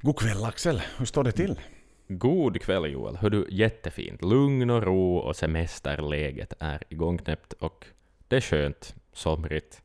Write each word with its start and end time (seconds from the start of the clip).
God 0.00 0.18
kväll 0.18 0.44
Axel, 0.44 0.82
hur 0.98 1.06
står 1.06 1.24
det 1.24 1.32
till? 1.32 1.60
God 2.08 2.60
kväll 2.60 2.92
Joel. 2.92 3.16
Hör 3.16 3.30
du, 3.30 3.46
jättefint. 3.50 4.22
Lugn 4.22 4.70
och 4.70 4.82
ro 4.82 5.16
och 5.16 5.36
semesterläget 5.36 6.52
är 6.58 6.82
igångknäppt 6.88 7.52
och 7.52 7.86
det 8.28 8.36
är 8.36 8.40
skönt, 8.40 8.94
somrigt, 9.12 9.82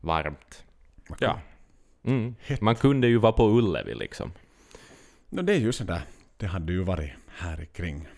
varmt. 0.00 0.64
Ja. 1.18 1.40
Mm. 2.04 2.34
Man 2.60 2.74
kunde 2.74 3.06
ju 3.08 3.18
vara 3.18 3.32
på 3.32 3.48
Ullevi 3.48 3.94
liksom. 3.94 4.32
No, 5.28 5.42
det 5.42 5.52
är 5.52 5.58
ju 5.58 5.72
sådär, 5.72 6.02
det 6.36 6.46
hade 6.46 6.72
ju 6.72 6.82
varit 6.82 7.12
här 7.28 7.64
kring 7.64 8.08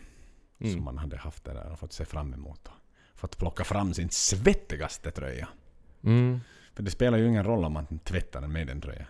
Mm. 0.60 0.72
som 0.72 0.84
man 0.84 0.98
hade 0.98 1.16
haft 1.16 1.44
det 1.44 1.52
där 1.52 1.72
och 1.72 1.78
fått 1.78 1.92
se 1.92 2.04
fram 2.04 2.34
emot. 2.34 2.68
Och 2.68 3.18
fått 3.18 3.38
plocka 3.38 3.64
fram 3.64 3.94
sin 3.94 4.10
svettigaste 4.10 5.10
tröja. 5.10 5.48
Mm. 6.04 6.40
För 6.74 6.82
det 6.82 6.90
spelar 6.90 7.18
ju 7.18 7.28
ingen 7.28 7.44
roll 7.44 7.64
om 7.64 7.72
man 7.72 7.98
tvättar 7.98 8.42
en 8.42 8.52
Maiden-tröja. 8.52 9.06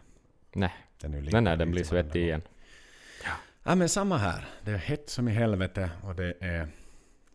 Nej, 0.53 0.73
Den 1.01 1.15
är 1.15 1.21
lika 1.21 1.37
nej, 1.37 1.43
nej, 1.43 1.57
den 1.57 1.71
blir 1.71 1.85
svettig 1.85 2.23
igen. 2.23 2.43
Ja 3.63 3.75
men 3.75 3.89
samma 3.89 4.17
här. 4.17 4.45
Det 4.65 4.71
är 4.71 4.77
hett 4.77 5.11
som 5.11 5.29
i 5.29 5.33
helvete 5.33 5.91
och 6.03 6.15
det 6.15 6.35
är 6.41 6.69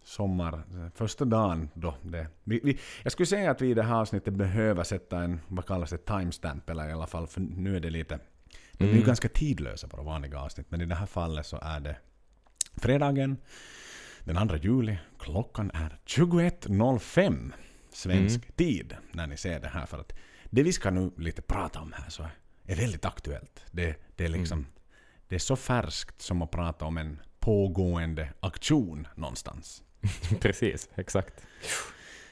sommar. 0.04 0.64
Första 0.96 1.26
dagen 1.26 1.70
då 1.74 1.96
det... 2.02 2.28
Vi, 2.44 2.60
vi, 2.64 2.80
jag 3.04 3.12
skulle 3.12 3.28
säga 3.28 3.52
att 3.52 3.62
vi 3.62 3.70
i 3.70 3.74
det 3.74 3.84
här 3.84 3.96
avsnittet 3.96 4.34
behöver 4.34 4.84
sätta 4.84 5.20
en, 5.24 5.40
vad 5.48 5.66
kallas 5.66 5.90
det, 5.90 5.98
timestamp 5.98 6.70
eller 6.70 6.90
i 6.90 6.92
alla 6.92 7.08
fall 7.08 7.28
för 7.28 7.42
nu 7.42 7.76
är 7.76 7.80
det 7.80 7.90
lite... 7.90 8.20
De 8.74 8.84
är 8.84 8.88
ju 8.88 8.94
Mm. 8.94 9.06
ganska 9.06 9.28
tidlösa 9.30 9.88
på 9.88 9.98
de 9.98 10.06
vanliga 10.06 10.40
avsnitt 10.40 10.66
men 10.70 10.82
i 10.82 10.86
det 10.86 10.96
här 10.96 11.06
fallet 11.06 11.46
så 11.46 11.60
är 11.62 11.80
det 11.80 11.96
fredagen 12.76 13.38
den 14.20 14.48
2 14.50 14.56
juli. 14.56 14.98
Klockan 15.20 15.72
är 15.74 15.98
21.05 16.06 17.52
svensk 17.92 18.36
Mm. 18.44 18.52
tid 18.56 18.96
när 19.12 19.28
ni 19.28 19.38
ser 19.38 19.60
det 19.60 19.68
här 19.68 19.86
för 19.86 20.00
att 20.00 20.14
det 20.50 20.64
vi 20.64 20.74
ska 20.74 20.90
nu 20.92 21.12
lite 21.18 21.42
prata 21.42 21.80
om 21.80 21.94
här 21.96 22.10
så 22.10 22.24
är 22.24 22.30
väldigt 22.68 23.06
aktuellt. 23.06 23.66
Det, 23.72 23.96
det 24.16 24.24
är 24.26 24.30
liksom 24.30 24.60
Mm. 24.60 24.72
det 25.28 25.36
är 25.36 25.40
så 25.40 25.56
färskt 25.56 26.22
som 26.22 26.42
att 26.42 26.52
prata 26.52 26.86
om 26.86 26.98
en 26.98 27.20
pågående 27.40 28.30
aktion 28.40 29.08
någonstans. 29.16 29.84
Precis, 30.40 30.90
exakt. 30.96 31.34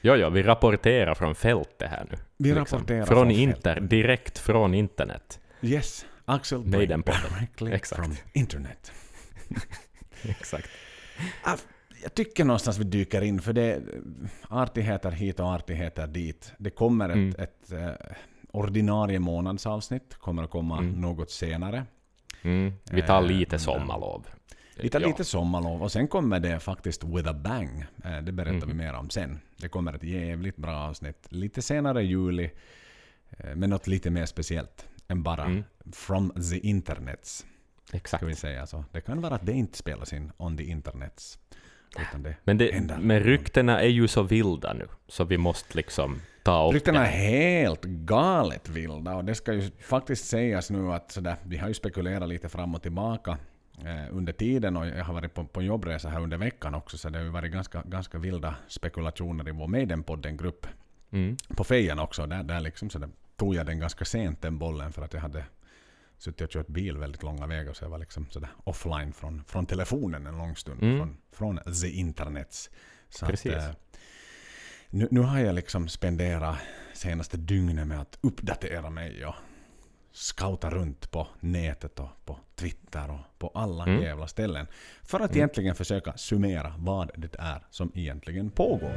Ja, 0.00 0.16
ja, 0.16 0.28
vi 0.30 0.42
rapporterar 0.42 1.14
från 1.14 1.34
fältet 1.34 1.90
här 1.90 2.06
nu. 2.10 2.16
Vi 2.36 2.54
liksom. 2.54 2.78
rapporterar 2.78 3.06
från 3.06 3.16
från 3.16 3.30
inter, 3.30 3.80
direkt 3.80 4.38
från 4.38 4.74
internet. 4.74 5.40
Yes, 5.62 6.06
Axel 6.24 6.58
Maiden-podden. 6.64 7.34
directly 7.38 7.72
Exakt. 7.72 8.02
from 8.04 8.16
internet. 8.32 8.92
Exakt. 10.22 10.68
Ah, 11.44 11.56
Jag 12.02 12.14
tycker 12.14 12.44
någonstans 12.44 12.78
vi 12.78 12.84
dyker 12.84 13.22
in, 13.22 13.40
för 13.40 13.52
det 13.52 13.62
är 13.62 13.82
artigheter 14.48 15.10
hit 15.10 15.40
och 15.40 15.46
artigheter 15.54 16.06
dit. 16.06 16.52
Det 16.58 16.70
kommer 16.70 17.08
ett, 17.08 17.14
Mm. 17.16 17.34
ett 17.38 17.72
eh, 17.72 18.14
ordinarie 18.52 19.18
månadsavsnitt, 19.18 20.14
kommer 20.14 20.42
att 20.42 20.50
komma 20.50 20.78
Mm. 20.78 21.00
något 21.00 21.30
senare. 21.30 21.84
Mm. 22.42 22.72
Vi 22.90 23.02
tar 23.02 23.22
Eh, 23.22 23.28
lite 23.28 23.58
sommarlov. 23.58 24.26
Vi 24.80 24.88
tar 24.88 25.00
Ja. 25.00 25.06
lite 25.06 25.24
sommarlov 25.24 25.82
och 25.82 25.92
sen 25.92 26.08
kommer 26.08 26.40
det 26.40 26.60
faktiskt 26.60 27.04
with 27.04 27.28
a 27.28 27.32
bang. 27.34 27.84
Eh, 28.04 28.18
Det 28.22 28.32
berättar 28.32 28.56
Mhm. 28.66 28.68
vi 28.68 28.74
mer 28.74 28.92
om 28.94 29.10
sen. 29.10 29.40
Det 29.56 29.68
kommer 29.68 29.92
ett 29.94 30.02
jävligt 30.02 30.56
bra 30.56 30.76
avsnitt. 30.76 31.26
Lite 31.28 31.62
senare 31.62 32.02
i 32.02 32.06
juli. 32.06 32.50
eh, 33.38 33.56
Men 33.56 33.70
något 33.70 33.86
lite 33.86 34.10
mer 34.10 34.26
speciellt 34.26 34.86
än 35.08 35.22
bara 35.22 35.44
Mm. 35.44 35.64
from 35.92 36.30
the 36.50 36.58
internets. 36.58 37.46
Exakt. 37.92 38.20
Ska 38.20 38.26
vi 38.26 38.34
säga 38.34 38.66
så. 38.66 38.84
Det 38.92 39.00
kan 39.00 39.20
vara 39.20 39.34
att 39.34 39.46
det 39.46 39.52
inte 39.52 39.78
spelas 39.78 40.12
in 40.12 40.32
on 40.36 40.56
the 40.56 40.64
internets. 40.64 41.38
Det 41.96 42.36
Men, 42.44 42.58
det, 42.58 42.98
men 43.00 43.20
ryktena 43.20 43.80
är 43.80 43.88
ju 43.88 44.08
så 44.08 44.22
vilda 44.22 44.72
nu, 44.72 44.86
så 45.08 45.24
vi 45.24 45.38
måste 45.38 45.76
liksom 45.76 46.20
ta 46.42 46.68
upp 46.68 46.74
Ryktena 46.74 47.06
är 47.06 47.10
helt 47.10 47.84
galet 47.84 48.68
vilda 48.68 49.14
och 49.14 49.24
det 49.24 49.34
ska 49.34 49.52
ju 49.52 49.70
faktiskt 49.80 50.28
sägas 50.28 50.70
nu 50.70 50.92
att 50.92 51.10
sådär, 51.10 51.36
vi 51.42 51.56
har 51.56 51.68
ju 51.68 51.74
spekulerat 51.74 52.28
lite 52.28 52.48
fram 52.48 52.74
och 52.74 52.82
tillbaka 52.82 53.38
eh, 53.78 54.16
under 54.16 54.32
tiden 54.32 54.76
och 54.76 54.86
jag 54.86 55.04
har 55.04 55.14
varit 55.14 55.34
på, 55.34 55.44
på 55.44 55.62
jobbresa 55.62 56.08
här 56.08 56.20
under 56.20 56.36
veckan 56.36 56.74
också 56.74 56.98
så 56.98 57.08
det 57.08 57.18
har 57.18 57.24
ju 57.24 57.30
varit 57.30 57.52
ganska, 57.52 57.82
ganska 57.86 58.18
vilda 58.18 58.54
spekulationer 58.68 59.48
i 59.48 59.52
vår 59.52 59.68
Maiden-podden-grupp 59.68 60.66
Mm. 61.12 61.36
på 61.56 61.64
fejan 61.64 61.98
också. 61.98 62.26
Där, 62.26 62.42
där 62.42 62.60
liksom 62.60 62.90
så 62.90 62.98
där 62.98 63.08
tog 63.36 63.54
jag 63.54 63.66
den 63.66 63.78
ganska 63.78 64.04
sent 64.04 64.42
den 64.42 64.58
bollen 64.58 64.92
för 64.92 65.02
att 65.02 65.12
jag 65.12 65.20
hade 65.20 65.44
suttit 66.18 66.40
och 66.40 66.50
kört 66.50 66.66
bil 66.66 66.98
väldigt 66.98 67.22
långa 67.22 67.46
vägar 67.46 67.72
så 67.72 67.84
jag 67.84 67.90
var 67.90 67.98
liksom 67.98 68.26
sådär 68.30 68.50
offline 68.64 69.12
från, 69.12 69.44
från 69.44 69.66
telefonen 69.66 70.26
en 70.26 70.38
lång 70.38 70.56
stund. 70.56 70.82
Mm. 70.82 70.98
Från, 70.98 71.16
från 71.32 71.72
the 71.82 71.88
internets. 71.88 72.70
Så 73.08 73.26
Precis. 73.26 73.52
Att, 73.54 73.68
eh, 73.68 73.74
nu, 74.94 75.08
nu 75.10 75.20
har 75.20 75.38
jag 75.40 75.54
liksom 75.54 75.88
spenderat 75.88 76.56
senaste 76.94 77.36
dygnet 77.36 77.86
med 77.86 78.00
att 78.00 78.18
uppdatera 78.20 78.90
mig 78.90 79.26
och 79.26 79.34
scouta 80.12 80.70
runt 80.70 81.10
på 81.10 81.26
nätet 81.40 81.98
och 82.00 82.08
på 82.24 82.38
Twitter 82.54 83.10
och 83.10 83.38
på 83.38 83.48
alla 83.54 83.84
Mm. 83.84 84.02
jävla 84.02 84.26
ställen. 84.28 84.66
För 85.02 85.20
att 85.20 85.30
Mm. 85.30 85.36
egentligen 85.38 85.74
försöka 85.74 86.12
summera 86.16 86.74
vad 86.78 87.10
det 87.16 87.36
är 87.38 87.66
som 87.70 87.92
egentligen 87.94 88.50
pågår. 88.50 88.92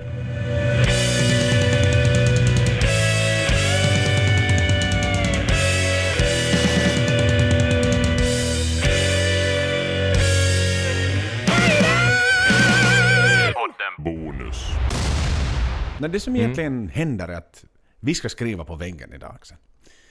Nej, 16.00 16.10
det 16.10 16.20
som 16.20 16.34
Mm. 16.34 16.42
egentligen 16.44 16.88
händer 16.90 17.28
är 17.28 17.38
att 17.38 17.66
vi 18.00 18.16
ska 18.16 18.30
skriva 18.30 18.66
på 18.66 18.76
väggen 18.76 19.14
idag. 19.14 19.36
Axel. 19.36 19.58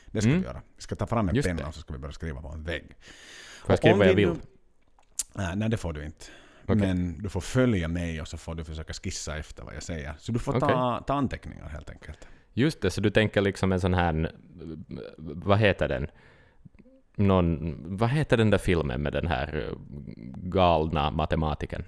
Det 0.06 0.21
ska 0.21 0.31
Mm. 0.31 0.41
vi 0.43 0.47
göra. 0.47 0.62
Vi 0.77 0.83
ska 0.83 0.95
ta 0.97 1.06
fram 1.06 1.28
en 1.28 1.34
Just 1.34 1.49
penna 1.49 1.69
och 1.69 1.75
så 1.75 1.81
ska 1.81 1.93
vi 1.93 1.99
börja 1.99 2.12
skriva 2.12 2.41
på 2.43 2.49
en 2.49 2.62
vägg. 2.65 2.84
Får 3.62 3.71
jag 3.72 3.78
skriva 3.78 3.97
vad 3.97 4.06
jag 4.06 4.15
vi 4.15 4.25
vill? 4.25 4.34
nu- 4.34 4.41
Nej, 5.34 5.56
nej, 5.56 5.69
det 5.69 5.77
får 5.77 5.93
du 5.93 6.05
inte. 6.05 6.27
Okej. 6.62 6.77
Men 6.77 7.23
du 7.23 7.28
får 7.28 7.41
följa 7.41 7.89
mig 7.89 8.21
och 8.21 8.28
så 8.28 8.37
får 8.39 8.55
du 8.55 8.65
försöka 8.65 8.93
skissa 8.93 9.37
efter 9.39 9.62
vad 9.65 9.75
jag 9.75 9.83
säger. 9.83 10.15
Så 10.19 10.33
du 10.33 10.39
får 10.39 10.61
ta, 10.61 11.05
ta 11.06 11.15
anteckningar 11.15 11.69
helt 11.69 11.91
enkelt. 11.91 12.28
Just 12.53 12.81
det, 12.81 12.91
så 12.91 13.00
du 13.00 13.11
tänker 13.11 13.41
liksom 13.41 13.73
en 13.73 13.81
sån 13.81 13.94
här... 13.94 14.33
Vad 15.19 15.59
heter 15.59 15.89
den? 15.89 16.06
Någon, 17.17 17.77
vad 17.99 18.11
heter 18.11 18.37
den 18.37 18.50
där 18.50 18.59
filmen 18.59 19.03
med 19.03 19.12
den 19.12 19.27
här 19.27 19.67
eh, 19.69 19.77
galna 20.37 21.11
matematikern? 21.11 21.84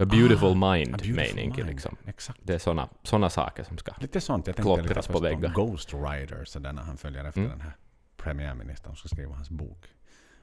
A 0.00 0.04
beautiful 0.04 0.54
mind, 0.54 0.94
Ah, 0.94 0.94
A 0.94 1.00
beautiful 1.02 1.36
mind. 1.36 1.66
liksom. 1.66 1.96
Exakt. 2.06 2.38
Det 2.42 2.54
är 2.54 2.58
såna, 2.58 2.88
såna 3.02 3.30
saker 3.30 3.64
som 3.64 3.78
ska... 3.78 3.92
Lite 4.00 4.20
sånt. 4.20 4.46
Jag 4.46 4.56
tänkte 4.56 4.74
Klottras 4.82 5.06
på 5.06 5.18
väggar. 5.20 5.52
Ghost 5.54 5.94
Rider, 5.94 6.44
så 6.44 6.58
där 6.58 6.72
när 6.72 6.82
han 6.82 6.96
följer 6.96 7.24
efter 7.24 7.40
Mm. 7.40 7.50
den 7.52 7.60
här 7.60 7.72
premiärministern 8.16 8.96
som 8.96 8.96
ska 8.96 9.08
skriva 9.08 9.34
hans 9.34 9.50
bok. 9.50 9.86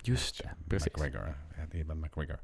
Just 0.04 0.44
det, 0.44 0.52
precis. 0.70 0.94
McGregor. 0.98 1.36
Evan 1.74 2.00
McGregor. 2.00 2.38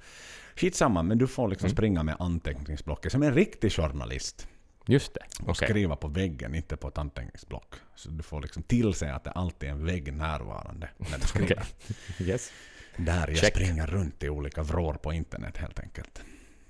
Skitsamma, 0.56 1.04
men 1.04 1.18
du 1.18 1.28
får 1.28 1.48
liksom 1.48 1.66
Mm. 1.66 1.76
springa 1.76 2.04
med 2.04 2.16
anteckningsblocket 2.20 3.12
som 3.12 3.24
en 3.24 3.34
riktig 3.34 3.72
journalist. 3.72 4.48
Just 4.86 5.14
det, 5.14 5.20
Och 5.44 5.50
okej. 5.50 5.68
skriva 5.70 5.96
på 5.96 6.08
väggen, 6.08 6.56
inte 6.56 6.78
på 6.78 6.88
ett 6.88 6.98
anteckningsblock. 6.98 7.76
Så 7.96 8.10
du 8.10 8.24
får 8.24 8.42
liksom 8.42 8.64
tillse 8.64 9.14
att 9.14 9.24
det 9.24 9.32
alltid 9.32 9.70
är 9.70 9.74
en 9.74 9.86
vägg 9.86 10.14
närvarande 10.14 10.90
när 10.98 11.18
du 11.20 11.28
skriver. 11.28 11.64
Okej. 12.10 12.28
Yes. 12.28 12.52
Där 12.98 13.28
jag 13.28 13.38
Check. 13.38 13.54
springer 13.56 13.88
runt 13.88 14.24
i 14.24 14.30
olika 14.30 14.64
vrår 14.64 14.94
på 14.94 15.14
internet 15.14 15.58
helt 15.58 15.80
enkelt. 15.80 16.22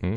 Mm. 0.02 0.16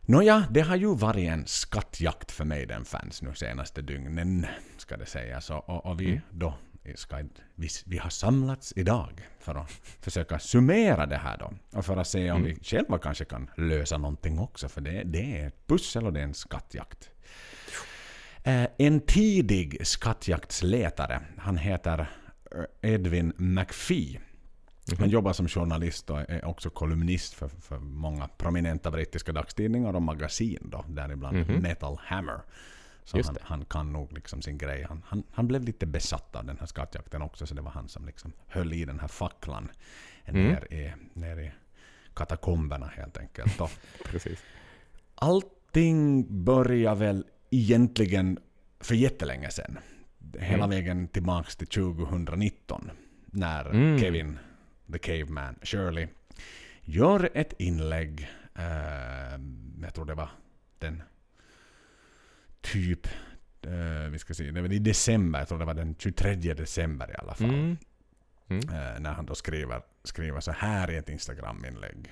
Nåja, 0.00 0.44
det 0.50 0.60
har 0.60 0.76
ju 0.76 0.94
varit 0.96 1.28
en 1.28 1.46
skattjakt 1.46 2.30
för 2.30 2.44
mig 2.44 2.66
den 2.66 2.84
fans 2.84 3.22
nu 3.22 3.34
senaste 3.34 3.82
dygnen, 3.82 4.46
ska 4.76 4.96
det 4.96 5.06
sägas. 5.06 5.50
Och, 5.50 5.86
och, 5.86 6.00
vi 6.00 6.06
Mm. 6.06 6.20
då 6.30 6.54
ska, 6.94 7.16
vi, 7.54 7.68
vi 7.86 7.98
har 7.98 8.10
samlats 8.10 8.72
idag 8.76 9.28
för 9.40 9.54
att 9.54 9.70
försöka 10.00 10.38
summera 10.38 11.06
det 11.06 11.16
här 11.16 11.38
då. 11.38 11.52
Och 11.78 11.84
för 11.86 11.96
att 11.96 12.08
se 12.08 12.30
om 12.30 12.36
Mm. 12.42 12.48
vi 12.54 12.64
själva 12.64 12.98
kanske 12.98 13.24
kan 13.24 13.50
lösa 13.56 13.98
någonting 13.98 14.38
också, 14.38 14.68
för 14.68 14.80
det, 14.80 15.02
det 15.04 15.40
är 15.40 15.46
ett 15.46 15.66
pussel 15.66 16.06
och 16.06 16.12
det 16.12 16.20
är 16.20 16.24
en 16.24 16.34
skattjakt. 16.34 17.10
Eh, 18.44 18.66
en 18.78 19.00
tidig 19.00 19.86
skattjaktsletare, 19.86 21.20
han 21.38 21.56
heter 21.56 22.06
eh, 22.82 22.90
Edwin 22.94 23.32
McPhee. 23.36 24.20
Han 24.98 25.08
jobbar 25.08 25.32
som 25.32 25.48
journalist 25.48 26.10
och 26.10 26.20
är 26.30 26.44
också 26.44 26.70
kolumnist 26.70 27.34
för, 27.34 27.48
för 27.48 27.78
många 27.78 28.28
prominenta 28.28 28.90
brittiska 28.90 29.32
dagstidningar 29.32 29.92
och 29.96 30.02
magasin 30.02 30.58
då, 30.70 30.84
däribland 30.88 31.36
Mhm. 31.36 31.62
Metal 31.62 31.98
Hammer. 32.02 32.40
Så 33.04 33.22
han, 33.24 33.36
han 33.42 33.64
kan 33.64 33.92
nog 33.92 34.12
liksom 34.12 34.42
sin 34.42 34.58
grej. 34.58 34.86
Han, 34.88 35.02
han, 35.06 35.22
han 35.32 35.48
blev 35.48 35.64
lite 35.64 35.86
besatt 35.86 36.36
av 36.36 36.44
den 36.44 36.58
här 36.58 36.66
skattjakten 36.66 37.22
också, 37.22 37.46
så 37.46 37.54
det 37.54 37.62
var 37.62 37.70
han 37.70 37.88
som 37.88 38.06
liksom 38.06 38.32
höll 38.46 38.72
i 38.72 38.84
den 38.84 39.00
här 39.00 39.08
facklan 39.08 39.68
Mm. 40.24 40.46
ner, 40.46 40.72
i, 40.72 40.92
ner 41.14 41.36
i 41.40 41.52
katakomberna 42.14 42.86
helt 42.86 43.18
enkelt. 43.18 43.60
Och 43.60 43.70
Precis. 44.04 44.38
allting 45.14 46.26
börjar 46.44 46.94
väl 46.94 47.24
egentligen 47.50 48.38
för 48.80 48.94
jättelänge 48.94 49.50
sedan. 49.50 49.78
Hela 50.38 50.64
Mm. 50.64 50.70
vägen 50.70 51.08
tillbaks 51.08 51.56
till 51.56 51.66
2019. 51.66 52.90
När 53.26 53.70
Mm. 53.70 53.98
Kevin, 53.98 54.38
the 54.92 54.98
caveman, 54.98 55.58
Shirley, 55.62 56.08
gör 56.82 57.30
ett 57.34 57.52
inlägg. 57.58 58.28
Eh, 58.54 59.40
jag 59.82 59.94
tror 59.94 60.04
det 60.04 60.14
var 60.14 60.28
den 60.78 61.02
typ, 62.60 63.06
eh, 63.62 64.10
vi 64.10 64.18
ska 64.18 64.34
se, 64.34 64.50
det 64.50 64.60
var 64.62 64.72
i 64.72 64.78
december, 64.78 65.38
jag 65.38 65.48
tror 65.48 65.58
det 65.58 65.64
var 65.64 65.74
den 65.74 65.94
23 65.98 66.54
december 66.54 67.10
i 67.10 67.14
alla 67.18 67.34
fall. 67.34 67.50
Mm. 67.50 67.76
Mm. 68.48 68.68
Eh, 68.68 69.00
när 69.00 69.12
han 69.12 69.26
då 69.26 69.34
skriver 69.34 69.82
skriva 70.04 70.40
så 70.40 70.52
här 70.52 70.90
i 70.90 70.96
ett 70.96 71.08
Instagram-inlägg. 71.08 72.10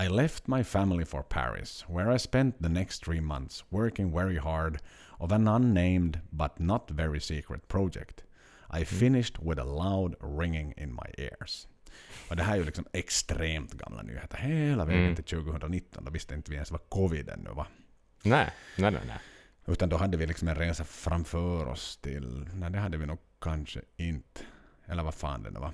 I 0.00 0.08
left 0.08 0.46
my 0.46 0.64
family 0.64 1.04
for 1.04 1.22
Paris, 1.22 1.84
where 1.88 2.14
I 2.14 2.18
spent 2.18 2.58
the 2.58 2.68
next 2.68 3.04
three 3.04 3.20
months 3.20 3.64
working 3.70 4.12
very 4.12 4.38
hard 4.38 4.78
of 5.18 5.32
an 5.32 5.48
unnamed 5.48 6.20
but 6.30 6.58
not 6.58 6.90
very 6.90 7.20
secret 7.20 7.68
project. 7.68 8.24
I 8.70 8.84
finished 8.84 9.38
with 9.42 9.58
a 9.58 9.64
loud 9.64 10.14
ringing 10.20 10.74
in 10.76 10.92
my 10.92 11.10
ears. 11.18 11.66
Och 12.30 12.36
det 12.36 12.42
här 12.42 12.52
är 12.52 12.56
ju 12.58 12.64
liksom 12.64 12.84
extremt 12.92 13.72
gamla 13.72 14.02
nyheter. 14.02 14.38
Hela 14.38 14.84
vägen 14.84 15.02
Mm. 15.02 15.14
till 15.16 15.24
2019. 15.24 16.04
Då 16.04 16.10
visste 16.10 16.34
inte 16.34 16.50
vi 16.50 16.54
ens 16.54 16.70
vad 16.70 16.88
covid 16.88 17.28
ännu 17.28 17.50
var. 17.50 17.66
Nej, 18.22 18.50
nej, 18.78 18.90
nej. 18.90 19.00
nej. 19.06 19.18
Utan 19.66 19.88
då 19.88 19.96
hade 19.96 20.16
vi 20.16 20.26
liksom 20.26 20.48
en 20.48 20.54
resa 20.54 20.84
framför 20.84 21.66
oss 21.66 21.96
till... 21.96 22.48
Nej, 22.54 22.70
det 22.70 22.78
hade 22.78 22.98
vi 22.98 23.06
nog 23.06 23.18
kanske 23.40 23.80
inte. 23.96 24.40
Eller 24.86 25.02
vad 25.02 25.14
fan 25.14 25.42
det 25.42 25.50
nu 25.50 25.60
var. 25.60 25.72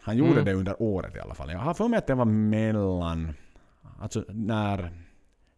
Han 0.00 0.16
gjorde 0.16 0.32
Mm. 0.32 0.44
det 0.44 0.52
under 0.52 0.82
året 0.82 1.16
i 1.16 1.20
alla 1.20 1.34
fall. 1.34 1.50
Jag 1.50 1.58
har 1.58 1.74
för 1.74 1.88
mig 1.88 1.98
att 1.98 2.06
det 2.06 2.14
var 2.14 2.24
mellan... 2.24 3.34
Alltså 4.00 4.24
när 4.28 4.90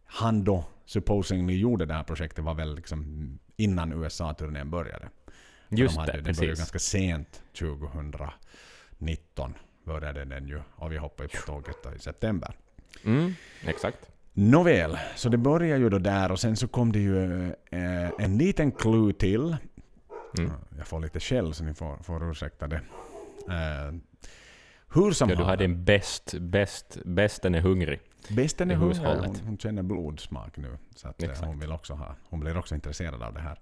han 0.05 0.43
då 0.43 0.65
supposedly 0.85 1.53
gjorde 1.57 1.85
det 1.85 1.93
här 1.93 2.03
projektet 2.03 2.43
var 2.43 2.53
väl 2.53 2.75
liksom 2.75 3.39
innan 3.55 4.03
USA-turnén 4.03 4.69
började. 4.69 5.09
Just 5.69 5.95
de 5.95 5.99
hade, 5.99 6.11
det, 6.11 6.17
det 6.17 6.23
började 6.23 6.39
precis. 6.47 6.59
ganska 6.59 6.79
sent 6.79 7.41
2019 7.59 9.53
började 9.87 10.25
den 10.25 10.47
ju. 10.47 10.61
Och 10.75 10.91
vi 10.91 10.97
hoppade 10.97 11.29
ju 11.33 11.39
på 11.39 11.45
tåget 11.45 11.75
då 11.83 11.93
i 11.93 11.99
september. 11.99 12.55
Mm, 13.05 13.33
exakt. 13.65 14.09
Nåväl, 14.33 14.97
så 15.15 15.29
det 15.29 15.37
börjar 15.37 15.77
ju 15.77 15.89
då 15.89 15.97
där 15.99 16.31
och 16.31 16.39
sen 16.39 16.55
så 16.55 16.67
kom 16.67 16.91
det 16.91 16.99
ju 16.99 17.45
eh, 17.49 18.09
en 18.19 18.37
liten 18.37 18.71
clue 18.71 19.13
till. 19.13 19.57
Mm. 20.37 20.51
Jag 20.77 20.87
får 20.87 20.99
lite 20.99 21.19
skäll 21.19 21.53
så 21.53 21.63
ni 21.63 21.73
får, 21.73 22.03
får 22.03 22.31
ursäkta 22.31 22.67
det. 22.67 22.81
Eh, 23.49 23.95
hur 24.93 25.11
som 25.11 25.29
Ja, 25.29 25.35
du 25.35 25.43
hade 25.43 25.65
en 25.65 25.83
bäst, 25.83 26.33
bäst, 26.39 26.97
bästen 27.05 27.55
är 27.55 27.61
hungrig. 27.61 27.99
Bästen 28.29 28.71
är 28.71 28.75
hungrig. 28.75 29.01
Hon, 29.01 29.35
hon 29.45 29.57
känner 29.57 29.83
blodsmak 29.83 30.57
nu. 30.57 30.77
Så 30.95 31.07
att, 31.07 31.23
eh, 31.23 31.29
Exakt. 31.29 31.47
hon, 31.47 31.59
vill 31.59 31.71
också 31.71 31.93
ha, 31.93 32.15
hon 32.29 32.39
blir 32.39 32.57
också 32.57 32.75
intresserad 32.75 33.23
av 33.23 33.33
det 33.33 33.39
här. 33.39 33.59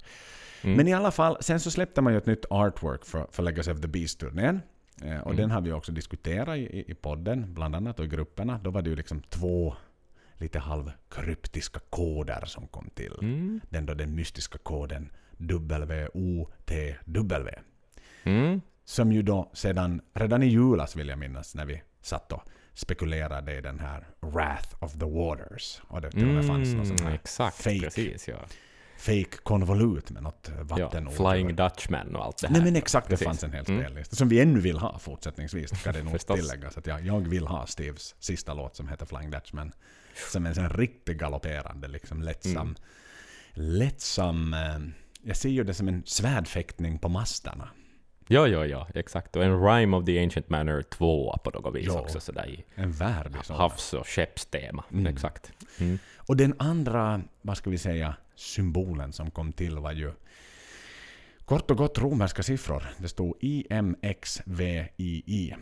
Mm. 0.61 0.77
Men 0.77 0.87
i 0.87 0.93
alla 0.93 1.11
fall, 1.11 1.37
sen 1.39 1.59
så 1.59 1.71
släppte 1.71 2.01
man 2.01 2.13
ju 2.13 2.17
ett 2.17 2.25
nytt 2.25 2.45
artwork 2.49 3.05
för, 3.05 3.27
för 3.31 3.43
Legacy 3.43 3.71
of 3.71 3.81
the 3.81 3.87
Beast-turnén. 3.87 4.61
Eh, 5.03 5.19
och 5.19 5.31
Mm. 5.31 5.37
den 5.37 5.51
har 5.51 5.61
vi 5.61 5.71
också 5.71 5.91
diskuterat 5.91 6.57
i, 6.57 6.83
i, 6.91 6.93
podden, 6.93 7.53
bland 7.53 7.75
annat 7.75 7.99
och 7.99 8.05
i 8.05 8.07
grupperna. 8.07 8.59
Då 8.63 8.69
var 8.69 8.81
det 8.81 8.89
ju 8.89 8.95
liksom 8.95 9.21
två 9.21 9.75
lite 10.37 10.59
halvkryptiska 10.59 11.79
koder 11.89 12.43
som 12.45 12.67
kom 12.67 12.89
till. 12.89 13.13
Mm. 13.21 13.61
Den 13.69 13.85
då 13.85 13.93
den 13.93 14.15
mystiska 14.15 14.57
koden 14.57 15.11
WOTW. 16.13 17.49
Mm. 18.23 18.61
Som 18.85 19.11
ju 19.11 19.21
då 19.21 19.51
sedan, 19.53 20.01
redan 20.13 20.43
i 20.43 20.47
julas 20.47 20.95
vill 20.95 21.07
jag 21.07 21.19
minnas, 21.19 21.55
när 21.55 21.65
vi 21.65 21.81
satt 22.01 22.31
och 22.31 22.41
spekulerade 22.73 23.57
i 23.57 23.61
den 23.61 23.79
här 23.79 24.07
Wrath 24.19 24.83
of 24.83 24.93
the 24.93 25.05
Waters. 25.05 25.81
Och 25.87 26.01
det 26.01 26.11
till 26.11 26.27
och 26.27 26.33
med 26.35 26.45
fanns 26.45 26.73
någon 26.73 26.85
sån 26.85 26.95
Mm, 26.97 27.07
här 27.07 27.15
exakt, 27.15 27.57
fake, 27.63 27.79
precis. 27.79 28.27
Ja. 28.27 28.35
Fake 28.97 29.37
konvolut 29.43 30.09
med 30.11 30.23
något 30.23 30.51
Ja, 30.57 30.63
vattenord. 30.63 31.13
Flying 31.13 31.55
Dutchman 31.55 32.15
och 32.15 32.25
allt 32.25 32.37
det 32.37 32.47
här. 32.47 32.53
Nej 32.53 32.63
men 32.63 32.75
exakt, 32.75 33.07
det 33.07 33.09
Precis. 33.09 33.25
fanns 33.27 33.43
en 33.43 33.53
hel 33.53 33.65
Mm. 33.69 33.83
spellista. 33.85 34.15
Som 34.15 34.29
vi 34.29 34.39
ännu 34.41 34.59
vill 34.59 34.77
ha 34.77 34.99
fortsättningsvis, 34.99 35.79
ska 35.79 35.91
det 35.91 36.03
nog 36.03 36.19
tilläggas. 36.27 36.77
Att 36.77 36.87
jag, 36.87 37.05
jag 37.05 37.19
vill 37.27 37.47
ha 37.47 37.65
Steves 37.67 38.15
sista 38.19 38.53
låt 38.53 38.75
som 38.75 38.87
heter 38.87 39.05
Flying 39.05 39.31
Dutchman. 39.31 39.71
Som 40.31 40.45
en 40.45 40.55
sån 40.55 40.69
riktigt 40.69 41.17
galopperande, 41.17 41.87
liksom 41.87 42.21
lättsam... 42.21 42.57
Mm. 42.57 42.75
Lättsam... 43.53 44.53
Eh, 44.53 44.77
jag 45.23 45.37
ser 45.37 45.49
ju 45.49 45.63
det 45.63 45.73
som 45.73 45.87
en 45.87 46.03
svärdfäktning 46.05 46.99
på 46.99 47.09
mastarna. 47.09 47.69
Ja, 48.27 48.47
ja, 48.47 48.65
ja, 48.65 48.87
exakt. 48.93 49.35
Och 49.35 49.43
en 49.43 49.61
Rhyme 49.63 49.97
of 49.97 50.05
the 50.05 50.23
Ancient 50.23 50.49
Manor 50.49 50.81
2 50.81 51.37
på 51.43 51.49
något 51.51 51.75
vis 51.75 51.85
Ja. 51.87 51.99
också 52.01 52.19
sådär 52.19 52.47
i 52.49 52.65
En 52.75 52.91
värdig 52.91 53.39
havs 53.49 53.93
och 53.93 54.07
skeppstema. 54.07 54.83
Mm. 54.91 55.07
Exakt. 55.07 55.51
Mm. 55.79 55.99
Och 56.17 56.37
den 56.37 56.55
andra, 56.59 57.21
vad 57.41 57.57
ska 57.57 57.69
vi 57.69 57.77
säga, 57.77 58.15
symbolen 58.35 59.13
som 59.13 59.31
kom 59.31 59.51
till 59.51 59.77
var 59.79 59.91
ju 59.91 60.11
kort 61.45 61.71
och 61.71 61.77
gott 61.77 61.97
romerska 61.97 62.43
siffror. 62.43 62.83
Det 62.97 63.07
stod 63.09 63.35
IMXVII. 64.39 65.55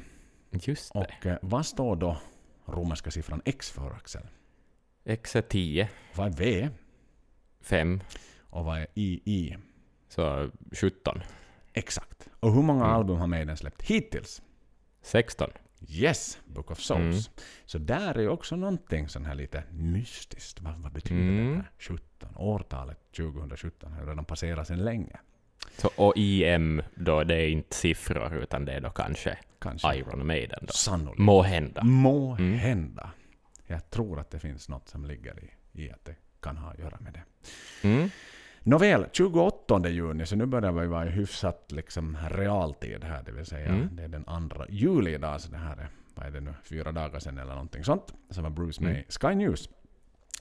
Just 0.51 0.93
det. 0.93 0.99
Och 0.99 1.25
eh, 1.25 1.37
vad 1.41 1.65
står 1.65 1.95
då 1.95 2.17
romerska 2.65 3.11
siffran 3.11 3.41
X 3.45 3.71
för, 3.71 3.91
Axel? 3.91 4.21
X 5.05 5.35
är 5.35 5.41
10, 5.41 5.89
Vad 6.15 6.27
är 6.27 6.31
V 6.37 6.69
5, 7.61 8.01
och 8.49 8.65
vad 8.65 8.77
är 8.79 8.87
II? 8.95 9.57
så 10.09 10.49
17, 10.71 11.21
Exakt. 11.73 12.29
Och 12.39 12.53
hur 12.53 12.61
många 12.61 12.83
Mm. 12.85 12.95
album 12.95 13.17
har 13.17 13.27
Maiden 13.27 13.57
släppt 13.57 13.81
hittills? 13.81 14.41
16. 15.01 15.49
Yes, 15.89 16.37
Book 16.45 16.71
of 16.71 16.79
Souls. 16.79 17.27
Mm. 17.27 17.39
Så 17.65 17.77
där 17.77 18.15
är 18.17 18.21
ju 18.21 18.29
också 18.29 18.55
någonting 18.55 19.09
sån 19.09 19.25
här 19.25 19.35
lite 19.35 19.63
mystiskt. 19.71 20.61
Vad, 20.61 20.77
vad 20.77 20.91
betyder 20.91 21.21
Mm. 21.21 21.47
det 21.49 21.55
här 21.55 21.71
17? 21.77 22.35
Årtalet 22.35 22.97
2017 23.17 23.91
har 23.93 24.05
redan 24.05 24.25
passerat 24.25 24.67
sedan 24.67 24.83
länge. 24.85 25.19
Så, 25.77 25.89
och 25.95 26.13
IM 26.15 26.81
då, 26.95 27.23
det 27.23 27.35
är 27.35 27.47
inte 27.49 27.75
siffror 27.75 28.35
utan 28.35 28.65
det 28.65 28.73
är 28.73 28.81
då 28.81 28.89
kanske 28.89 29.37
Kanske. 29.59 29.95
Iron 29.95 30.27
Maiden 30.27 30.59
då. 30.61 30.73
Sannolikt. 30.73 31.19
Må 31.19 31.41
hända. 31.41 31.83
Må 31.83 32.35
Mm. 32.35 32.53
hända. 32.53 33.11
Jag 33.67 33.89
tror 33.89 34.19
att 34.19 34.29
det 34.31 34.39
finns 34.39 34.69
något 34.69 34.87
som 34.89 35.05
ligger 35.05 35.43
i, 35.43 35.81
i 35.83 35.91
att 35.91 36.05
det 36.05 36.15
kan 36.41 36.57
ha 36.57 36.71
att 36.71 36.79
göra 36.79 36.97
med 36.99 37.13
det. 37.13 37.23
Nåväl, 38.63 39.05
28 39.11 39.89
juni, 39.89 40.25
så 40.25 40.35
nu 40.35 40.45
börjar 40.45 40.71
vi 40.71 40.87
vara 40.87 41.05
i 41.05 41.09
hyfsat 41.09 41.71
liksom 41.71 42.17
realtid 42.31 43.03
här, 43.03 43.23
det 43.23 43.31
vill 43.31 43.45
säga 43.45 43.67
Mm. 43.67 43.89
det 43.95 44.03
är 44.03 44.07
den 44.07 44.23
andra 44.27 44.65
juli 44.69 45.13
idag, 45.13 45.41
så 45.41 45.51
det 45.51 45.57
här 45.57 45.77
är, 45.77 45.87
vad 46.15 46.25
är 46.25 46.31
det 46.31 46.39
nu, 46.41 46.53
fyra 46.63 46.91
dagar 46.91 47.19
sedan 47.19 47.37
eller 47.37 47.53
någonting 47.53 47.83
sånt, 47.83 48.13
som 48.29 48.43
var 48.43 48.49
Bruce 48.49 48.81
med 48.83 48.91
Mm. 48.91 49.03
Sky 49.09 49.35
News. 49.35 49.69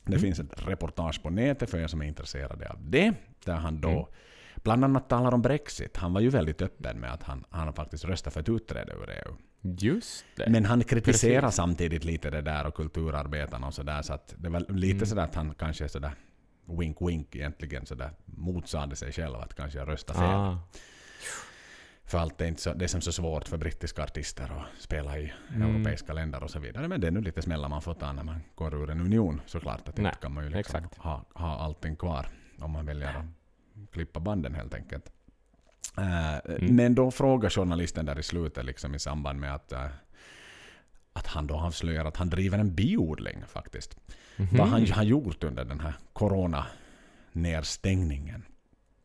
Det 0.04 0.12
Mm. 0.12 0.20
finns 0.20 0.38
ett 0.40 0.66
reportage 0.68 1.22
på 1.22 1.30
nätet 1.30 1.70
för 1.70 1.78
er 1.78 1.86
som 1.86 2.02
är 2.02 2.06
intresserade 2.06 2.68
av 2.70 2.76
det, 2.90 3.14
där 3.44 3.54
han 3.56 3.80
då 3.80 3.88
Mm. 3.88 4.04
bland 4.62 4.84
annat 4.84 5.08
talar 5.08 5.34
om 5.34 5.42
Brexit. 5.42 5.96
Han 5.96 6.12
var 6.14 6.20
ju 6.20 6.28
väldigt 6.28 6.62
öppen 6.62 7.00
med 7.00 7.12
att 7.12 7.22
han, 7.22 7.44
han 7.50 7.72
faktiskt 7.72 8.04
röstat 8.04 8.32
för 8.32 8.40
ett 8.40 8.48
utträde 8.48 8.92
ur 8.92 9.10
EU. 9.10 9.34
Just 9.78 10.24
det. 10.36 10.50
Men 10.50 10.64
han 10.64 10.84
kritiserar 10.84 11.40
Precis. 11.40 11.56
samtidigt 11.56 12.04
lite 12.04 12.30
det 12.30 12.40
där 12.40 12.66
och 12.66 12.74
kulturarbetarna 12.74 13.66
och 13.66 13.74
sådär, 13.74 14.02
så 14.02 14.12
att 14.12 14.34
det 14.38 14.48
var 14.48 14.60
lite 14.72 14.94
Mm. 14.96 15.06
sådär 15.06 15.22
att 15.22 15.34
han 15.34 15.54
kanske 15.58 15.88
sådär 15.88 16.12
wink 16.66 16.96
wink 17.00 17.36
egentligen 17.36 17.86
sådär 17.86 18.10
motsade 18.24 18.96
sig 18.96 19.12
själv 19.12 19.36
att 19.36 19.54
kanske 19.54 19.78
jag 19.78 19.88
röstar 19.88 20.14
fel. 20.14 20.24
ah. 20.24 20.58
För 22.04 22.18
allt 22.18 22.40
är 22.40 22.46
inte 22.46 22.62
så, 22.62 22.74
det 22.74 22.84
är 22.84 22.88
som 22.88 23.00
så 23.00 23.12
svårt 23.12 23.48
för 23.48 23.56
brittiska 23.56 24.02
artister 24.04 24.44
att 24.44 24.82
spela 24.82 25.18
i 25.18 25.32
Mm. 25.54 25.62
europeiska 25.76 26.12
länder 26.12 26.42
och 26.42 26.50
så 26.50 26.58
vidare. 26.58 26.88
Men 26.88 27.00
det 27.00 27.06
är 27.06 27.10
nu 27.10 27.20
lite 27.20 27.42
smällar 27.42 27.68
man 27.68 27.82
får 27.82 27.94
ta 27.94 28.12
när 28.12 28.22
man 28.24 28.40
går 28.54 28.74
ur 28.74 28.90
en 28.90 29.00
union 29.00 29.40
såklart. 29.46 29.88
Att 29.88 29.96
Nej, 29.96 30.06
inte 30.06 30.18
kan 30.22 30.32
man 30.34 30.44
ju 30.44 30.50
liksom 30.50 30.76
exakt. 30.78 30.98
ha, 30.98 31.24
ha 31.34 31.58
allting 31.58 31.96
kvar 31.96 32.26
om 32.60 32.70
man 32.70 32.86
väljer 32.86 33.08
att 33.08 33.90
klippa 33.92 34.20
banden 34.20 34.54
helt 34.54 34.74
enkelt. 34.74 35.12
Eh, 35.98 36.38
Mm. 36.44 36.76
Men 36.76 36.94
då 36.94 37.10
frågar 37.10 37.50
journalisten 37.50 38.06
där 38.06 38.18
i 38.18 38.22
slutet 38.22 38.64
liksom 38.64 38.94
i 38.94 38.98
samband 38.98 39.40
med 39.40 39.54
att, 39.54 39.72
eh, 39.72 39.86
att 41.12 41.26
han 41.26 41.46
då 41.46 41.54
avslöjar 41.54 42.04
att 42.04 42.16
han 42.16 42.30
driver 42.30 42.58
en 42.58 42.74
biodling 42.74 43.44
faktiskt. 43.46 43.96
Mhm. 44.36 44.58
Vad 44.58 44.68
han 44.68 44.86
har 44.86 45.02
gjort 45.02 45.44
under 45.44 45.64
den 45.64 45.80
här 45.80 45.94
corona-nedstängningen. 46.12 48.44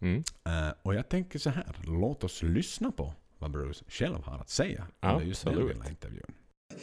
Mm. 0.02 0.24
Eh, 0.46 0.70
och 0.82 0.96
jag 0.96 1.10
tänker 1.10 1.40
så 1.40 1.50
här, 1.50 1.66
låt 1.84 2.24
oss 2.24 2.44
lyssna 2.44 2.92
på 2.92 3.14
vad 3.40 3.52
Bruce 3.52 3.84
själv 3.88 4.24
har 4.24 4.40
att 4.40 4.50
säga 4.50 4.88
under 5.02 5.26
just 5.26 5.46
den 5.46 5.56
lilla 5.56 5.90
intervjun. 5.90 6.34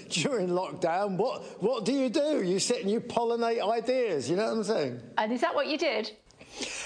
During 0.09 0.55
lockdown, 0.55 1.17
what, 1.17 1.43
what 1.61 1.87
do 1.87 1.93
you 1.93 2.09
do? 2.09 2.43
You 2.43 2.61
sit 2.61 2.83
and 2.83 2.91
you 2.91 3.01
pollinate 3.01 3.61
ideas, 3.79 4.29
you 4.29 4.37
know 4.37 4.47
what 4.47 4.59
I'm 4.59 4.65
saying? 4.65 5.01
And 5.17 5.33
is 5.33 5.41
that 5.41 5.55
what 5.55 5.67
you 5.67 5.79
did? 5.79 6.07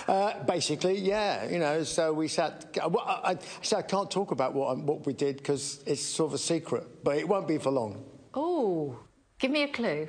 Uh, 0.09 0.31
basically, 0.47 0.99
yeah, 0.99 1.45
you 1.51 1.59
know, 1.59 1.85
so 1.85 2.13
we 2.13 2.29
sat. 2.29 2.77
Well, 2.77 3.05
I, 3.07 3.33
I, 3.33 3.39
so 3.63 3.77
I 3.77 3.83
can't 3.83 4.11
talk 4.11 4.31
about 4.31 4.55
what, 4.55 4.79
what 4.79 5.07
we 5.07 5.13
did 5.13 5.37
because 5.37 5.81
it's 5.87 6.03
sort 6.03 6.31
of 6.31 6.35
a 6.35 6.39
secret, 6.39 7.05
but 7.05 7.19
it 7.19 7.29
won't 7.29 7.47
be 7.47 7.59
for 7.59 7.71
long. 7.71 8.03
Oh, 8.41 8.97
give 9.41 9.51
me 9.51 9.63
a 9.65 9.69
clue. 9.79 10.09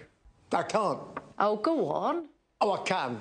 I 0.62 0.64
can't. 0.64 1.00
Oh, 1.40 1.56
go 1.70 1.76
on. 1.90 2.16
Oh, 2.62 2.72
I 2.74 2.82
can, 2.84 3.12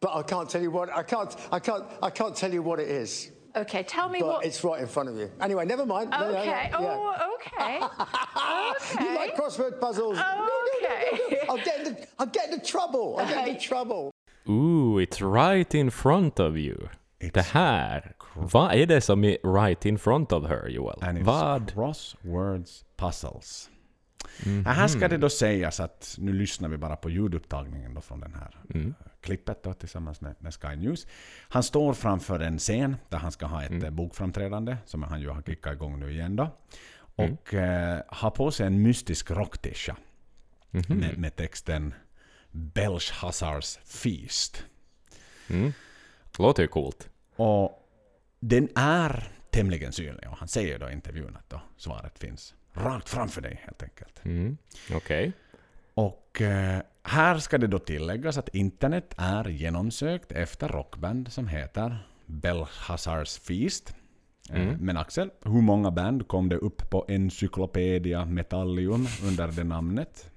but 0.00 0.10
I 0.14 0.22
can't 0.22 0.48
tell 0.48 0.62
you 0.62 0.70
what. 0.70 0.88
I 1.00 1.02
can't. 1.02 1.34
I 1.52 1.58
can't. 1.58 1.84
I 2.02 2.10
can't 2.10 2.34
tell 2.34 2.52
you 2.56 2.62
what 2.62 2.78
it 2.80 2.88
is. 3.02 3.30
Okay, 3.56 3.82
tell 3.82 4.08
me 4.08 4.20
But 4.20 4.28
what. 4.28 4.44
it's 4.46 4.62
right 4.62 4.80
in 4.80 4.86
front 4.86 5.08
of 5.08 5.16
you. 5.16 5.28
Anyway, 5.40 5.64
never 5.66 5.84
mind. 5.84 6.10
No, 6.10 6.18
no, 6.20 6.30
no, 6.32 6.38
Okay. 6.38 6.68
yeah. 6.70 6.76
Oh, 6.78 7.34
okay. 7.34 7.76
okay. 7.82 9.04
You 9.04 9.14
like 9.20 9.34
crossword 9.36 9.80
puzzles? 9.80 10.18
Okay. 10.18 11.40
I'll 11.48 11.56
get 11.68 11.76
into. 11.86 12.06
I'll 12.18 12.26
get 12.38 12.44
into 12.52 12.64
trouble. 12.64 13.16
I'll 13.18 13.26
get 13.34 13.48
into 13.48 13.60
trouble. 13.60 14.10
Ooh, 14.48 14.98
it's 14.98 15.20
right 15.20 15.74
in 15.74 15.90
front 15.90 16.38
of 16.40 16.56
you. 16.56 16.88
It's 17.20 17.32
det 17.32 17.42
här. 17.52 18.14
Vad 18.34 18.72
är 18.74 18.86
det 18.86 19.00
som 19.00 19.24
är 19.24 19.36
right 19.42 19.86
in 19.86 19.98
front 19.98 20.32
of 20.32 20.46
her, 20.46 20.68
Joel? 20.68 20.98
And 21.02 21.18
it's 21.18 21.24
Vad? 21.26 21.72
crosswords 21.74 22.84
puzzles. 22.96 23.70
Mhm. 24.46 24.62
Ja, 24.66 24.72
Här 24.72 24.88
ska 24.88 25.08
det 25.08 25.16
då 25.16 25.30
sägas 25.30 25.80
att 25.80 26.14
nu 26.18 26.32
lyssnar 26.32 26.68
vi 26.68 26.76
bara 26.76 26.96
på 26.96 27.10
ljudupptagningen 27.10 27.94
då 27.94 28.00
från 28.00 28.20
den 28.20 28.34
här 28.34 28.56
Mm. 28.74 28.94
eh, 29.00 29.06
klippet 29.20 29.62
då, 29.62 29.72
tillsammans 29.74 30.20
med, 30.20 30.34
med 30.38 30.54
Sky 30.54 30.76
News. 30.76 31.06
Han 31.48 31.62
står 31.62 31.94
framför 31.94 32.40
en 32.40 32.58
scen 32.58 32.96
där 33.08 33.18
han 33.18 33.32
ska 33.32 33.46
ha 33.46 33.62
ett 33.62 33.70
Mm. 33.70 33.84
eh, 33.84 33.90
bokframträdande 33.90 34.76
som 34.86 35.02
han 35.02 35.20
ju 35.20 35.28
har 35.28 35.42
kickat 35.42 35.72
igång 35.72 36.00
nu 36.00 36.12
igen 36.12 36.36
då. 36.36 36.50
och 37.16 37.54
eh, 37.54 38.02
har 38.08 38.30
på 38.30 38.50
sig 38.50 38.66
en 38.66 38.82
mystisk 38.82 39.30
rocktisha 39.30 39.96
Mhm. 40.70 40.98
med, 40.98 41.18
med 41.18 41.36
texten 41.36 41.94
Belshazzars 42.50 43.78
Feast. 43.84 44.64
Mm. 45.50 45.72
Låter 46.38 46.62
ju 46.62 46.68
coolt. 46.68 47.08
Och 47.36 47.88
den 48.40 48.68
är 48.76 49.28
tämligen 49.50 49.92
synlig 49.92 50.28
och 50.30 50.36
han 50.36 50.48
säger 50.48 50.78
då 50.78 50.90
i 50.90 50.92
intervjun 50.92 51.36
att 51.36 51.50
då 51.50 51.60
svaret 51.76 52.18
finns 52.18 52.54
rakt 52.78 53.08
framför 53.08 53.40
dig 53.40 53.60
helt 53.64 53.82
enkelt. 53.82 54.24
Mm. 54.24 54.56
Okej. 54.94 55.32
Och 55.94 56.40
eh, 56.42 56.80
här 57.02 57.38
ska 57.38 57.58
det 57.58 57.66
då 57.66 57.78
tilläggas 57.78 58.38
att 58.38 58.54
internet 58.54 59.14
är 59.16 59.48
genomsökt 59.48 60.32
efter 60.32 60.68
rockband 60.68 61.32
som 61.32 61.48
heter 61.48 62.06
Belshazzars 62.26 63.38
Feast. 63.38 63.88
Eh, 63.90 63.94
Mm. 64.60 64.76
Men 64.80 64.96
Axel, 64.96 65.30
hur 65.44 65.60
många 65.60 65.90
band 65.90 66.28
kom 66.28 66.48
det 66.48 66.56
upp 66.56 66.90
på 66.90 67.04
Encyclopedia 67.08 68.24
Metallium 68.24 69.06
under 69.24 69.48
det 69.48 69.64
namnet? 69.64 70.30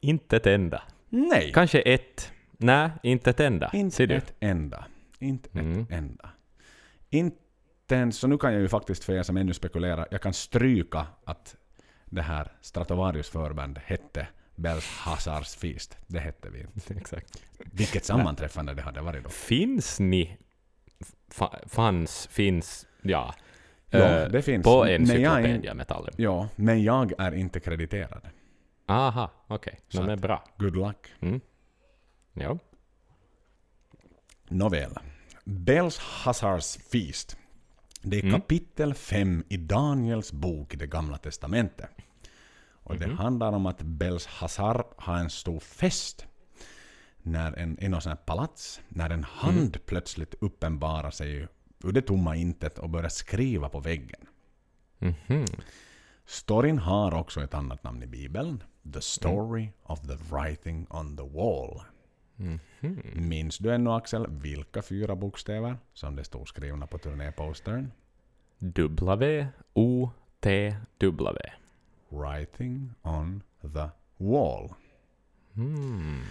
Inte 0.00 0.36
ett 0.36 0.46
enda. 0.46 0.82
Nej! 1.08 1.52
Kanske 1.54 1.80
ett. 1.80 2.32
Nej, 2.52 2.90
inte 3.02 3.30
ett 3.30 3.40
enda. 3.40 3.70
Inte 3.72 4.04
ett 4.04 4.34
enda. 4.40 4.84
Inte 5.18 5.58
Mm. 5.58 5.80
ett 5.82 5.90
enda. 5.90 6.30
Inte 7.10 7.36
ens, 7.92 8.18
så 8.18 8.26
nu 8.26 8.38
kan 8.38 8.52
jag 8.52 8.62
ju 8.62 8.68
faktiskt 8.68 9.04
för 9.04 9.12
er 9.12 9.22
som 9.22 9.36
ännu 9.36 9.54
spekulerar, 9.54 10.08
jag 10.10 10.22
kan 10.22 10.34
stryka 10.34 11.06
att 11.24 11.56
det 12.04 12.22
här 12.22 12.52
Stratovarius 12.60 13.28
förband 13.28 13.78
hette 13.84 14.26
Belshazzars 14.54 15.54
Feast. 15.56 15.96
Det 16.06 16.18
hette 16.18 16.50
vi 16.50 16.60
inte. 16.60 16.94
Exakt. 17.00 17.42
Vilket 17.58 18.04
sammanträffande 18.04 18.74
det 18.74 18.82
hade 18.82 19.00
varit 19.00 19.24
då. 19.24 19.30
Finns 19.30 20.00
ni... 20.00 20.36
Fa, 21.30 21.58
fanns, 21.66 22.26
finns, 22.26 22.86
ja. 23.02 23.34
Ja, 23.90 23.98
eh, 23.98 24.28
det 24.28 24.42
finns. 24.42 24.64
På 24.64 24.84
Men 24.84 24.94
Encyclopedia 25.00 25.74
Metallium. 25.74 26.14
Ja, 26.16 26.48
men 26.56 26.82
jag 26.82 27.12
är 27.18 27.34
inte 27.34 27.60
krediterad. 27.60 28.28
Aha, 28.86 29.30
okej. 29.46 29.80
Är 29.94 30.08
att- 30.08 30.20
bra. 30.20 30.44
Good 30.58 30.76
luck. 30.76 31.12
Mm. 31.20 31.40
Ja. 32.32 32.58
Nåväl. 34.48 34.98
Belshazzars 35.44 36.76
Feast. 36.76 37.36
Det 38.04 38.18
är 38.18 38.22
Mm. 38.24 38.40
kapitel 38.40 38.94
5 38.94 39.44
i 39.48 39.56
Daniels 39.56 40.32
bok 40.32 40.74
i 40.74 40.76
det 40.76 40.86
gamla 40.86 41.18
testamentet. 41.18 41.90
Och 42.86 42.96
det 42.96 43.14
handlar 43.14 43.52
om 43.52 43.66
att 43.66 43.82
Belshazzar 43.82 44.84
har 44.96 45.16
en 45.16 45.30
stor 45.30 45.60
fest 45.60 46.26
när 47.22 47.52
en, 47.52 47.82
i 47.84 47.88
något 47.88 48.02
sånt 48.02 48.18
här 48.18 48.24
palats, 48.26 48.80
när 48.88 49.10
en 49.10 49.24
hand 49.24 49.86
plötsligt 49.86 50.34
uppenbarar 50.40 51.10
sig 51.10 51.48
ur 51.84 51.92
det 51.92 52.02
tomma 52.02 52.36
intet 52.36 52.78
och 52.78 52.90
börjar 52.90 53.08
skriva 53.08 53.68
på 53.68 53.80
väggen. 53.80 54.20
Mhm. 54.98 55.44
Storyn 56.26 56.78
har 56.78 57.14
också 57.14 57.42
ett 57.42 57.54
annat 57.54 57.84
namn 57.84 58.02
i 58.02 58.06
Bibeln. 58.06 58.62
The 58.92 59.00
Story 59.00 59.68
of 59.82 60.00
the 60.00 60.16
Writing 60.34 60.86
on 60.90 61.16
the 61.16 61.22
Wall. 61.22 61.80
Mhm. 62.36 62.58
Minns 63.14 63.58
du 63.58 63.74
ännu 63.74 63.90
Axel 63.90 64.26
vilka 64.28 64.82
fyra 64.82 65.16
bokstäver 65.16 65.76
som 65.92 66.16
det 66.16 66.24
stod 66.24 66.48
skrivna 66.48 66.86
på 66.86 66.98
turnépostern? 66.98 67.90
W, 68.58 69.46
O, 69.74 70.10
T, 70.40 70.74
W. 70.98 71.38
Writing 72.08 72.90
on 73.02 73.42
the 73.60 73.88
Wall. 74.16 74.70
Mm. 75.56 76.22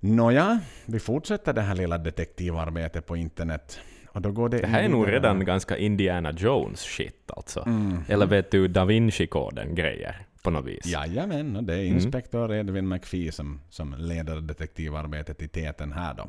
Nåja, 0.00 0.60
vi 0.86 1.00
fortsätter 1.00 1.52
det 1.52 1.60
här 1.60 1.74
lilla 1.74 1.98
detektivarbetet 1.98 3.06
på 3.06 3.16
internet. 3.16 3.80
Och 4.08 4.22
då 4.22 4.32
går 4.32 4.48
det 4.48 4.58
Det 4.58 4.66
här 4.66 4.82
är 4.82 4.88
nog 4.88 5.08
redan 5.08 5.44
ganska 5.44 5.76
Indiana 5.76 6.32
Jones 6.32 6.80
shit 6.80 7.30
alltså. 7.36 7.62
Mm. 7.66 7.98
Eller 8.08 8.26
vet 8.26 8.50
du, 8.50 8.68
Da 8.68 8.84
Vinci-koden 8.84 9.74
grejer 9.74 10.26
på 10.46 10.50
något 10.50 10.64
vis. 10.66 10.86
Jajamän, 10.86 11.56
och 11.56 11.64
det 11.64 11.74
är 11.74 11.80
Mm. 11.84 11.94
inspektör 11.96 12.52
Edwin 12.54 12.88
McPhee 12.88 13.32
som, 13.32 13.60
som 13.70 13.94
leder 13.98 14.40
detektivarbetet 14.40 15.42
i 15.42 15.48
täten 15.48 15.92
här 15.92 16.14
då. 16.14 16.28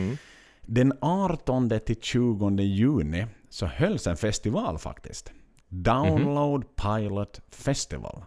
Mm. 0.00 0.16
Den 0.62 0.92
18 1.00 1.80
till 1.86 2.00
20 2.00 2.50
juni 2.62 3.26
så 3.48 3.66
hölls 3.66 4.06
en 4.06 4.16
festival 4.16 4.78
faktiskt. 4.78 5.32
Download 5.68 6.64
Pilot 6.76 7.40
Festival. 7.50 8.24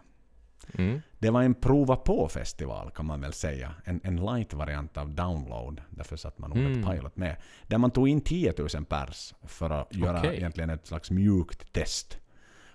Mm. 0.78 1.00
Det 1.18 1.30
var 1.30 1.42
en 1.42 1.54
prova 1.54 1.96
på-festival 1.96 2.90
kan 2.90 3.06
man 3.06 3.20
väl 3.20 3.32
säga. 3.32 3.74
En, 3.84 4.00
en 4.04 4.16
light-variant 4.16 4.96
av 4.96 5.10
download. 5.14 5.80
Därför 5.90 6.16
satt 6.16 6.38
man 6.38 6.52
ordet 6.52 6.66
Mm. 6.76 6.90
pilot 6.90 7.16
med. 7.16 7.36
Där 7.66 7.78
man 7.78 7.90
tog 7.90 8.08
in 8.08 8.20
10 8.20 8.54
000 8.74 8.84
pers 8.84 9.34
för 9.46 9.70
att 9.70 9.94
göra 9.94 10.18
Okej. 10.18 10.36
egentligen 10.36 10.70
ett 10.70 10.86
slags 10.86 11.10
mjukt 11.10 11.72
test 11.72 12.18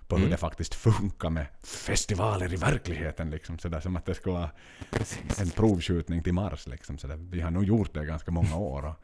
på 0.08 0.16
hur 0.16 0.24
Mm. 0.24 0.32
det 0.32 0.38
faktiskt 0.38 0.76
funkar 0.76 1.30
med 1.30 1.46
festivaler 1.64 2.54
i 2.54 2.56
verkligheten. 2.56 3.30
Liksom, 3.30 3.60
sådär, 3.60 3.80
som 3.80 3.96
att 3.96 4.06
det 4.06 4.16
skulle 4.16 4.36
vara 4.36 4.50
en 5.40 5.50
provskjutning 5.50 6.24
till 6.24 6.34
Mars. 6.34 6.68
Liksom, 6.68 6.98
sådär. 6.98 7.16
Vi 7.16 7.42
har 7.42 7.52
nog 7.52 7.64
gjort 7.64 7.94
det 7.94 8.06
ganska 8.06 8.32
många 8.32 8.56
år. 8.58 8.86
Och 8.86 8.96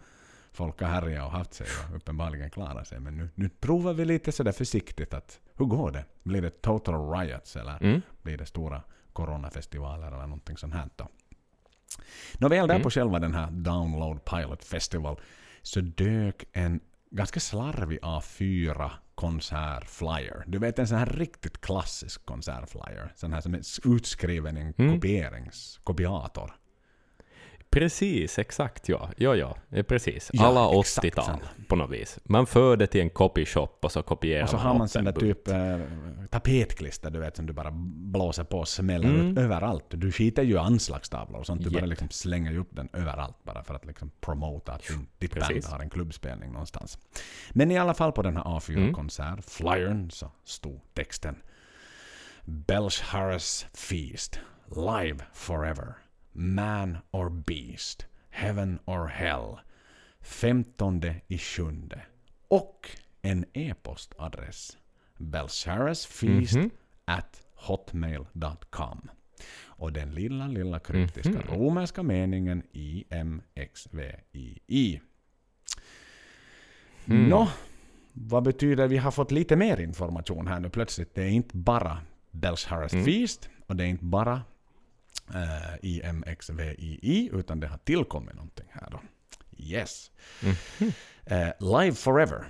folk 0.52 0.82
har 0.82 0.88
härjat 0.88 1.26
och 1.26 1.32
haft 1.32 1.54
sig 1.54 1.68
och 1.90 1.96
uppenbarligen 1.96 2.50
klarat 2.50 2.88
sig. 2.88 3.00
Men 3.00 3.18
nu, 3.18 3.30
nu 3.36 3.50
provar 3.50 3.94
vi 3.94 4.06
lite 4.06 4.32
sådär 4.32 4.52
försiktigt 4.52 5.14
att 5.14 5.40
hur 5.56 5.66
går 5.66 5.92
det? 5.92 6.06
Blir 6.24 6.42
det 6.42 6.62
total 6.62 7.12
riots 7.20 7.56
eller 7.56 7.84
Mm. 7.84 8.02
blir 8.22 8.38
det 8.38 8.46
stora 8.46 8.82
coronafestivaler 9.14 10.08
eller 10.08 10.18
någonting 10.28 10.58
sånt 10.58 10.74
här 10.74 10.90
då. 10.96 11.08
Nåväl, 12.38 12.68
där 12.68 12.76
Mm. 12.76 12.84
på 12.84 12.90
själva 12.90 13.20
den 13.20 13.34
här 13.34 13.52
Download 13.52 14.26
Pilot 14.26 14.64
Festival 14.64 15.20
så 15.62 15.82
dök 15.82 16.44
en 16.52 16.80
ganska 17.12 17.40
slarvig 17.40 18.00
A4 18.02 18.92
konsertflyer. 19.20 20.44
Du 20.48 20.60
vet 20.60 20.80
en 20.80 20.88
sån 20.88 20.98
här 20.98 21.06
riktigt 21.06 21.62
klassisk 21.62 22.26
konsertflyer. 22.26 23.12
Sån 23.16 23.34
här 23.34 23.42
som 23.42 23.54
är 23.54 23.62
utskriven 23.96 24.58
i 24.58 24.62
en 24.62 24.74
Mm. 24.78 24.94
kopieringskopiator. 24.96 26.56
Precis, 27.72 28.40
exakt 28.40 28.90
ja. 28.90 29.10
Ja, 29.18 29.36
ja, 29.36 29.58
eh, 29.72 29.84
precis. 29.84 30.30
Ja, 30.34 30.46
Alla 30.48 30.80
exakt 30.80 31.06
80-tal 31.06 31.40
på 31.68 31.76
något 31.76 31.90
vis. 31.92 32.20
Man 32.24 32.48
för 32.48 32.78
det 32.78 32.88
till 32.88 33.02
en 33.02 33.10
copyshop 33.10 33.86
och 33.86 33.92
så 33.92 34.04
kopierar 34.04 34.44
Och 34.44 34.50
så 34.50 34.58
har 34.58 34.72
upp 34.72 34.78
man 34.78 34.90
sån 34.90 35.04
där 35.06 35.12
typ 35.12 35.48
eh, 35.48 36.28
tapetklister 36.30 37.10
du 37.10 37.20
vet 37.20 37.36
som 37.36 37.46
du 37.46 37.54
bara 37.54 37.72
blåser 37.72 38.44
på 38.44 38.60
och 38.60 38.68
smäller 38.68 39.10
Mm. 39.10 39.32
ut 39.32 39.38
överallt. 39.38 39.86
Du 39.90 40.12
skiter 40.12 40.44
ju 40.44 40.54
i 40.54 40.58
anslagstavlor 40.58 41.40
och 41.40 41.46
sånt. 41.46 41.64
Du 41.64 41.70
bara 41.70 41.80
Japp. 41.80 41.90
liksom 41.90 42.10
slänger 42.10 42.52
ju 42.52 42.60
upp 42.60 42.70
den 42.72 42.90
överallt 42.94 43.44
bara 43.44 43.64
för 43.64 43.74
att 43.74 43.86
liksom 43.86 44.12
promota 44.22 44.72
att 44.72 44.88
din, 44.88 45.08
ditt 45.18 45.34
Precis. 45.34 45.66
band 45.66 45.74
har 45.74 45.80
en 45.84 45.90
klubbspelning 45.90 46.52
någonstans. 46.52 46.98
Men 47.52 47.72
i 47.72 47.78
alla 47.78 47.94
fall 47.94 48.12
på 48.12 48.22
den 48.22 48.38
här 48.38 48.44
Mm. 48.46 48.58
A4-konsert, 48.60 49.44
flyern, 49.50 50.12
så 50.12 50.32
stod 50.44 50.82
texten 50.94 51.36
Belshazzars 52.46 53.66
Feast, 53.74 54.40
live 54.76 55.18
forever, 55.34 55.94
man 56.42 56.98
or 57.12 57.30
beast, 57.30 58.06
heaven 58.30 58.80
or 58.86 59.08
hell, 59.08 59.60
15 60.22 61.02
i 61.28 61.38
sjunde 61.38 62.02
och 62.48 62.90
en 63.22 63.46
e-postadress 63.54 64.78
Belshazzarfeast 65.18 66.56
Mhm. 66.56 66.70
at 67.06 67.42
hotmail.com. 67.56 69.10
Och 69.66 69.94
den 69.94 70.12
lilla, 70.12 70.48
lilla 70.48 70.80
kryptiska 70.80 71.30
Mhm. 71.32 71.42
romerska 71.48 72.04
meningen 72.04 72.64
IMXVII. 72.72 74.22
Mm. 77.06 77.30
Nå, 77.30 77.50
vad 78.14 78.44
betyder 78.44 78.88
vi 78.88 78.98
har 78.98 79.12
fått 79.12 79.32
lite 79.32 79.56
mer 79.56 79.80
information 79.80 80.48
här 80.48 80.60
nu 80.60 80.70
plötsligt? 80.70 81.16
Det 81.16 81.24
är 81.24 81.30
inte 81.30 81.58
bara 81.58 82.02
Belshazzars 82.32 82.94
Mm. 82.94 83.06
Och 83.68 83.76
det 83.76 83.84
är 83.84 83.88
inte 83.88 84.06
bara 84.06 84.42
eh, 85.36 85.76
IMXVII 85.82 87.30
utan 87.34 87.60
det 87.60 87.68
har 87.68 87.78
tillkommit 87.78 88.36
någonting 88.36 88.68
här 88.70 88.90
då. 88.92 89.02
Yes. 89.58 90.12
Mhm. 90.44 90.92
Eh, 91.26 91.52
live 91.60 91.96
forever. 91.96 92.48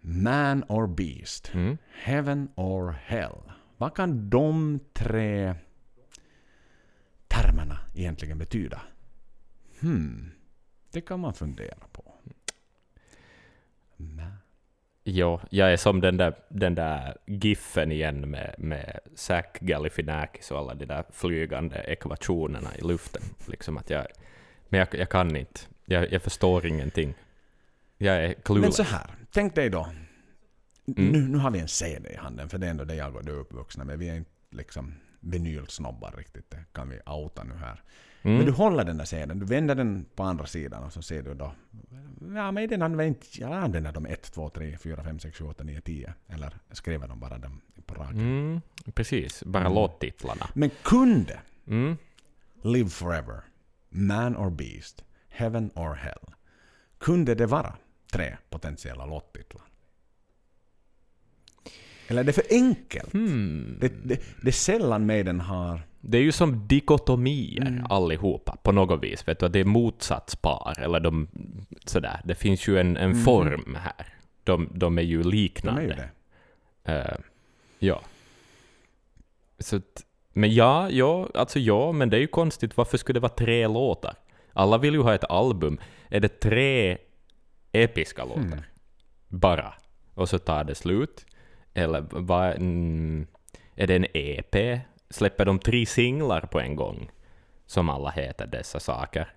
Man 0.00 0.64
or 0.68 0.86
beast. 0.86 1.50
Mm. 1.54 1.78
Heaven 2.02 2.48
or 2.54 2.90
hell. 3.04 3.52
Vad 3.76 3.96
kan 3.96 4.30
de 4.30 4.80
tre 4.92 5.54
termerna 7.28 7.78
egentligen 7.94 8.38
betyda? 8.38 8.82
Hmm. 9.80 10.30
Det 10.92 11.00
kan 11.00 11.20
man 11.20 11.34
fundera 11.34 11.86
på. 11.92 12.14
Ma- 13.96 14.36
Jo, 15.06 15.40
jag 15.50 15.72
är 15.72 15.76
som 15.76 16.00
den 16.00 16.16
där, 16.16 16.34
den 16.48 16.74
där 16.74 17.16
giffen 17.26 17.92
igen 17.92 18.30
med, 18.30 18.54
med 18.58 19.00
Zac 19.14 19.44
Galifianakis 19.60 20.50
och 20.50 20.58
alla 20.58 20.74
de 20.74 20.86
där 20.86 21.04
flygande 21.10 21.76
ekvationerna 21.76 22.76
i 22.76 22.80
luften. 22.80 23.22
Liksom 23.46 23.76
att 23.76 23.90
jag, 23.90 24.06
men 24.68 24.80
jag, 24.80 24.88
jag 24.94 25.08
kan 25.08 25.36
inte. 25.36 25.60
Jag, 25.84 26.12
jag 26.12 26.22
förstår 26.22 26.66
ingenting. 26.66 27.14
Jag 27.98 28.16
är 28.16 28.28
Men 28.28 28.34
clueless. 28.44 28.76
så 28.76 28.82
här, 28.82 29.06
tänk 29.32 29.54
dig 29.54 29.70
då. 29.70 29.88
Mm. 30.96 31.08
Nu, 31.12 31.28
nu 31.28 31.38
har 31.38 31.50
vi 31.50 31.58
en 31.58 31.68
CD 31.68 32.10
i 32.12 32.16
handen, 32.16 32.48
för 32.48 32.58
det 32.58 32.66
är 32.66 32.70
ändå 32.70 32.84
det 32.84 32.94
jag 32.94 33.16
och 33.16 33.24
du 33.24 33.32
är 33.32 33.36
uppvuxna 33.38 33.84
med. 33.84 33.98
Vi 33.98 34.08
är 34.08 34.14
inte 34.16 34.30
liksom 34.50 34.94
vinylsnobbar 35.20 36.14
riktigt, 36.16 36.50
det 36.50 36.64
kan 36.72 36.88
vi 36.88 37.00
outa 37.06 37.44
nu 37.44 37.54
här. 37.54 37.82
Mm. 38.24 38.36
Men 38.36 38.46
du 38.46 38.52
håller 38.52 38.84
den 38.84 38.96
där 38.96 39.04
sedeln, 39.04 39.40
du 39.40 39.46
vänder 39.46 39.74
den 39.74 40.06
på 40.14 40.22
andra 40.22 40.46
sidan 40.46 40.84
och 40.84 40.92
så 40.92 41.02
ser 41.02 41.22
du 41.22 41.34
då... 41.34 41.52
Ja, 42.34 42.50
men 42.50 42.68
den 42.68 42.82
använder, 42.82 43.20
jag 43.32 43.52
använder 43.52 43.92
de 43.92 44.06
1, 44.06 44.32
2, 44.32 44.50
3, 44.50 44.78
4, 44.78 45.04
5, 45.04 45.18
6, 45.18 45.38
7, 45.38 45.44
8, 45.44 45.64
9, 45.64 45.80
10. 45.80 46.14
Eller 46.28 46.58
skriver 46.72 47.08
de 47.08 47.20
bara 47.20 47.38
dem 47.38 47.60
på 47.86 47.94
raken. 47.94 48.20
Mm, 48.20 48.60
precis, 48.94 49.44
bara 49.44 49.68
låttitlarna. 49.68 50.48
Men 50.54 50.70
kunde 50.82 51.38
Mm. 51.66 51.96
Live 52.62 52.90
Forever, 52.90 53.40
Man 53.88 54.36
or 54.36 54.50
Beast, 54.50 55.04
Heaven 55.28 55.70
or 55.74 55.94
Hell. 55.94 56.34
Kunde 56.98 57.34
det 57.34 57.46
vara 57.46 57.74
tre 58.12 58.36
potentiella 58.50 59.06
låttitlar? 59.06 59.62
Eller 62.08 62.20
är 62.20 62.24
det 62.24 62.32
för 62.32 62.44
enkelt? 62.50 63.12
Hmm. 63.12 63.76
Det, 63.80 63.88
det, 64.04 64.20
det 64.42 64.48
är 64.48 64.52
sällan 64.52 65.06
Maiden 65.06 65.40
har... 65.40 65.82
Det 66.06 66.18
är 66.18 66.22
ju 66.22 66.32
som 66.32 66.66
dikotomier 66.68 67.66
Mm. 67.66 67.86
allihopa 67.90 68.56
på 68.62 68.72
något 68.72 69.02
vis. 69.02 69.28
Vet 69.28 69.38
du, 69.38 69.46
att 69.46 69.52
det 69.52 69.60
är 69.60 69.64
motsatspar 69.64 70.74
eller 70.80 71.00
de, 71.00 71.28
sådär. 71.84 72.20
Det 72.24 72.34
finns 72.34 72.68
ju 72.68 72.78
en, 72.80 72.96
en 72.96 73.14
form 73.14 73.78
här. 73.80 74.06
De, 74.44 74.68
de 74.74 74.98
är 74.98 75.02
ju 75.02 75.14
Mm. 75.14 75.22
De 75.30 75.36
liknande. 75.36 76.10
är 76.84 76.92
ju. 76.94 76.98
Eh, 76.98 77.16
ja. 77.78 78.00
Så 79.58 79.76
att, 79.76 80.04
men 80.32 80.54
ja, 80.54 80.90
ja, 80.90 81.28
alltså 81.34 81.58
ja, 81.58 81.92
men 81.92 82.10
det 82.10 82.16
är 82.16 82.20
ju 82.20 82.26
konstigt. 82.26 82.76
Varför 82.76 82.98
skulle 82.98 83.16
det 83.16 83.22
vara 83.22 83.32
tre 83.32 83.66
låtar? 83.68 84.14
Alla 84.52 84.78
vill 84.78 84.94
ju 84.94 85.00
ha 85.02 85.14
ett 85.14 85.24
album. 85.24 85.78
Är 86.08 86.20
det 86.20 86.40
tre 86.40 86.98
episka 87.72 88.24
låtar? 88.24 88.40
Mm. 88.42 88.60
Bara? 89.28 89.74
Och 90.14 90.28
så 90.28 90.38
tar 90.38 90.64
det 90.64 90.74
slut? 90.74 91.26
Eller 91.74 92.04
vad, 92.10 92.50
mm, 92.56 93.26
är 93.74 93.86
det 93.86 93.94
en 93.96 94.06
EP? 94.14 94.80
Släpper 95.14 95.44
de 95.44 95.58
tre 95.58 95.86
singlar 95.86 96.40
på 96.40 96.60
en 96.60 96.76
gång? 96.76 97.10
Som 97.66 97.88
alla 97.88 98.10
heter, 98.10 98.46
dessa 98.46 98.80
saker. 98.80 99.28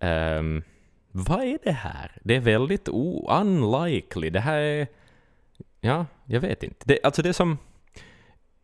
Um, 0.00 0.62
vad 1.10 1.42
är 1.42 1.58
det 1.62 1.72
här? 1.72 2.12
Det 2.22 2.36
är 2.36 2.40
väldigt 2.40 2.88
unlikely. 3.28 4.30
Det 4.30 4.40
här 4.40 4.58
är... 4.58 4.86
Ja, 5.80 6.06
jag 6.24 6.40
vet 6.40 6.62
inte. 6.62 6.76
Det, 6.84 6.98
alltså 7.02 7.22
det 7.22 7.28
är 7.28 7.32
som... 7.32 7.58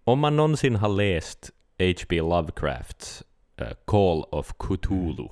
Om 0.04 0.18
man 0.18 0.36
någonsin 0.36 0.76
har 0.76 0.88
läst 0.88 1.50
H.P. 1.78 2.20
Lovecrafts 2.20 3.22
uh, 3.60 3.66
Call 3.84 4.24
of 4.30 4.52
Cthulhu 4.58 5.28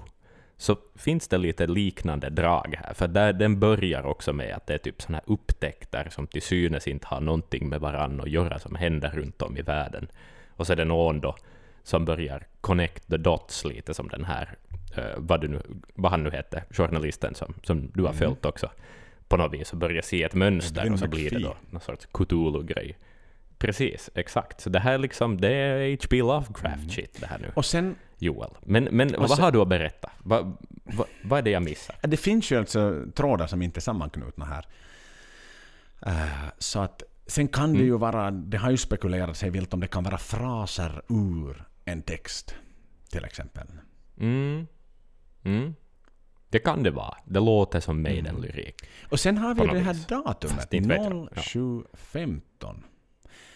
så 0.57 0.77
finns 0.97 1.29
det 1.29 1.39
lite 1.39 1.67
liknande 1.67 2.31
drag 2.31 2.75
här. 2.79 2.95
För 2.95 3.09
där, 3.09 3.33
den 3.33 3.61
börjar 3.61 4.03
också 4.03 4.33
med 4.33 4.55
att 4.55 4.67
det 4.67 4.75
är 4.75 4.79
typ 4.79 5.03
såna 5.03 5.19
här 5.19 5.33
upptäckter 5.33 6.09
som 6.11 6.27
till 6.27 6.43
synes 6.43 6.89
inte 6.89 7.07
har 7.07 7.21
någonting 7.21 7.69
med 7.69 7.81
varann 7.81 8.21
att 8.21 8.31
göra 8.31 8.59
som 8.59 8.75
händer 8.75 9.11
runt 9.11 9.43
om 9.43 9.57
i 9.57 9.63
världen. 9.63 10.09
Och 10.57 10.67
så 10.67 10.73
är 10.73 10.77
det 10.77 10.85
någon 10.85 11.21
då 11.21 11.37
som 11.83 12.05
börjar 12.05 12.47
connect 12.61 13.09
the 13.09 13.17
dots 13.17 13.65
lite 13.65 13.95
som 13.95 14.09
den 14.09 14.25
här, 14.25 14.57
eh, 14.97 15.05
vad, 15.17 15.41
du 15.41 15.49
nu, 15.49 15.63
vad 15.95 16.11
han 16.11 16.23
nu 16.23 16.31
hette, 16.31 16.65
journalisten 16.71 17.35
som, 17.35 17.55
som 17.63 17.91
du 17.95 18.03
har 18.03 18.13
följt 18.13 18.45
också, 18.45 18.71
på 19.29 19.37
något 19.37 19.55
vis 19.55 19.73
och 19.73 19.79
börjar 19.79 20.03
se 20.03 20.23
ett 20.23 20.35
mönster 20.35 20.93
och 20.93 20.99
så 20.99 21.09
blir 21.09 21.31
det 21.31 21.39
då 21.39 21.57
någon 21.71 21.81
sorts 21.81 22.07
Cthulhu-grej. 22.13 22.99
Precis, 23.59 24.11
exakt. 24.15 24.61
Så 24.61 24.71
det 24.71 24.81
här 24.81 24.93
är 24.95 24.99
liksom, 24.99 25.41
det 25.41 25.49
är 25.49 25.91
H.P. 25.91 26.23
Lovecraft-shit 26.23 27.21
det 27.21 27.27
här 27.27 27.39
nu. 27.39 27.53
Och 27.55 27.65
sen, 27.65 27.95
Joel. 28.19 28.51
Men, 28.61 28.85
men 28.85 29.15
vad 29.19 29.31
sen- 29.31 29.45
har 29.45 29.53
du 29.53 29.61
att 29.61 29.69
berätta? 29.69 30.11
Vad, 30.19 30.57
vad, 30.85 31.07
vad 31.25 31.39
är 31.39 31.43
det 31.43 31.51
jag 31.51 31.63
missar? 31.63 31.97
det 32.03 32.17
finns 32.17 32.53
ju 32.53 32.59
alltså 32.59 33.05
trådar 33.15 33.47
som 33.47 33.63
inte 33.63 33.79
är 33.79 33.81
sammanknutna 33.83 34.45
här. 34.45 34.67
Eh, 36.07 36.49
så 36.59 36.81
att, 36.81 37.03
sen 37.27 37.49
kan 37.49 37.73
det 37.73 37.79
ju 37.85 37.99
vara, 37.99 38.31
det 38.31 38.57
har 38.57 38.71
ju 38.71 38.77
spekulerats 38.77 39.41
sig 39.41 39.51
vilt 39.51 39.75
om 39.75 39.81
det 39.81 39.87
kan 39.89 40.05
vara 40.05 40.19
fraser 40.19 41.03
ur 41.09 41.65
en 41.85 42.03
text, 42.03 42.55
till 43.11 43.25
exempel. 43.25 43.67
Mm. 44.19 44.67
Mm. 45.43 45.75
Det 46.49 46.59
kan 46.59 46.83
det 46.83 46.91
vara. 46.91 47.17
Det 47.25 47.41
låter 47.41 47.81
som 47.81 48.03
Maiden-lyrik. 48.03 48.83
Och 49.11 49.21
sen 49.21 49.39
har 49.39 49.55
vi 49.55 49.67
det 49.67 49.79
här 49.79 49.95
vis. 49.95 50.07
datumet, 50.07 50.57
Fast 50.57 50.75
inte 50.75 50.89
vet 50.89 51.03
jag. 51.03 51.29
Ja. 51.35 51.43
07.15. 51.43 52.83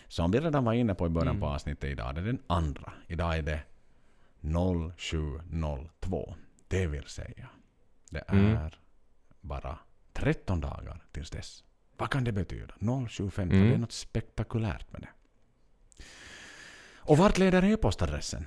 Som 0.08 0.30
vi 0.30 0.40
redan 0.40 0.64
var 0.64 0.72
inne 0.72 0.94
på 0.94 1.06
i 1.06 1.08
början 1.08 1.28
Mm. 1.36 1.40
på 1.40 1.46
avsnittet 1.46 1.90
idag, 1.90 2.14
det 2.14 2.20
är 2.20 2.24
den 2.24 2.42
andra. 2.46 2.92
Idag 3.06 3.38
är 3.38 3.42
det 3.42 3.60
07.02. 4.40 6.34
Det 6.68 6.86
vill 6.86 7.04
säga, 7.06 7.48
det 8.10 8.24
är 8.28 8.34
Mm. 8.34 8.70
bara 9.40 9.78
13 10.12 10.60
dagar 10.60 11.04
tills 11.12 11.30
dess. 11.30 11.64
Vad 11.98 12.10
kan 12.10 12.24
det 12.24 12.32
betyda? 12.32 12.74
07.15, 12.80 13.42
Mm. 13.42 13.68
det 13.68 13.74
är 13.74 13.78
något 13.78 13.92
spektakulärt 13.92 14.92
med 14.92 15.00
det. 15.02 15.08
Och 16.96 17.18
vart 17.18 17.38
leder 17.38 17.64
e-postadressen? 17.64 18.44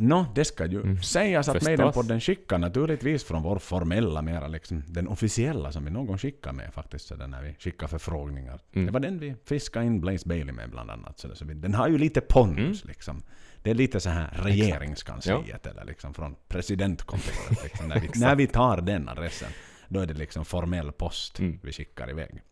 Nå, 0.00 0.26
det 0.34 0.44
ska 0.44 0.66
ju 0.66 0.80
Mm. 0.80 1.02
sägas 1.02 1.48
att. 1.48 1.62
Maidenpodden 1.64 2.20
skickar 2.20 2.58
naturligtvis 2.58 3.24
från 3.24 3.42
vår 3.42 3.58
formella, 3.58 4.22
mera 4.22 4.48
liksom 4.48 4.82
den 4.88 5.08
officiella 5.08 5.72
som 5.72 5.84
vi 5.84 5.90
någon 5.90 6.06
gång 6.06 6.18
skickar 6.18 6.52
med 6.52 6.74
faktiskt, 6.74 7.06
så 7.06 7.14
när 7.16 7.42
vi 7.42 7.54
skickar 7.58 7.86
förfrågningar. 7.86 8.60
Mm. 8.72 8.86
Det 8.86 8.92
var 8.92 9.00
den 9.00 9.18
vi 9.18 9.34
fiskade 9.44 9.86
in 9.86 10.00
Blaze 10.00 10.28
Bailey 10.28 10.52
med 10.52 10.70
bland 10.70 10.90
annat. 10.90 11.18
Så 11.18 11.28
det, 11.28 11.36
så 11.36 11.44
vi, 11.44 11.54
den 11.54 11.74
har 11.74 11.88
ju 11.88 11.98
lite 11.98 12.20
pondus 12.20 12.82
Mm. 12.82 12.88
liksom. 12.88 13.22
Det 13.62 13.70
är 13.70 13.74
lite 13.74 14.00
så 14.00 14.10
här 14.10 14.30
regeringskansliet 14.42 15.66
eller 15.66 15.84
liksom 15.84 16.14
från 16.14 16.36
presidentkontoret. 16.48 17.62
Liksom, 17.64 17.88
när, 17.88 18.00
vi, 18.00 18.10
när 18.20 18.36
vi 18.36 18.46
tar 18.46 18.80
den 18.80 19.08
adressen, 19.08 19.48
då 19.88 20.00
är 20.00 20.06
det 20.06 20.14
liksom 20.14 20.44
formell 20.44 20.92
post 20.92 21.38
Mm. 21.38 21.60
vi 21.62 21.72
skickar 21.72 22.10
iväg. 22.10 22.42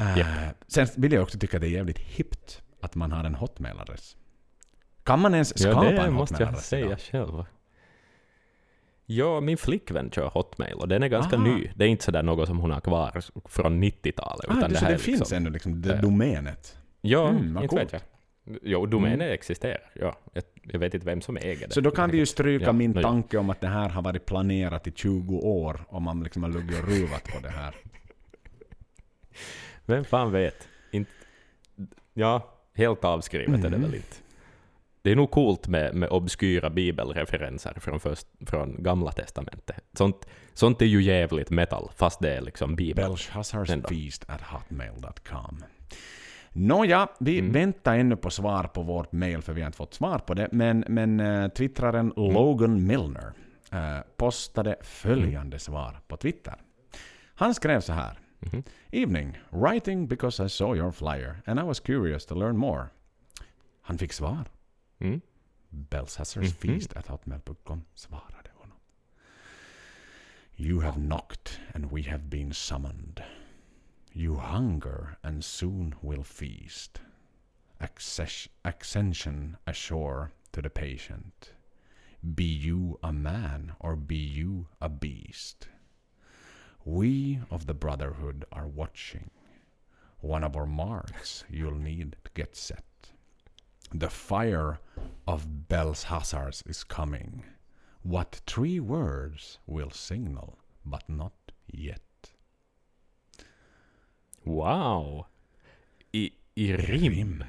Uh, 0.00 0.18
Japp. 0.18 0.56
sen 0.68 0.86
vill 0.96 1.12
jag 1.12 1.22
också 1.22 1.38
tycka 1.38 1.56
att 1.56 1.60
det 1.60 1.66
är 1.68 1.70
jävligt 1.70 1.98
hippt 1.98 2.62
att 2.80 2.94
man 2.94 3.12
har 3.12 3.24
en 3.24 3.34
hotmail-adress. 3.34 4.16
Kan 5.04 5.20
man 5.20 5.34
ens 5.34 5.52
Ja, 5.56 5.70
skapa 5.72 5.90
det 5.90 5.96
en 5.98 6.12
måste 6.12 6.34
jag 6.34 6.46
hotmail-adress 6.46 6.66
säga 6.68 6.86
idag? 6.86 6.98
själv. 7.00 7.44
Ja, 9.08 9.40
min 9.40 9.56
flickvän 9.56 10.10
kör 10.10 10.28
Hotmail 10.28 10.74
och 10.74 10.88
den 10.88 11.02
är 11.02 11.08
ganska 11.08 11.36
Aha. 11.36 11.44
ny. 11.44 11.70
Det 11.76 11.84
är 11.84 11.88
inte 11.88 12.04
sådär 12.04 12.22
något 12.22 12.48
som 12.48 12.58
hon 12.58 12.70
har 12.70 12.80
kvar 12.80 13.22
från 13.44 13.82
90-talet. 13.84 14.46
Ah, 14.50 14.58
utan 14.58 14.70
det, 14.70 14.76
så 14.78 14.84
det 14.84 14.90
är 14.94 14.98
finns 14.98 15.18
liksom, 15.20 15.36
ännu 15.36 15.50
liksom 15.50 15.82
det 15.82 15.94
eh, 15.94 16.00
domänet. 16.00 16.78
Ja, 17.00 17.28
Mm, 17.28 17.46
inte 17.48 17.60
vet 17.60 17.70
coolt. 17.70 17.92
jag. 17.92 18.00
Jo, 18.62 18.86
domänen 18.86 19.20
Mm. 19.20 19.32
existerar. 19.34 19.90
Ja. 19.94 20.16
Jag, 20.32 20.44
jag 20.62 20.78
vet 20.78 20.94
inte 20.94 21.06
vem 21.06 21.20
som 21.20 21.36
äger 21.36 21.66
det. 21.68 21.74
Så 21.74 21.80
då 21.80 21.90
kan 21.90 22.10
vi 22.10 22.18
ju 22.18 22.26
stryka 22.26 22.64
Ja, 22.64 22.72
min 22.72 22.94
tanke 22.94 23.38
om 23.38 23.50
att 23.50 23.60
det 23.60 23.68
här 23.68 23.88
har 23.88 24.02
varit 24.02 24.26
planerat 24.26 24.86
i 24.86 24.92
20 24.92 25.36
år 25.38 25.80
och 25.88 26.02
man 26.02 26.22
liksom 26.22 26.42
har 26.42 26.50
luggit 26.50 26.82
och 26.82 26.88
ruvat 26.88 27.24
på 27.24 27.40
det 27.40 27.50
här. 27.50 27.74
Vem 29.86 30.04
fan 30.04 30.32
vet? 30.32 30.68
Inte, 30.90 31.10
ja, 32.14 32.54
helt 32.74 33.04
avskrivet 33.04 33.54
är 33.64 33.70
det 33.70 33.76
Mm. 33.76 33.82
väl 33.82 33.94
inte. 33.94 34.16
Det 35.02 35.10
är 35.12 35.16
nog 35.16 35.30
coolt 35.30 35.68
med, 35.68 35.94
med 35.94 36.08
obskyra 36.08 36.70
bibelreferenser 36.70 37.74
från, 37.80 38.00
först, 38.00 38.26
från 38.46 38.82
gamla 38.82 39.12
testamentet. 39.12 39.84
Sånt, 39.92 40.26
sånt 40.54 40.82
är 40.82 40.86
ju 40.86 41.02
jävligt 41.02 41.50
metal, 41.50 41.90
fast 41.96 42.20
det 42.20 42.36
är 42.36 42.40
liksom 42.40 42.76
bibel. 42.76 43.04
Belshazzars 43.04 43.68
feast 43.88 44.24
at 44.30 44.40
hotmail.com. 44.40 45.64
Nåja, 46.58 47.08
vi 47.20 47.38
Mm. 47.38 47.52
väntar 47.52 47.98
ännu 47.98 48.16
på 48.16 48.30
svar 48.30 48.64
på 48.64 48.82
vårt 48.82 49.12
mail 49.12 49.42
för 49.42 49.52
vi 49.52 49.60
har 49.60 49.66
inte 49.66 49.76
fått 49.76 49.94
svar 49.94 50.18
på 50.18 50.34
det. 50.34 50.48
Men, 50.52 50.84
men 50.88 51.20
uh, 51.20 51.48
twittraren 51.48 52.12
Mm. 52.16 52.32
Logan 52.34 52.86
Milner 52.86 53.32
eh, 53.72 53.98
postade 54.16 54.76
följande 54.82 55.58
svar 55.58 56.00
på 56.08 56.16
Twitter. 56.16 56.54
Han 57.34 57.54
skrev 57.54 57.80
så 57.80 57.92
här. 57.92 58.18
Mhm. 58.38 58.62
Evening, 58.90 59.38
writing 59.50 60.08
because 60.08 60.44
I 60.44 60.48
saw 60.48 60.78
your 60.78 60.92
flyer 60.92 61.36
and 61.46 61.60
I 61.60 61.62
was 61.62 61.80
curious 61.80 62.26
to 62.26 62.34
learn 62.34 62.56
more. 62.56 62.86
Han 63.82 63.98
fick 63.98 64.12
svar. 64.12 64.44
Mm. 64.98 65.20
Belshazzars 65.68 66.44
Mhm. 66.64 66.74
feast 66.74 66.96
at 66.96 67.06
hotmail.com 67.08 67.82
svarade 67.94 68.50
honom. 68.54 68.76
You 70.56 70.80
have 70.80 70.98
knocked 71.00 71.60
and 71.74 71.92
we 71.92 72.10
have 72.10 72.22
been 72.24 72.52
summoned. 72.54 73.22
You 74.18 74.36
hunger 74.36 75.18
and 75.22 75.44
soon 75.44 75.94
will 76.00 76.22
feast. 76.22 77.00
Access- 77.78 78.48
Ascension 78.64 79.58
ashore 79.66 80.32
to 80.52 80.62
the 80.62 80.70
patient. 80.70 81.52
Be 82.34 82.44
you 82.46 82.98
a 83.02 83.12
man 83.12 83.74
or 83.78 83.94
be 83.94 84.16
you 84.16 84.68
a 84.80 84.88
beast? 84.88 85.68
We 86.82 87.40
of 87.50 87.66
the 87.66 87.74
Brotherhood 87.74 88.46
are 88.50 88.66
watching. 88.66 89.28
One 90.20 90.44
of 90.44 90.56
our 90.56 90.64
marks 90.64 91.44
you'll 91.50 91.74
need 91.78 92.16
to 92.24 92.30
get 92.32 92.56
set. 92.56 93.10
The 93.92 94.08
fire 94.08 94.78
of 95.28 95.68
Belshazzars 95.68 96.66
is 96.66 96.84
coming. 96.84 97.44
What 98.02 98.40
three 98.46 98.80
words 98.80 99.58
will 99.66 99.90
signal, 99.90 100.56
but 100.86 101.06
not 101.06 101.52
yet? 101.70 102.05
Wow! 104.46 105.26
I, 106.12 106.30
i 106.54 106.72
rim. 106.76 107.44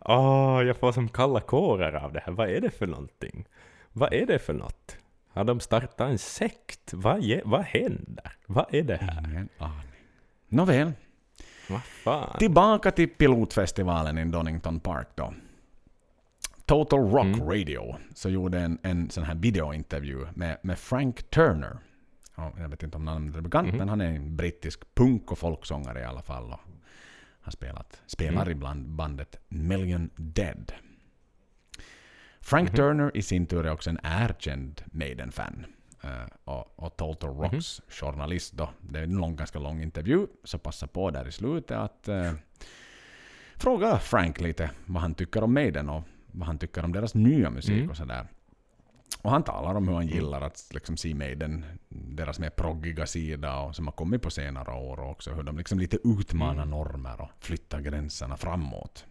Åh, 0.00 0.62
jag 0.66 0.76
får 0.76 0.92
som 0.92 1.08
kalla 1.08 1.40
kårar 1.40 1.92
av 1.92 2.12
det 2.12 2.22
här. 2.26 2.32
Vad 2.32 2.50
är 2.50 2.60
det 2.60 2.70
för 2.70 2.86
någonting? 2.86 3.44
Vad 3.92 4.12
är 4.12 4.26
det 4.26 4.38
för 4.38 4.52
något? 4.52 4.96
Har 5.28 5.44
de 5.44 5.60
startat 5.60 6.00
en 6.00 6.18
sekt? 6.18 6.92
Vad, 6.92 7.20
ge, 7.20 7.42
vad 7.44 7.62
händer? 7.62 8.32
Vad 8.46 8.74
är 8.74 8.82
det 8.82 8.96
här? 8.96 9.28
Ingen 9.28 9.48
aning. 9.58 9.92
Nåväl. 10.48 10.92
Vad 11.68 11.82
fan? 11.82 12.38
Tillbaka 12.38 12.90
till 12.90 13.08
pilotfestivalen 13.08 14.18
i 14.18 14.24
Donington 14.24 14.80
Park 14.80 15.08
då. 15.14 15.34
Total 16.66 17.10
Rock 17.10 17.24
Mm. 17.24 17.48
Radio 17.48 17.96
så 18.14 18.28
gjorde 18.28 18.60
en, 18.60 18.78
en 18.82 19.10
sån 19.10 19.24
här 19.24 19.34
videointervju 19.34 20.26
med, 20.34 20.58
med 20.62 20.78
Frank 20.78 21.22
Turner. 21.30 21.78
Ja, 22.42 22.52
jag 22.62 22.68
vet 22.68 22.82
inte 22.82 22.96
om 22.96 23.04
namnet 23.04 23.36
är 23.36 23.40
bekant, 23.40 23.68
Mhm. 23.68 23.76
men 23.78 23.88
han 23.88 24.00
är 24.00 24.06
en 24.14 24.36
brittisk 24.36 24.94
punk 24.94 25.32
och 25.32 25.38
folksångare 25.38 26.00
i 26.00 26.04
alla 26.04 26.22
fall. 26.22 26.44
Och 26.52 26.60
har 27.40 27.52
spelat, 27.52 28.02
spelar 28.06 28.42
Mm. 28.42 28.52
ibland 28.52 28.88
bandet 28.88 29.36
Million 29.48 30.10
Dead. 30.16 30.72
Frank 32.40 32.68
Mhm. 32.68 32.76
Turner 32.76 33.10
i 33.14 33.22
sin 33.22 33.46
tur 33.46 33.66
är 33.66 33.70
också 33.72 33.90
en 33.90 33.98
erkänd 34.02 34.82
Maiden-fan. 34.92 35.66
Eh, 36.02 36.26
och, 36.44 36.78
och 36.78 36.96
Total 36.96 37.30
Mhm. 37.34 37.42
Rocks 37.42 37.80
journalist 37.88 38.52
då. 38.56 38.70
Det 38.80 38.98
är 38.98 39.02
en 39.04 39.16
lång, 39.16 39.36
ganska 39.36 39.58
lång 39.58 39.82
intervju, 39.82 40.26
så 40.44 40.58
passa 40.58 40.86
på 40.86 41.10
där 41.10 41.28
i 41.28 41.32
slutet 41.32 41.76
att 41.76 42.08
eh, 42.08 42.32
fråga 43.56 43.98
Frank 43.98 44.40
lite 44.40 44.70
vad 44.86 45.02
han 45.02 45.14
tycker 45.14 45.42
om 45.44 45.54
Maiden 45.54 45.88
och 45.88 46.02
vad 46.26 46.46
han 46.46 46.58
tycker 46.58 46.84
om 46.84 46.92
deras 46.92 47.14
nya 47.14 47.50
musik 47.50 47.76
Mm. 47.78 47.90
och 47.90 47.96
sådär. 47.96 48.26
Och 49.22 49.30
han 49.30 49.42
talar 49.42 49.74
om 49.74 49.88
hur 49.88 49.94
han 49.94 50.06
gillar 50.06 50.40
att 50.40 50.68
liksom 50.70 50.96
se 50.96 51.14
Maiden, 51.14 51.64
deras 51.88 52.38
mer 52.38 52.50
proggiga 52.50 53.06
sida 53.06 53.58
och 53.58 53.76
som 53.76 53.86
har 53.86 53.92
kommit 53.92 54.22
på 54.22 54.30
senare 54.30 54.74
år 54.74 55.00
också 55.00 55.32
hur 55.32 55.42
de 55.42 55.58
liksom 55.58 55.78
lite 55.78 55.98
utmanar 56.04 56.66
normer 56.66 57.20
och 57.20 57.30
flyttar 57.40 57.80
gränserna 57.80 58.36
framåt. 58.36 59.06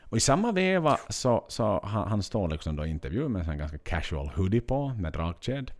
Och 0.00 0.16
i 0.16 0.20
samma 0.20 0.52
veva 0.52 0.98
så, 1.08 1.44
så 1.48 1.80
han, 1.84 2.08
han 2.08 2.22
står 2.22 2.48
liksom 2.48 2.76
då 2.76 2.86
i 2.86 2.90
intervju 2.90 3.28
med 3.28 3.48
en 3.48 3.58
ganska 3.58 3.78
casual 3.78 4.28
hoodie 4.28 4.60
på 4.60 4.88
med 4.88 5.12
dragkedj. 5.12 5.72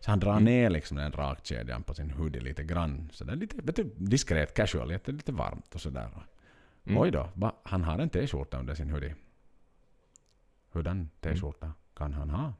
Så 0.00 0.10
han 0.10 0.20
drar 0.20 0.40
ner 0.40 0.70
liksom 0.70 0.96
den 0.96 1.10
dragkedjan 1.10 1.82
på 1.82 1.94
sin 1.94 2.10
hoodie 2.10 2.40
lite 2.40 2.64
grann. 2.64 3.10
Så 3.12 3.24
det 3.24 3.32
är 3.32 3.36
lite 3.36 3.56
vet 3.56 3.76
du, 3.76 3.90
diskret 3.96 4.54
casual, 4.54 4.88
lite, 4.88 5.12
lite 5.12 5.32
varmt 5.32 5.74
och 5.74 5.80
sådär. 5.80 6.10
Mm. 6.84 7.02
Oj 7.02 7.10
då, 7.10 7.28
va? 7.34 7.54
han 7.62 7.84
har 7.84 7.98
en 7.98 8.10
t-skjorta 8.10 8.58
under 8.58 8.74
sin 8.74 8.90
hoodie. 8.90 9.14
Hurdan 10.72 11.10
t-skjorta 11.20 11.72
kan 11.96 12.12
han 12.12 12.30
ha? 12.30 12.54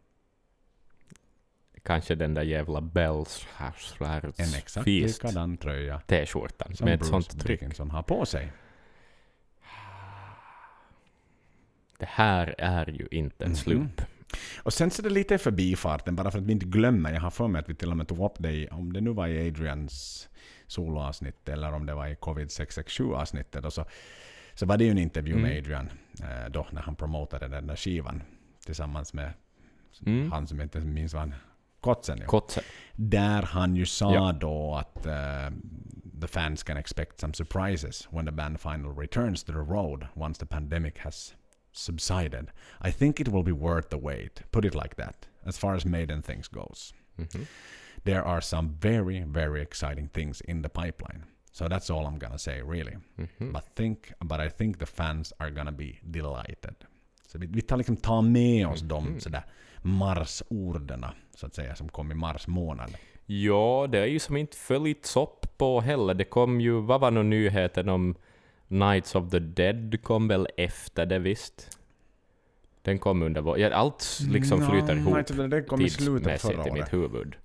Kanske 1.82 2.14
den 2.14 2.34
där 2.34 2.42
jävla 2.42 2.80
Bells 2.80 3.46
En 4.36 4.54
exakt 4.54 4.84
Feast 4.84 5.22
likadan 5.24 5.56
tröja 5.56 6.00
t-skjortan 6.00 6.74
som 6.76 6.84
med 6.84 6.94
ett 6.94 7.06
sånt 7.06 7.40
tryck. 7.40 7.60
Dickinson 7.60 7.90
har 7.90 8.02
på 8.02 8.26
sig. 8.26 8.52
Det 11.98 12.08
här 12.08 12.54
är 12.58 12.86
ju 12.86 13.08
inte 13.10 13.44
en 13.44 13.50
Mhm. 13.50 13.56
slump. 13.56 14.02
Och 14.62 14.72
sen 14.72 14.90
så 14.90 15.02
är 15.02 15.04
det 15.04 15.10
lite 15.10 15.38
förbifarten, 15.38 16.16
bara 16.16 16.30
för 16.30 16.38
att 16.38 16.44
vi 16.44 16.52
inte 16.52 16.66
glömmer. 16.66 17.12
Jag 17.12 17.20
har 17.20 17.30
för 17.30 17.48
mig 17.48 17.60
att 17.60 17.68
vi 17.68 17.74
till 17.74 17.90
och 17.90 17.96
med 17.96 18.08
tog 18.08 18.18
upp 18.24 18.34
det 18.38 18.68
om 18.68 18.92
det 18.92 19.00
nu 19.00 19.10
var 19.12 19.28
i 19.28 19.48
Adrians 19.48 20.28
soloavsnitt 20.66 21.48
eller 21.48 21.72
om 21.72 21.86
det 21.86 21.94
var 21.94 22.06
i 22.06 22.14
Covid 22.16 22.50
667 22.50 23.14
avsnittet. 23.14 23.64
Och 23.64 23.72
så, 23.72 23.84
så 24.54 24.66
var 24.66 24.76
det 24.76 24.84
ju 24.84 24.90
en 24.90 24.98
intervju 24.98 25.34
med 25.34 25.50
Mm. 25.50 25.58
Adrian 25.58 25.90
eh, 26.22 26.50
då 26.50 26.66
när 26.70 26.82
han 26.82 26.96
promotade 26.96 27.48
den 27.48 27.66
där 27.66 27.76
skivan 27.76 28.22
tillsammans 28.66 29.14
med 29.14 29.32
Mm. 30.06 30.32
han 30.32 30.46
som 30.46 30.58
jag 30.58 30.64
inte 30.66 30.80
minns 30.80 31.12
vad 31.14 31.20
han... 31.20 31.34
Kotsen 31.82 32.18
ju. 32.18 32.24
Kotse. 32.24 32.60
Där 32.96 33.42
han 33.42 33.76
ju 33.76 33.86
sa 33.86 34.14
Ja. 34.14 34.32
då 34.32 34.74
att 34.74 35.06
eh, 35.06 35.50
the 36.20 36.26
fans 36.28 36.62
can 36.62 36.76
expect 36.76 37.20
some 37.20 37.34
surprises 37.34 38.08
when 38.10 38.26
the 38.26 38.32
band 38.32 38.60
finally 38.60 38.94
returns 39.00 39.44
to 39.44 39.52
the 39.52 39.58
road 39.72 40.06
once 40.14 40.38
the 40.40 40.46
pandemic 40.46 40.98
has 40.98 41.34
subsided. 41.72 42.50
I 42.88 42.92
think 42.92 43.20
it 43.20 43.28
will 43.28 43.42
be 43.44 43.52
worth 43.52 43.88
the 43.88 43.96
wait. 43.98 44.42
Put 44.50 44.64
it 44.64 44.74
like 44.74 44.94
that. 44.96 45.28
As 45.44 45.58
far 45.58 45.74
as 45.74 45.84
Maiden 45.84 46.22
things 46.22 46.48
goes. 46.48 46.94
Mhm. 47.16 47.46
There 48.04 48.22
are 48.24 48.40
some 48.40 48.68
very, 48.80 49.24
very 49.24 49.62
exciting 49.62 50.08
things 50.08 50.40
in 50.40 50.62
the 50.62 50.68
pipeline. 50.68 51.22
So 51.52 51.68
that's 51.68 51.90
all 51.90 52.06
I'm 52.06 52.18
gonna 52.18 52.38
say 52.38 52.62
really. 52.62 52.96
Mhm. 53.16 53.52
But 53.52 53.64
think, 53.76 54.12
but 54.20 54.40
I 54.40 54.48
think 54.50 54.78
the 54.78 54.86
fans 54.86 55.32
are 55.38 55.50
gonna 55.50 55.72
be 55.72 55.92
delighted. 56.02 56.74
Så 57.26 57.38
vi, 57.38 57.46
vi 57.46 57.60
tar 57.62 57.76
liksom 57.76 57.96
ta 57.96 58.20
med 58.20 58.66
oss 58.66 58.80
de 58.80 59.04
Mhm. 59.04 59.20
sådär 59.20 59.42
marsorden 59.82 61.04
så 61.36 61.46
att 61.46 61.54
säga 61.54 61.74
som 61.74 61.88
kom 61.88 62.12
i 62.12 62.14
mars 62.14 62.46
månad. 62.46 62.90
Ja, 63.26 63.86
det 63.90 63.98
är 63.98 64.06
ju 64.06 64.18
som 64.18 64.36
inte 64.36 64.56
följts 64.56 65.16
upp 65.16 65.58
på 65.58 65.80
heller. 65.80 66.14
Det 66.14 66.24
kom 66.24 66.60
ju, 66.60 66.80
vad 66.80 67.00
var 67.00 67.10
nu 67.10 67.22
nyheten 67.22 67.88
om 67.88 68.14
Nights 68.68 69.14
of 69.14 69.30
the 69.30 69.38
Dead 69.38 70.02
kom 70.02 70.28
väl 70.28 70.48
efter 70.56 71.06
det 71.06 71.18
visst? 71.18 71.78
Den 72.82 72.98
kom 72.98 73.22
under 73.22 73.40
vår... 73.40 73.58
Ja, 73.58 73.70
allt 73.70 74.18
liksom 74.30 74.66
flyter 74.70 74.96
ihop 74.96 75.14
Night 75.14 75.30
of 75.30 75.36
the 75.36 75.46
Dead 75.46 75.66
kom 75.66 75.80
i 75.80 75.90
slutet 75.90 76.42
förra 76.42 76.52
i 76.52 76.56
året. 76.56 76.72
mitt 76.72 76.92
huvud. 76.92 77.36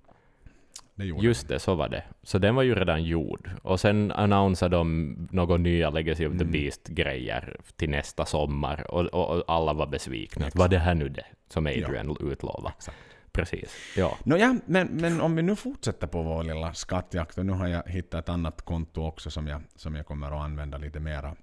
Det 0.98 1.06
gjorde 1.06 1.26
Just 1.26 1.48
det, 1.48 1.60
så 1.60 1.76
var 1.76 1.90
det. 1.90 2.04
Så 2.24 2.38
den 2.38 2.56
var 2.56 2.64
ju 2.64 2.76
redan 2.76 3.04
gjord. 3.04 3.50
Och 3.64 3.80
sen 3.80 4.12
annonsade 4.12 4.76
de 4.76 5.16
några 5.32 5.58
nya 5.58 5.90
Legacy 5.90 6.26
of 6.28 6.32
the 6.32 6.44
Mm. 6.44 6.52
Beast-grejer 6.52 7.58
till 7.76 7.90
nästa 7.90 8.26
sommar. 8.26 8.92
Och, 8.92 9.06
och, 9.06 9.38
och 9.38 9.44
alla 9.48 9.74
var 9.74 9.88
besvikna. 9.88 10.46
Exakt. 10.46 10.60
Var 10.60 10.68
det 10.68 10.78
här 10.80 10.96
nu 10.96 11.10
det 11.10 11.26
som 11.50 11.66
Adrian 11.68 12.18
utlovade? 12.20 12.74
Exakt. 12.78 12.98
Precis. 13.32 13.76
Ja. 13.98 14.18
Nåja, 14.24 14.60
men, 14.66 14.88
men 14.88 15.22
om 15.22 15.36
vi 15.36 15.42
nu 15.42 15.56
fortsätter 15.56 16.08
på 16.08 16.22
vår 16.24 16.44
lilla 16.44 16.74
skattjakt 16.74 17.38
och 17.38 17.46
nu 17.46 17.52
har 17.54 17.68
jag 17.68 17.84
hittat 17.88 18.24
ett 18.24 18.30
annat 18.30 18.62
konto 18.62 19.04
också 19.08 19.32
som 19.32 19.48
jag, 19.48 19.62
som 19.76 19.96
jag 19.96 20.06
kommer 20.06 20.28
att 20.28 20.44
använda 20.44 20.78
lite 20.78 21.00
mera, 21.00 21.36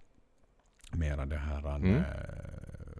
mera 0.92 1.24
det 1.26 1.36
här 1.36 1.76
Mm. 1.76 1.96
eh, 1.96 2.02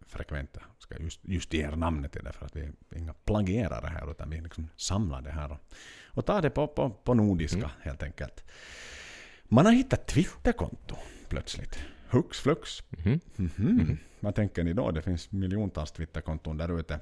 frekventa. 0.07 0.61
Ska 0.79 0.97
just, 0.99 1.21
just 1.23 1.55
ge 1.55 1.63
er 1.67 1.77
namnet 1.77 2.13
till 2.13 2.25
det 2.25 2.33
för 2.33 2.47
att 2.47 2.57
vi 2.57 2.61
är 2.61 2.73
inga 2.97 3.13
plagierare 3.25 3.87
här 3.87 4.11
utan 4.11 4.31
vi 4.31 4.41
liksom 4.41 4.69
samlar 4.77 5.23
det 5.23 5.31
här 5.31 5.53
och, 5.53 5.59
och 6.15 6.27
tar 6.27 6.43
det 6.43 6.51
på, 6.51 6.67
på, 6.67 6.91
på 6.91 7.15
nordiska 7.15 7.59
Mm. 7.59 7.71
helt 7.83 8.03
enkelt. 8.03 8.45
Man 9.45 9.67
har 9.67 9.73
hittat 9.73 10.07
Twitterkonto 10.07 10.97
plötsligt. 11.29 11.79
Hux 12.11 12.41
flux. 12.41 12.83
Mhm. 12.91 13.21
Mhm. 13.37 13.99
Vad 14.21 14.35
tänker 14.35 14.65
ni 14.65 14.73
då? 14.73 14.91
Det 14.91 15.03
finns 15.03 15.33
miljontals 15.33 15.93
Twitterkonton 15.93 16.57
där 16.57 16.81
ute. 16.81 17.01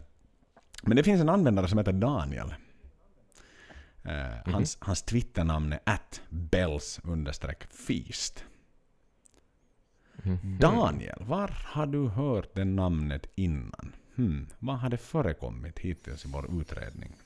Men 0.83 0.96
det 0.96 1.03
finns 1.03 1.20
en 1.20 1.29
användare 1.29 1.68
som 1.68 1.79
heter 1.79 1.92
Daniel. 1.92 2.55
Eh, 4.05 4.53
hans, 4.53 4.79
hans 4.81 5.03
Twitternamn 5.03 5.72
är 5.72 5.81
at 5.85 6.20
bells 6.29 7.01
feast. 7.87 8.44
Mhm. 10.22 10.59
Daniel, 10.61 11.25
var 11.27 11.48
har 11.48 11.87
du 11.87 12.09
hört 12.09 12.55
det 12.55 12.64
namnet 12.64 13.27
innan? 13.35 13.92
Hmm, 14.16 14.48
vad 14.59 14.79
har 14.79 14.88
det 14.90 14.96
förekommit 14.96 15.79
hittills 15.79 16.25
i 16.25 16.29
vår 16.29 16.61
utredning? 16.61 17.16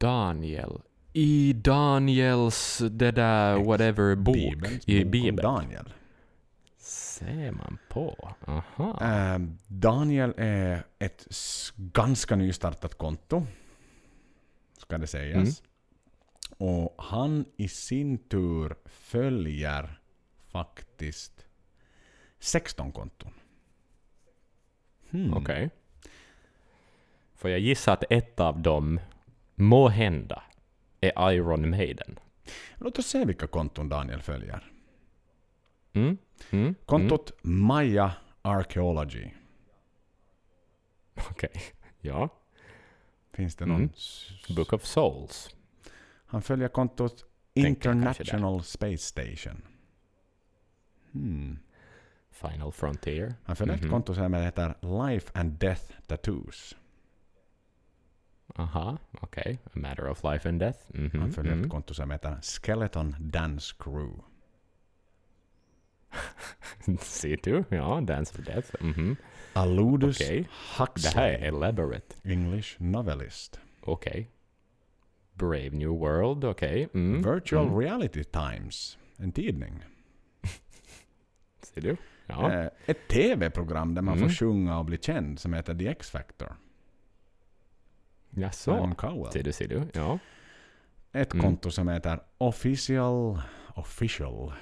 Daniel. 0.00 0.80
I 1.12 1.52
Daniels, 1.52 2.82
det 2.90 3.10
där 3.10 3.64
whatever 3.64 4.14
bok. 4.14 4.34
Bibelns 4.34 4.88
I 4.88 5.04
bok 5.04 5.04
om 5.04 5.10
Bibeln. 5.10 5.36
Daniel. 5.36 5.92
Ser 6.78 7.52
man 7.52 7.78
på. 7.88 8.34
Aha. 8.46 8.98
Eh, 9.02 9.38
Daniel 9.66 10.34
är 10.36 10.84
ett 10.98 11.26
ganska 11.76 12.36
nystartat 12.36 12.94
konto. 12.94 13.46
Ska 14.78 14.98
det 14.98 15.06
sägas. 15.06 15.62
Och 16.58 16.94
han 16.98 17.44
i 17.56 17.68
sin 17.68 18.18
tur 18.18 18.74
följer 18.84 20.00
faktiskt 20.52 21.46
16 22.38 22.92
konton. 22.92 23.32
Hmm. 25.10 25.34
Okej. 25.34 25.70
Får 27.34 27.50
jag 27.50 27.60
gissa 27.60 27.92
att 27.92 28.04
ett 28.10 28.40
av 28.40 28.60
dem, 28.60 29.00
må 29.60 29.88
hända, 29.88 30.42
är 31.00 31.32
Iron 31.32 31.70
Maiden? 31.70 32.18
Låt 32.76 32.98
oss 32.98 33.06
se 33.06 33.24
vilka 33.24 33.46
konton 33.46 33.88
Daniel 33.88 34.22
följer. 34.22 34.72
Mm? 35.92 36.18
Mm? 36.50 36.74
Kontot 36.86 37.32
Maya 37.42 38.12
Archaeology. 38.42 39.22
Mm. 39.22 39.34
Okej. 41.30 41.50
Ja. 42.02 42.28
Finns 43.32 43.56
det 43.56 43.66
någon? 43.66 43.76
Mm. 43.80 43.90
Book 44.56 44.72
of 44.72 44.84
Souls. 44.84 45.54
Han 46.26 46.42
följer 46.42 46.68
kontot 46.68 47.24
International 47.54 48.62
Space 48.62 48.98
Station. 48.98 49.62
Hmm. 51.12 51.58
Final 52.30 52.72
Frontier. 52.72 53.34
Han 53.44 53.56
följer 53.56 53.74
ett 53.74 53.82
Mhm. 53.82 53.90
konto 53.90 54.14
som 54.14 54.34
heter 54.34 54.74
Life 55.08 55.30
and 55.34 55.52
Death 55.52 55.92
Tattoos. 56.06 56.76
Aha, 58.56 58.98
okej. 59.20 59.58
A 59.64 59.70
matter 59.72 60.08
of 60.08 60.24
life 60.24 60.48
and 60.48 60.60
death. 60.60 60.78
Mhm, 60.88 61.20
Han 61.20 61.32
följer 61.32 61.52
mm. 61.52 61.64
ett 61.64 61.70
konto 61.70 61.94
som 61.94 62.10
heter 62.10 62.38
Skeleton 62.42 63.16
Dance 63.18 63.74
Crew. 63.78 64.10
Ser 67.00 67.36
du? 67.42 67.64
Ja, 67.68 68.00
Dance 68.00 68.34
for 68.34 68.42
Death. 68.42 68.74
Mm-hmm. 68.80 69.16
Aludus. 69.52 70.18
Det 70.18 70.46
Huxley. 70.78 71.12
här 71.14 71.28
är 71.28 71.48
elaborate. 71.48 72.14
English 72.24 72.76
novelist. 72.82 73.60
Okej. 73.80 74.30
Brave 75.34 75.70
New 75.70 75.90
World, 75.90 76.44
okej. 76.44 76.88
Mm. 76.94 77.34
Virtual 77.34 77.66
mm. 77.66 77.78
Reality 77.78 78.24
Times. 78.24 78.98
En 79.16 79.32
tidning. 79.32 79.84
Ser 81.62 81.80
du? 81.80 81.96
Ja. 82.26 82.52
Eh, 82.52 82.70
ett 82.86 83.08
TV-program 83.08 83.94
där 83.94 84.02
man 84.02 84.18
får 84.18 84.28
sjunga 84.28 84.78
och 84.78 84.84
bli 84.84 84.98
känd 84.98 85.38
som 85.38 85.52
heter 85.52 85.74
The 85.74 85.88
X-Factor. 85.88 86.56
Jaså? 88.30 88.70
Ser 89.32 89.42
du, 89.42 89.52
ser 89.52 89.68
du? 89.68 89.82
Ja. 89.94 90.18
Ett 91.12 91.32
Mm. 91.34 91.44
konto 91.46 91.70
som 91.70 91.88
heter 91.88 92.20
Official 92.38 93.40
official. 93.74 94.52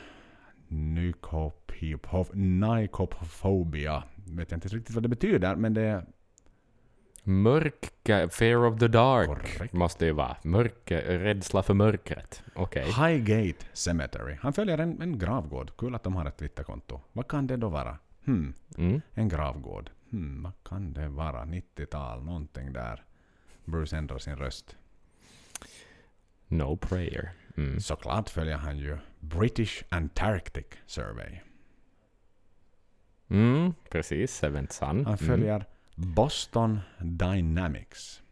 Nykophobia. 2.34 4.02
Vet 4.26 4.50
jag 4.50 4.56
inte 4.56 4.68
riktigt 4.68 4.94
vad 4.94 5.02
det 5.02 5.08
betyder, 5.08 5.56
men 5.56 5.74
det 5.74 5.82
är 5.82 6.04
Mörk, 7.22 7.92
fear 8.30 8.64
of 8.66 8.78
the 8.78 8.88
dark 8.88 9.26
Korrekt. 9.26 9.72
måste 9.72 10.06
ju 10.06 10.12
vara. 10.12 10.36
Mörker, 10.44 11.18
rädsla 11.18 11.62
för 11.62 11.74
mörkret. 11.74 12.42
Okej. 12.54 12.84
Highgate 12.84 13.66
Cemetery. 13.72 14.36
Han 14.40 14.52
följer 14.52 14.78
en, 14.78 15.02
en 15.02 15.18
gravgård. 15.18 15.70
Kul 15.78 15.94
att 15.94 16.02
de 16.02 16.16
har 16.16 16.26
ett 16.26 16.36
Twitterkonto. 16.36 17.00
Vad 17.12 17.28
kan 17.28 17.46
det 17.46 17.56
då 17.56 17.68
vara? 17.68 17.98
Hmm, 18.24 18.54
Mm. 18.78 19.00
en 19.14 19.28
gravgård. 19.28 19.90
Hmm, 20.10 20.42
vad 20.42 20.52
kan 20.64 20.92
det 20.92 21.08
vara? 21.08 21.44
90-tal, 21.44 22.24
någonting 22.24 22.72
där. 22.72 23.04
Bruce 23.68 23.96
ändrar 23.96 24.18
sin 24.18 24.36
röst. 24.36 24.76
No 26.48 26.76
prayer. 26.76 27.30
Mm. 27.56 27.80
Såklart 27.80 28.28
följer 28.30 28.56
han 28.56 28.78
ju 28.78 28.98
British 29.20 29.82
Antarctic 29.88 30.66
Survey. 30.86 31.38
Mm, 33.30 33.74
precis. 33.90 34.34
Seventh 34.34 34.72
Sun. 34.72 34.86
Han 34.86 35.04
Mm. 35.06 35.16
följer 35.18 35.64
Boston 35.94 36.80
Dynamics. 37.00 38.22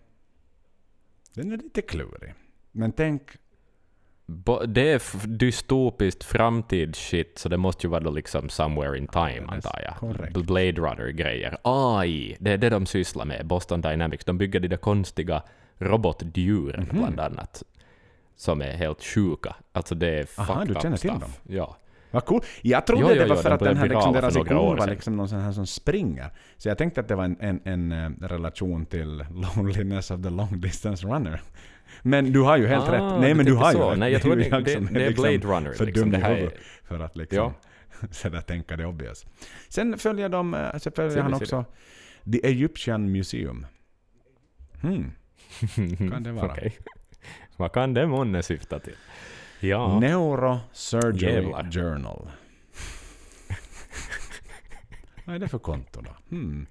Den 1.35 1.53
är 1.53 1.57
lite 1.57 1.83
klurig. 1.83 2.35
Men 2.73 2.93
tänk, 2.93 3.23
det 4.67 4.91
är 4.93 5.27
dystopiskt 5.27 6.25
framtidsshit, 6.25 7.39
så 7.39 7.49
det 7.49 7.57
måste 7.57 7.87
ju 7.87 7.91
vara 7.91 8.01
då 8.01 8.11
liksom 8.11 8.49
somewhere 8.49 8.99
in 8.99 9.07
time, 9.07 9.43
antar 9.49 9.81
jag. 9.85 9.95
korrekt. 9.97 10.37
Blade 10.37 10.73
Runner-grejer. 10.73 11.57
AI, 11.63 12.37
det 12.41 12.51
är 12.53 12.59
det 12.59 12.71
de 12.71 12.87
sysslar 12.87 13.25
med, 13.25 13.47
Boston 13.47 13.81
Dynamics. 13.81 14.25
De 14.25 14.39
bygger 14.39 14.61
de 14.61 14.69
där 14.69 14.77
konstiga 14.77 15.43
robotdjuren, 15.79 16.81
Mhm. 16.91 16.97
bland 16.99 17.21
annat, 17.21 17.63
som 18.37 18.63
är 18.63 18.73
helt 18.73 19.03
sjuka. 19.05 19.57
Alltså 19.73 19.95
det 19.95 20.09
är 20.09 20.27
Aha, 20.41 20.55
fucked 20.55 20.69
du 20.69 20.75
up 20.75 20.83
känner 20.83 20.97
till 20.97 21.11
stuff. 21.11 21.21
dem? 21.23 21.31
Ja. 21.57 21.77
vad 22.11 22.25
cool. 22.25 22.41
Jag 22.63 22.87
trodde 22.87 23.03
Jo, 23.03 23.09
jo, 23.11 23.23
det 23.23 23.27
var 23.29 23.37
för 23.37 23.51
att 23.51 23.61
den 23.61 23.77
här 23.77 23.89
liksom, 23.89 24.13
deras 24.13 24.37
ikon 24.37 24.77
var 24.77 24.87
liksom 24.87 25.17
någon 25.17 25.29
sån 25.29 25.41
här 25.41 25.53
som 25.53 25.67
springer. 25.67 26.31
Så 26.57 26.69
jag 26.69 26.79
tänkte 26.79 27.01
att 27.01 27.09
det 27.09 27.15
var 27.15 27.25
en, 27.25 27.37
en, 27.41 27.93
en 27.93 28.15
relation 28.23 28.87
till 28.87 29.25
Loneliness 29.31 30.11
of 30.11 30.23
the 30.23 30.31
Long 30.31 30.61
Distance 30.61 31.07
Runner. 31.07 31.41
Men 32.03 32.33
du 32.33 32.41
har 32.41 32.57
ju 32.57 32.67
helt 32.67 32.89
Ah, 32.89 32.93
rätt. 32.93 33.21
Nej 33.21 33.35
men 33.35 33.47
du 33.47 33.55
har 33.55 33.73
ju 33.73 33.79
så. 33.79 33.91
rätt. 33.91 33.99
Nej, 33.99 34.13
jag 34.13 34.23
tror 34.23 34.37
ju 34.37 34.43
det, 34.43 34.49
jag 34.49 34.65
det, 34.65 34.73
som 34.73 34.87
är 34.87 34.93
det 34.93 35.05
är 35.05 35.09
liksom 35.09 35.23
Blade 35.23 35.39
Runner. 35.57 35.73
för 35.73 35.87
Liksom. 35.87 36.11
dum 36.11 36.21
Det 36.21 36.27
i 36.27 36.35
huvudet 36.35 36.55
för 36.85 37.01
att 37.01 37.17
liksom 37.17 37.39
Ja. 37.39 37.53
så 38.11 38.29
där 38.29 38.41
tänka 38.41 38.77
det 38.77 38.87
obvious. 38.87 39.27
Sen 39.69 39.99
följer, 39.99 40.29
de, 40.29 40.55
eh, 40.55 40.79
så 40.79 40.91
följer 40.91 41.23
han 41.23 41.31
det, 41.31 41.37
också 41.37 41.65
The 42.33 42.47
Egyptian 42.47 43.13
Museum. 43.13 43.67
Hmm. 44.83 45.13
Kan 46.11 46.23
det 46.23 46.33
vara? 46.33 46.53
Okej. 46.53 46.77
Vad 47.57 47.73
kan 47.73 47.95
det 47.95 48.07
månne 48.07 48.43
syfta 48.43 48.79
till? 48.79 48.97
Ja. 49.61 50.01
Neurosurgery 50.01 51.33
Jävlar. 51.35 51.71
Journal. 51.73 52.29
Vad 55.25 55.35
är 55.35 55.39
det 55.39 55.49
för 55.49 55.59
konto 55.59 56.01
då? 56.01 56.11
Hmm. 56.37 56.67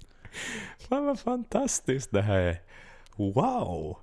Fan 0.89 1.06
vad 1.06 1.19
fantastiskt 1.19 2.12
det 2.12 2.21
här 2.21 2.38
är. 2.39 2.58
Wow! 3.17 3.97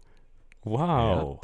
Wow! 0.62 1.40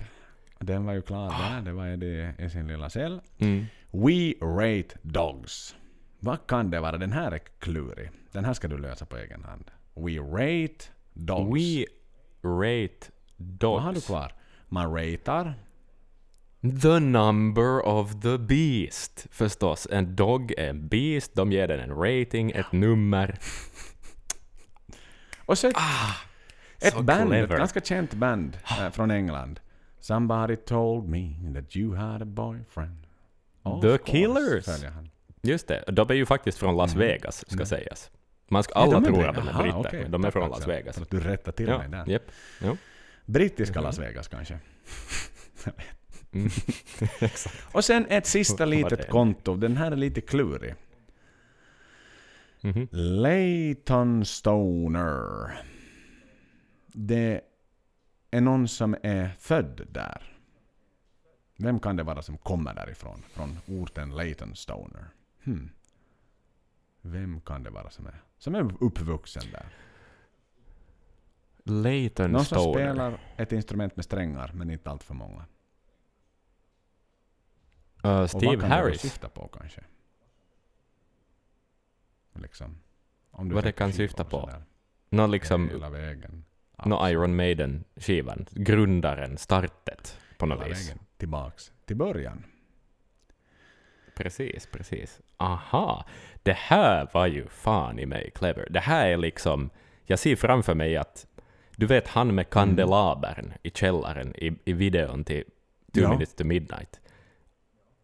Den 0.58 0.84
var 0.86 0.92
ju 0.92 1.02
klar 1.02 1.28
där. 1.30 1.60
Det 1.62 1.72
var 1.72 1.86
det 1.86 2.34
i 2.38 2.50
sin 2.50 2.66
lilla 2.68 2.90
cell. 2.90 3.20
Mm. 3.38 3.66
We 3.90 4.32
rate 4.46 4.98
dogs. 5.02 5.76
Vad 6.20 6.46
kan 6.46 6.70
det 6.70 6.80
vara? 6.80 6.96
Den 6.98 7.12
här 7.12 7.32
är 7.32 7.40
klurig. 7.58 8.10
Den 8.32 8.44
här 8.44 8.54
ska 8.54 8.68
du 8.68 8.78
lösa 8.78 9.06
på 9.06 9.16
egen 9.16 9.44
hand. 9.44 9.70
We 9.94 10.18
rate 10.18 10.84
dogs. 11.12 11.56
We 11.58 11.84
rate 12.48 13.06
Vad 13.36 13.82
har 13.82 13.88
du 13.88 13.94
dogs. 13.94 14.06
kvar? 14.06 14.32
Man 14.68 14.94
ratear. 14.94 15.54
The 16.82 16.98
number 17.00 17.86
of 17.86 18.20
the 18.22 18.38
beast. 18.38 19.26
Förstås, 19.30 19.88
en 19.90 20.16
dog 20.16 20.52
är 20.58 20.68
en 20.70 20.88
beast. 20.88 21.34
De 21.34 21.52
ger 21.52 21.68
den 21.68 21.80
en 21.80 21.90
rating, 21.94 22.50
ett 22.50 22.72
nummer. 22.72 23.38
Och 25.46 25.58
så 25.58 25.68
ett, 25.68 25.76
ett 26.80 26.92
så 26.92 27.02
band, 27.02 27.28
clever. 27.30 27.54
ett 27.54 27.58
ganska 27.58 27.80
känt 27.80 28.14
band 28.14 28.58
eh, 28.80 28.90
från 28.90 29.10
England. 29.10 29.60
Somebody 30.00 30.56
told 30.56 31.08
me 31.08 31.34
that 31.54 31.76
you 31.76 31.94
had 31.96 32.22
a 32.22 32.24
boyfriend. 32.24 33.06
Of 33.62 33.82
The 33.82 33.98
Killers. 33.98 34.66
Just 35.42 35.68
det, 35.68 35.84
de 35.92 36.10
är 36.10 36.14
ju 36.14 36.26
faktiskt 36.26 36.58
från 36.58 36.76
Las 36.76 36.94
Vegas, 36.94 37.44
ska 37.50 37.66
sägas. 37.66 38.10
Man 38.48 38.62
ska, 38.62 38.78
Mm. 38.82 38.90
Ja, 38.90 38.96
alla 38.96 39.06
tror 39.06 39.22
det. 39.22 39.28
att 39.28 39.34
de 39.36 39.48
är 39.48 39.62
britter, 39.82 40.02
men 40.02 40.10
de 40.10 40.20
är 40.24 40.26
Tack, 40.26 40.32
från 40.32 40.50
Las 40.50 40.66
Vegas. 40.68 40.94
För 40.96 41.02
att 41.02 41.10
du 41.10 41.20
rättar 41.20 41.52
till 41.52 41.68
Ja, 41.68 41.78
mig 41.78 41.88
där. 41.88 42.06
japp. 42.12 42.22
Ja. 42.62 42.76
Brittiska 43.24 43.78
Mhm. 43.78 43.84
Las 43.84 43.98
Vegas 43.98 44.28
kanske. 44.28 44.58
Mm. 46.32 46.48
Exakt. 47.20 47.56
Och 47.74 47.84
sen 47.84 48.06
ett 48.08 48.26
sista 48.26 48.64
litet 48.64 49.08
konto. 49.10 49.56
Den 49.56 49.76
här 49.76 49.92
är 49.92 49.96
lite 49.96 50.20
klurig. 50.20 50.74
Mhm. 52.60 52.88
Layton 52.90 54.24
Stoner. 54.24 55.50
Det 57.00 57.40
är 58.30 58.40
någon 58.40 58.68
som 58.68 58.96
är 59.02 59.28
född 59.38 59.86
där. 59.90 60.38
Vem 61.56 61.80
kan 61.80 61.96
det 61.96 62.02
vara 62.02 62.22
som 62.22 62.38
kommer 62.38 62.74
därifrån? 62.74 63.22
Från 63.28 63.58
orten 63.66 64.10
Layton 64.16 64.56
Stoner. 64.56 65.04
Hmm. 65.44 65.70
Vem 67.00 67.40
kan 67.40 67.62
det 67.62 67.70
vara 67.70 67.90
som 67.90 68.06
är, 68.06 68.22
som 68.38 68.54
är 68.54 68.82
uppvuxen 68.84 69.42
där? 69.52 69.66
Leighton 71.64 72.30
Någon 72.32 72.44
som 72.44 72.72
spelar 72.72 73.20
ett 73.36 73.52
instrument 73.52 73.96
med 73.96 74.04
strängar, 74.04 74.50
men 74.54 74.70
inte 74.70 74.90
allt 74.90 75.02
för 75.02 75.14
många. 75.14 75.40
Uh, 75.40 75.46
Och 78.10 78.18
vad 78.18 78.30
Steve 78.30 78.60
kan 78.60 78.70
Harris. 78.70 79.00
syfta 79.00 79.28
på 79.28 79.48
kanske? 79.48 79.84
Liksom. 82.34 82.78
Om 83.30 83.48
Vad 83.48 83.64
det 83.64 83.72
kan 83.72 83.92
syfta 83.92 84.24
på? 84.24 84.40
sådär. 84.40 84.62
Nå 85.10 85.26
liksom, 85.26 85.68
Hela 85.68 85.90
vägen. 85.90 86.44
Nå 86.84 87.08
Iron 87.08 87.36
Maiden-skivan. 87.36 88.46
Grundaren, 88.50 89.38
startet 89.38 90.18
på 90.38 90.46
något 90.46 90.58
Hela 90.58 90.68
vis. 90.68 90.94
tillbaks 91.16 91.72
till 91.86 91.96
början. 91.96 92.44
Precis, 94.16 94.66
precis. 94.72 95.20
Aha, 95.36 96.04
det 96.42 96.52
här 96.56 97.08
var 97.12 97.26
ju 97.26 97.48
fan 97.48 97.98
i 97.98 98.06
mig 98.06 98.30
clever. 98.34 98.66
Det 98.70 98.80
här 98.80 99.08
är 99.08 99.16
liksom, 99.16 99.70
jag 100.06 100.18
ser 100.18 100.36
framför 100.36 100.74
mig 100.74 100.96
att, 100.96 101.26
du 101.76 101.86
vet 101.86 102.08
han 102.08 102.34
med 102.34 102.50
kandelabern 102.50 103.52
i 103.62 103.70
källaren 103.70 104.36
i, 104.36 104.58
i 104.64 104.72
videon 104.72 105.24
till 105.24 105.44
Two 105.92 106.00
Ja. 106.00 106.10
minutes 106.10 106.34
to 106.34 106.44
midnight. 106.44 107.00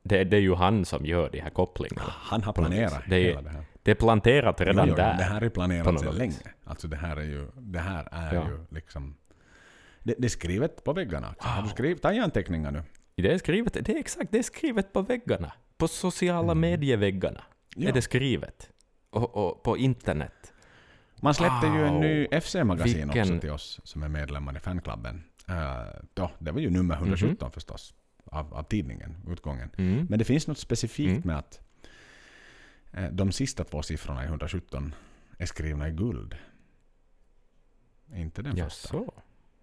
Det, 0.03 0.25
det 0.25 0.37
är 0.37 0.41
ju 0.41 0.55
han 0.55 0.85
som 0.85 1.07
gör 1.07 1.31
de 1.31 1.41
här 1.41 1.51
kopplingarna. 1.51 2.03
Han 2.09 2.43
har 2.43 2.53
planerat 2.53 3.03
hela 3.05 3.43
det 3.43 3.49
här. 3.51 3.65
Det 3.85 3.91
är 3.91 3.95
planterat 3.95 4.61
redan 4.61 4.87
Jo, 4.89 4.91
jo, 4.93 4.97
där. 4.97 5.17
Det 5.19 5.25
här 5.25 5.41
är 5.41 5.49
planerat 5.49 6.01
sedan 6.01 6.15
länge. 6.15 6.35
Alltså 6.65 6.89
det 6.89 6.97
här 6.97 7.17
är 7.17 7.23
ju, 7.25 7.47
det 7.57 7.79
här 7.79 8.09
är 8.13 8.35
Ja. 8.35 8.49
ju 8.49 8.59
liksom... 8.71 9.17
Det, 10.03 10.15
det 10.19 10.27
är 10.27 10.29
skrivet 10.29 10.85
på 10.85 10.93
väggarna. 10.93 11.31
också. 11.31 11.49
Har 11.49 11.63
du 11.63 11.69
skrivit, 11.69 12.03
ta 12.03 12.09
anteckningar 12.23 12.71
nu. 12.71 12.83
Det 13.17 13.33
är 13.33 13.39
skrivet, 13.39 13.73
det 13.73 13.89
är 13.89 13.97
exakt, 13.99 14.33
det 14.33 14.39
är 14.39 14.43
skrivet 14.43 14.93
på 14.93 15.03
väggarna. 15.03 15.53
På 15.77 15.89
sociala 15.89 16.53
Mm. 16.53 16.61
medieväggarna 16.61 17.43
Ja. 17.77 17.89
är 17.89 17.93
det 17.93 18.03
skrivet. 18.03 18.71
Och, 19.11 19.37
och 19.37 19.63
på 19.63 19.79
internet. 19.79 20.53
Man 21.21 21.35
släppte 21.35 21.67
ju 21.67 21.87
en 21.87 21.93
Wow. 21.95 22.01
ny 22.03 22.27
FC-magasin 22.41 23.09
också 23.09 23.19
Vilken- 23.21 23.41
till 23.41 23.51
oss 23.51 23.81
som 23.85 24.03
är 24.03 24.09
medlemmar 24.09 24.57
i 24.57 24.61
fanklubben. 24.61 25.25
Uh, 25.51 25.57
då, 26.15 26.31
det 26.39 26.51
var 26.53 26.61
ju 26.61 26.71
nummer 26.71 26.95
117 26.95 27.51
förstås, 27.51 27.95
av, 28.25 28.55
av 28.55 28.63
tidningen, 28.63 29.17
utgången. 29.29 29.71
Mm. 29.79 30.07
Men 30.11 30.19
det 30.19 30.25
finns 30.25 30.47
något 30.47 30.59
specifikt 30.59 31.11
Mm. 31.11 31.23
med 31.25 31.39
att 31.39 31.61
de 33.11 33.33
sista 33.33 33.65
två 33.65 33.83
siffrorna 33.83 34.23
i 34.25 34.27
117 34.27 34.95
är 35.39 35.47
skrivna 35.47 35.89
i 35.89 35.93
guld. 35.93 36.37
Inte 38.15 38.43
den 38.43 38.53
första. 38.57 38.65
Jaså? 38.97 39.13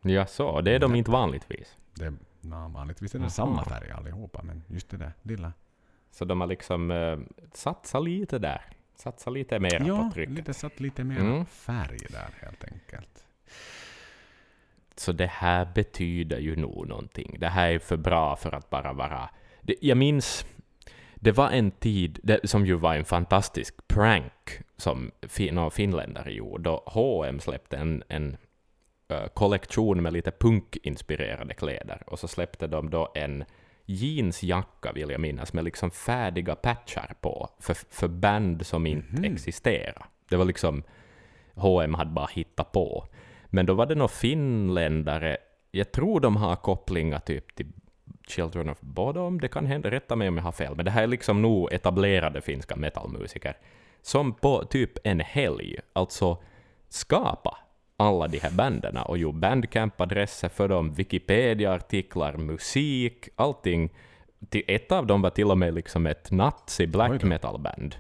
Jaså, 0.02 0.62
det 0.62 0.72
är 0.72 0.80
de 0.80 0.96
inte 0.96 1.12
vanligtvis. 1.12 1.78
Det, 1.94 2.13
na, 2.41 2.67
vanligtvis 2.67 3.15
är 3.15 3.20
det 3.20 3.24
Aha. 3.24 3.30
samma 3.30 3.65
färg 3.65 3.91
allihopa, 3.91 4.44
men 4.44 4.63
just 4.67 4.89
det 4.89 4.98
där 4.98 5.13
lilla. 5.22 5.54
Så 6.12 6.26
de 6.26 6.41
har 6.41 6.48
liksom 6.48 6.91
eh, 6.91 7.20
satsat 7.54 8.04
lite 8.04 8.39
där. 8.39 8.62
Satsat 8.96 9.34
lite 9.34 9.60
mera 9.60 9.88
Ja, 9.88 10.04
på 10.10 10.13
trycket. 10.13 10.34
lite 10.36 10.54
satt 10.54 10.80
lite 10.80 11.04
mer 11.04 11.20
Mm. 11.20 11.46
färg 11.46 11.98
där 12.10 12.30
helt 12.41 12.63
enkelt. 12.63 13.24
Så 14.96 15.12
det 15.12 15.28
här 15.28 15.65
betyder 15.76 16.39
ju 16.39 16.56
nog 16.56 16.88
någonting. 16.88 17.36
Det 17.39 17.48
här 17.50 17.70
är 17.72 17.80
för 17.80 17.98
bra 17.98 18.36
för 18.36 18.56
att 18.56 18.70
bara 18.70 18.94
vara... 18.94 19.30
Det, 19.62 19.76
jag 19.82 19.98
minns, 19.98 20.46
det 21.23 21.31
var 21.31 21.49
en 21.49 21.71
tid 21.71 22.19
det, 22.23 22.49
som 22.49 22.65
ju 22.65 22.73
var 22.73 22.95
en 22.95 23.05
fantastisk 23.05 23.88
prank 23.88 24.62
som 24.77 25.12
fin, 25.21 25.55
några 25.55 25.69
finländare 25.69 26.31
gjorde. 26.31 26.63
Då 26.63 26.84
H&M 26.86 27.39
släppte 27.39 27.77
en, 27.77 28.03
en 28.07 28.38
eh, 29.07 29.27
kollektion 29.34 30.01
med 30.01 30.13
lite 30.13 30.31
punkinspirerade 30.31 31.53
kläder. 31.53 32.03
Och 32.07 32.19
så 32.19 32.27
släppte 32.27 32.67
de 32.67 32.89
då 32.89 33.12
en 33.15 33.43
jeansjacka, 33.86 34.91
vill 34.91 35.10
jag 35.10 35.21
minnas, 35.21 35.53
med 35.53 35.63
liksom 35.63 35.91
färdiga 35.91 36.55
patchar 36.55 37.13
på 37.21 37.49
för, 37.60 37.73
för 37.89 38.07
band 38.07 38.65
som 38.65 38.86
inte 38.88 39.21
Mhm. 39.21 39.34
existerar. 39.34 40.05
Det 40.29 40.38
var 40.38 40.45
liksom 40.45 40.84
H&M 41.55 41.93
hade 41.93 42.12
bara 42.12 42.29
hittat 42.34 42.71
på. 42.71 43.05
Men 43.45 43.65
då 43.65 43.73
var 43.73 43.86
det 43.86 43.95
några 43.95 44.07
finländare, 44.07 45.38
jag 45.71 45.91
tror 45.91 46.19
de 46.19 46.36
har 46.36 46.55
kopplingar 46.55 47.19
typ 47.19 47.55
till 47.55 47.67
Children 48.27 48.69
of 48.69 48.81
Bodom, 48.81 49.39
det 49.39 49.47
kan 49.47 49.65
hända, 49.65 49.91
rätta 49.91 50.15
mig 50.15 50.27
om 50.27 50.38
jag 50.38 50.43
har 50.43 50.51
fel, 50.51 50.75
men 50.75 50.86
det 50.86 50.91
här 50.91 51.03
är 51.03 51.07
liksom 51.07 51.41
nog 51.41 51.73
etablerade 51.73 52.41
finska 52.41 52.75
metalmusiker 52.75 53.57
som 54.01 54.34
på 54.34 54.63
typ 54.65 54.97
en 55.03 55.19
helg 55.19 55.79
alltså 55.93 56.38
skapa 56.89 57.57
alla 57.97 58.27
de 58.27 58.39
här 58.39 58.51
banden 58.51 58.97
och 58.97 59.17
gjorde 59.17 59.38
bandcamp-adresser 59.38 60.49
för 60.49 60.67
dem, 60.67 60.93
Wikipedia-artiklar, 60.93 62.38
musik, 62.38 63.29
allting. 63.36 63.89
Ett 64.67 64.91
av 64.91 65.07
dem 65.07 65.21
var 65.21 65.29
till 65.29 65.51
och 65.51 65.57
med 65.57 65.73
liksom 65.73 66.07
ett 66.07 66.31
nazi 66.31 66.88
black 66.88 67.23
metal-band. 67.23 67.95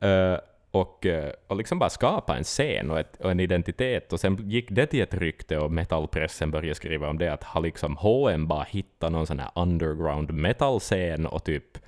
Eh, 0.00 0.38
och, 0.74 1.06
eh, 1.06 1.32
och 1.46 1.56
liksom 1.56 1.78
bara 1.78 1.90
skapa 1.90 2.36
en 2.36 2.44
scen 2.44 2.90
och, 2.90 2.98
ett, 3.00 3.16
och 3.20 3.30
en 3.30 3.40
identitet. 3.40 4.12
Och 4.12 4.20
sen 4.20 4.50
gick 4.50 4.70
det 4.70 4.86
till 4.86 5.02
ett 5.02 5.14
rykte 5.14 5.58
och 5.58 5.72
metalpressen 5.72 6.50
började 6.50 6.74
skriva 6.74 7.08
om 7.08 7.18
det, 7.18 7.28
att 7.32 7.44
har 7.44 7.60
liksom 7.60 7.96
H&M 7.96 8.46
bara 8.48 8.62
hittat 8.62 9.12
någon 9.12 9.26
sån 9.26 9.38
här 9.40 9.50
underground 9.54 10.30
metal-scen 10.34 11.26
och 11.26 11.44
typ 11.44 11.78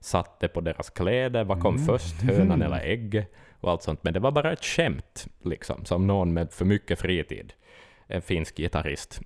satte 0.00 0.48
på 0.48 0.60
deras 0.60 0.90
kläder, 0.90 1.44
vad 1.44 1.60
kom 1.60 1.78
först, 1.78 2.22
hönan 2.22 2.62
eller 2.62 2.80
ägg 2.80 3.26
och 3.60 3.70
allt 3.70 3.82
sånt. 3.82 4.04
Men 4.04 4.12
det 4.14 4.20
var 4.20 4.30
bara 4.30 4.52
ett 4.52 4.64
skämt, 4.64 5.26
liksom, 5.42 5.84
som 5.84 6.06
någon 6.06 6.32
med 6.32 6.52
för 6.52 6.64
mycket 6.64 6.98
fritid, 7.00 7.52
en 8.06 8.22
finsk 8.22 8.56
gitarrist. 8.56 9.20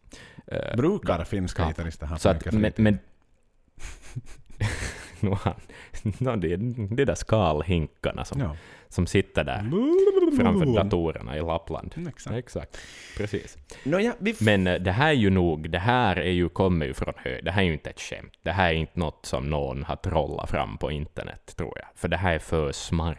eh, 0.47 0.77
Brukar 0.77 1.25
finska 1.25 1.63
Ja. 1.63 1.69
gitarrister 1.69 2.07
ha 2.07 2.17
för 2.19 2.35
mycket 2.35 2.53
men, 2.53 2.63
fritid? 2.63 2.85
men 2.85 2.99
nu 5.21 5.31
han, 5.31 5.55
no, 6.19 6.37
det 6.37 6.53
är 6.53 6.57
de 6.97 7.05
där 7.05 7.15
skalhinkarna 7.15 8.25
som, 8.25 8.41
Ja. 8.41 8.57
som 8.89 9.07
sitter 9.07 9.45
där 9.45 9.61
framför 10.43 10.67
datorerna 10.85 11.37
i 11.37 11.41
Lappland. 11.41 11.95
Mm, 11.97 12.09
exakt. 12.09 12.37
Exakt, 12.37 12.79
precis. 13.17 13.59
Nåja, 13.85 14.15
vi 14.19 14.31
f- 14.31 14.37
Men 14.41 14.67
eh, 14.67 14.75
det 14.75 14.91
här 14.93 15.09
är 15.09 15.13
ju 15.13 15.31
nog, 15.31 15.71
det 15.71 15.79
här 15.79 16.17
är 16.17 16.31
ju, 16.31 16.49
kommer 16.49 16.87
ju 16.87 16.95
från 16.95 17.15
hö, 17.17 17.41
det 17.43 17.51
här 17.51 17.63
är 17.63 17.67
ju 17.67 17.73
inte 17.73 17.91
ett 17.91 18.01
skämt. 18.01 18.33
Det 18.43 18.51
här 18.53 18.69
är 18.69 18.75
inte 18.75 18.99
något 18.99 19.27
som 19.27 19.51
någon 19.51 19.85
har 19.85 19.97
trollat 19.97 20.51
fram 20.51 20.79
på 20.79 20.91
internet, 20.91 21.53
tror 21.57 21.73
jag. 21.77 21.87
För 21.95 22.09
det 22.09 22.17
här 22.17 22.35
är 22.35 22.39
för 22.39 22.73
smart. 22.73 23.19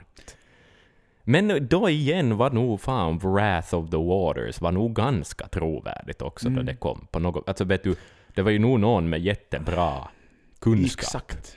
Men 1.23 1.67
då 1.67 1.89
igen 1.89 2.37
var 2.37 2.49
nog 2.51 2.81
fan 2.81 3.17
Wrath 3.19 3.75
of 3.75 3.89
the 3.89 3.97
Waters 3.97 4.61
var 4.61 4.71
nog 4.71 4.95
ganska 4.95 5.47
trovärdigt 5.47 6.21
också 6.21 6.47
Mm. 6.47 6.55
då 6.65 6.71
det 6.71 6.75
kom. 6.77 7.07
På 7.11 7.19
något, 7.19 7.49
alltså 7.49 7.63
vet 7.63 7.83
du, 7.83 7.95
det 8.35 8.41
var 8.41 8.51
ju 8.51 8.59
nog 8.59 8.79
någon 8.79 9.09
med 9.09 9.19
jättebra 9.21 10.07
kunskap 10.59 10.99
Exakt. 11.03 11.56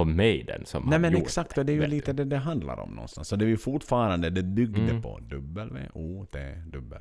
Om 0.00 0.16
Maiden 0.16 0.66
som 0.66 0.82
Nej 0.82 0.92
har 0.92 0.98
men 0.98 1.12
gjort 1.12 1.22
exakt, 1.22 1.58
och 1.58 1.66
det 1.66 1.72
är 1.72 1.76
ju 1.76 1.86
lite 1.86 2.12
du. 2.12 2.24
det 2.24 2.30
det 2.30 2.36
handlar 2.36 2.76
om 2.80 2.90
någonstans. 2.90 3.28
Så 3.28 3.36
det 3.36 3.44
är 3.44 3.48
ju 3.48 3.56
fortfarande, 3.56 4.30
det 4.30 4.42
byggde 4.42 4.80
Mm. 4.90 5.02
på 5.02 5.18
W-O-T-W. 5.18 6.96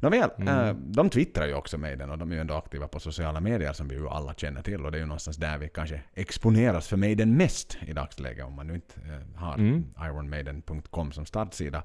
Nåväl, 0.00 0.30
Mm. 0.38 0.48
eh, 0.68 0.74
de 0.74 1.10
twittrar 1.10 1.46
ju 1.46 1.54
också 1.54 1.78
med 1.78 1.98
den 1.98 2.10
och 2.10 2.18
de 2.18 2.30
är 2.30 2.34
ju 2.34 2.40
ändå 2.40 2.54
aktiva 2.54 2.88
på 2.88 3.00
sociala 3.00 3.40
medier 3.40 3.72
som 3.72 3.88
vi 3.88 3.94
ju 3.94 4.08
alla 4.08 4.34
känner 4.34 4.62
till 4.62 4.84
och 4.84 4.92
det 4.92 4.98
är 4.98 5.00
ju 5.00 5.06
någonstans 5.06 5.36
där 5.36 5.58
vi 5.58 5.68
kanske 5.68 6.00
exponeras 6.14 6.88
för 6.88 6.96
Maiden 6.96 7.36
mest 7.36 7.78
i 7.86 7.92
dagsläget 7.92 8.44
om 8.44 8.52
man 8.54 8.66
nu 8.66 8.74
inte 8.74 8.94
eh, 9.00 9.40
har 9.40 9.54
Mm. 9.54 9.84
ironmaiden.com 9.98 11.12
som 11.12 11.26
startsida. 11.26 11.82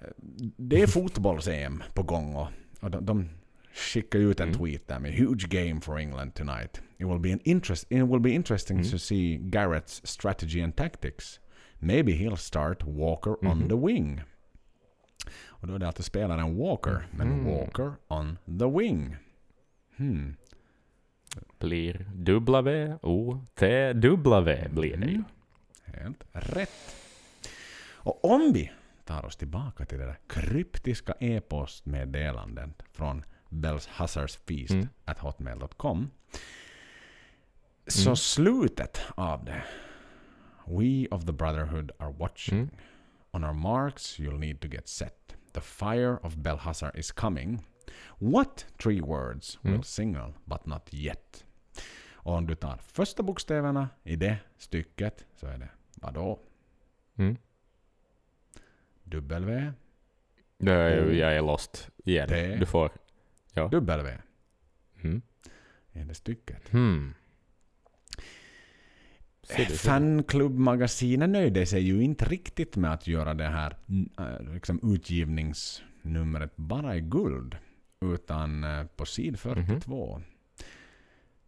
Eh, 0.00 0.06
Det 0.56 0.82
är 0.82 0.86
fotbolls-EM 0.96 1.82
på 1.94 2.02
gång 2.02 2.34
och, 2.34 2.48
och 2.80 2.90
de, 2.90 3.06
de 3.06 3.28
skickar 3.74 4.18
ut 4.18 4.40
en 4.40 4.48
Mm. 4.48 4.58
tweet 4.60 4.88
där 4.88 4.98
med 4.98 5.12
“Huge 5.14 5.48
game 5.48 5.80
for 5.80 5.98
England 5.98 6.30
tonight. 6.34 6.80
It 7.00 7.06
will 7.06 7.18
be, 7.18 7.32
an 7.32 7.40
interest, 7.44 7.86
it 7.90 8.02
will 8.02 8.20
be 8.20 8.30
interesting 8.30 8.78
Mm. 8.78 8.90
to 8.90 8.98
see 8.98 9.36
Garrett's 9.36 10.00
strategy 10.06 10.60
and 10.62 10.76
tactics. 10.76 11.40
Maybe 11.78 12.12
he'll 12.12 12.36
start 12.36 12.82
Walker 12.84 13.46
on 13.46 13.58
Mhm. 13.58 13.68
the 13.68 13.76
wing.” 13.86 14.20
Och 15.46 15.66
då 15.68 15.74
är 15.74 15.78
det 15.78 15.86
alltså 15.86 16.02
spelaren 16.02 16.56
Walker, 16.56 17.06
men 17.10 17.28
Mhm. 17.28 17.44
Walker 17.44 17.92
on 18.08 18.38
the 18.58 18.66
wing. 18.78 19.16
Hmm. 19.96 20.36
Blir 21.58 22.06
W-O-T-W 23.34 24.68
blir 24.70 24.96
det 24.96 25.06
ju. 25.06 25.14
Mm. 25.14 25.24
Helt 25.84 26.24
rätt. 26.32 26.70
Och 27.92 28.24
om 28.24 28.52
vi 28.54 28.70
tar 29.04 29.24
oss 29.24 29.36
tillbaka 29.36 29.84
till 29.84 29.98
det 29.98 30.04
där 30.06 30.18
kryptiska 30.26 31.14
e-postmeddelandet 31.20 32.82
från 32.92 33.24
Bells 33.48 33.88
Hussars 33.98 34.36
Feast 34.36 34.70
Mm. 34.72 34.88
at 35.04 35.18
hotmail.com. 35.18 36.10
Så 37.90 38.08
Mm. 38.10 38.16
slutet 38.16 39.00
av 39.14 39.44
det. 39.44 39.62
We 40.66 41.06
of 41.10 41.24
the 41.26 41.32
Brotherhood 41.32 41.90
are 41.98 42.12
watching. 42.18 42.58
Mm. 42.58 42.70
On 43.30 43.44
our 43.44 43.52
marks 43.52 44.18
you'll 44.18 44.38
need 44.38 44.60
to 44.60 44.68
get 44.68 44.88
set. 44.88 45.36
The 45.52 45.60
fire 45.60 46.16
of 46.22 46.34
Belhassar 46.36 46.96
is 46.98 47.12
coming. 47.12 47.64
What 48.18 48.66
three 48.82 49.00
words 49.00 49.58
will 49.62 49.72
Mm. 49.72 49.82
signal 49.82 50.34
but 50.44 50.66
not 50.66 50.94
yet? 50.94 51.44
Och 52.12 52.34
om 52.34 52.46
du 52.46 52.54
tar 52.54 52.76
första 52.76 53.22
bokstäverna 53.22 53.88
i 54.02 54.16
det 54.16 54.36
stycket 54.58 55.24
så 55.36 55.46
är 55.46 55.58
det 55.58 55.68
vadå? 55.94 56.38
Mm. 57.16 57.36
W, 59.04 59.72
Det 60.58 60.72
är 60.72 61.10
jag 61.12 61.36
är 61.36 61.42
lost 61.42 61.90
igen. 62.04 62.28
T. 62.28 62.56
Du 62.56 62.66
får... 62.66 62.90
W 63.70 64.18
Mm. 65.02 65.22
i 65.92 65.98
det 66.04 66.14
stycket. 66.14 66.68
Hmm. 66.68 67.14
Fanklubbmagasinet 69.76 71.30
nöjde 71.30 71.66
sig 71.66 71.82
ju 71.82 72.02
inte 72.02 72.24
riktigt 72.24 72.76
med 72.76 72.92
att 72.92 73.06
göra 73.06 73.34
det 73.34 73.44
här 73.48 73.76
äh, 74.18 74.52
liksom 74.54 74.94
utgivningsnumret 74.94 76.56
bara 76.56 76.96
i 76.96 77.00
guld. 77.00 77.56
Utan 78.00 78.64
äh, 78.64 78.86
på 78.86 79.06
sid 79.06 79.38
42 79.38 80.22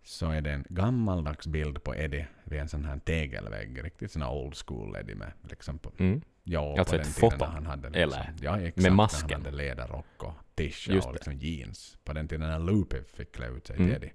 så 0.05 0.31
är 0.31 0.41
det 0.41 0.51
en 0.53 0.65
gammaldags 0.69 1.47
bild 1.47 1.83
på 1.85 1.95
Eddie 1.95 2.27
vid 2.45 2.61
en 2.61 2.69
sån 2.69 2.85
här 2.85 2.99
tegelvägg. 2.99 3.85
Riktigt 3.85 4.13
sån 4.13 4.23
här 4.23 4.33
old 4.33 4.57
school 4.57 4.97
Eddie 4.97 5.15
med 5.15 5.33
liksom 5.51 5.79
på, 5.79 5.93
Mm. 5.99 6.21
ja, 6.45 6.77
Alltså 6.79 6.95
på 6.97 7.01
ett 7.01 7.05
den 7.05 7.13
tiden 7.13 7.31
foto, 7.31 7.45
när 7.45 7.53
han 7.55 7.67
hade 7.67 7.89
eller? 7.89 8.07
liksom, 8.07 8.35
ja, 8.41 8.59
exakt, 8.61 8.77
Med 8.77 8.85
när 8.85 8.97
masken. 8.97 9.31
Han 9.33 9.45
hade 9.45 9.57
ledarrock 9.57 10.23
och 10.23 10.33
tisha 10.55 10.99
och 11.09 11.13
liksom 11.13 11.33
jeans. 11.33 11.99
På 12.05 12.13
den 12.13 12.29
tiden 12.29 12.49
när 12.49 12.59
Loopy 12.59 12.97
fick 13.17 13.33
klä 13.35 13.49
ut 13.49 13.67
sig 13.67 13.77
Mm. 13.77 13.89
till 13.89 13.97
Eddie. 13.97 14.13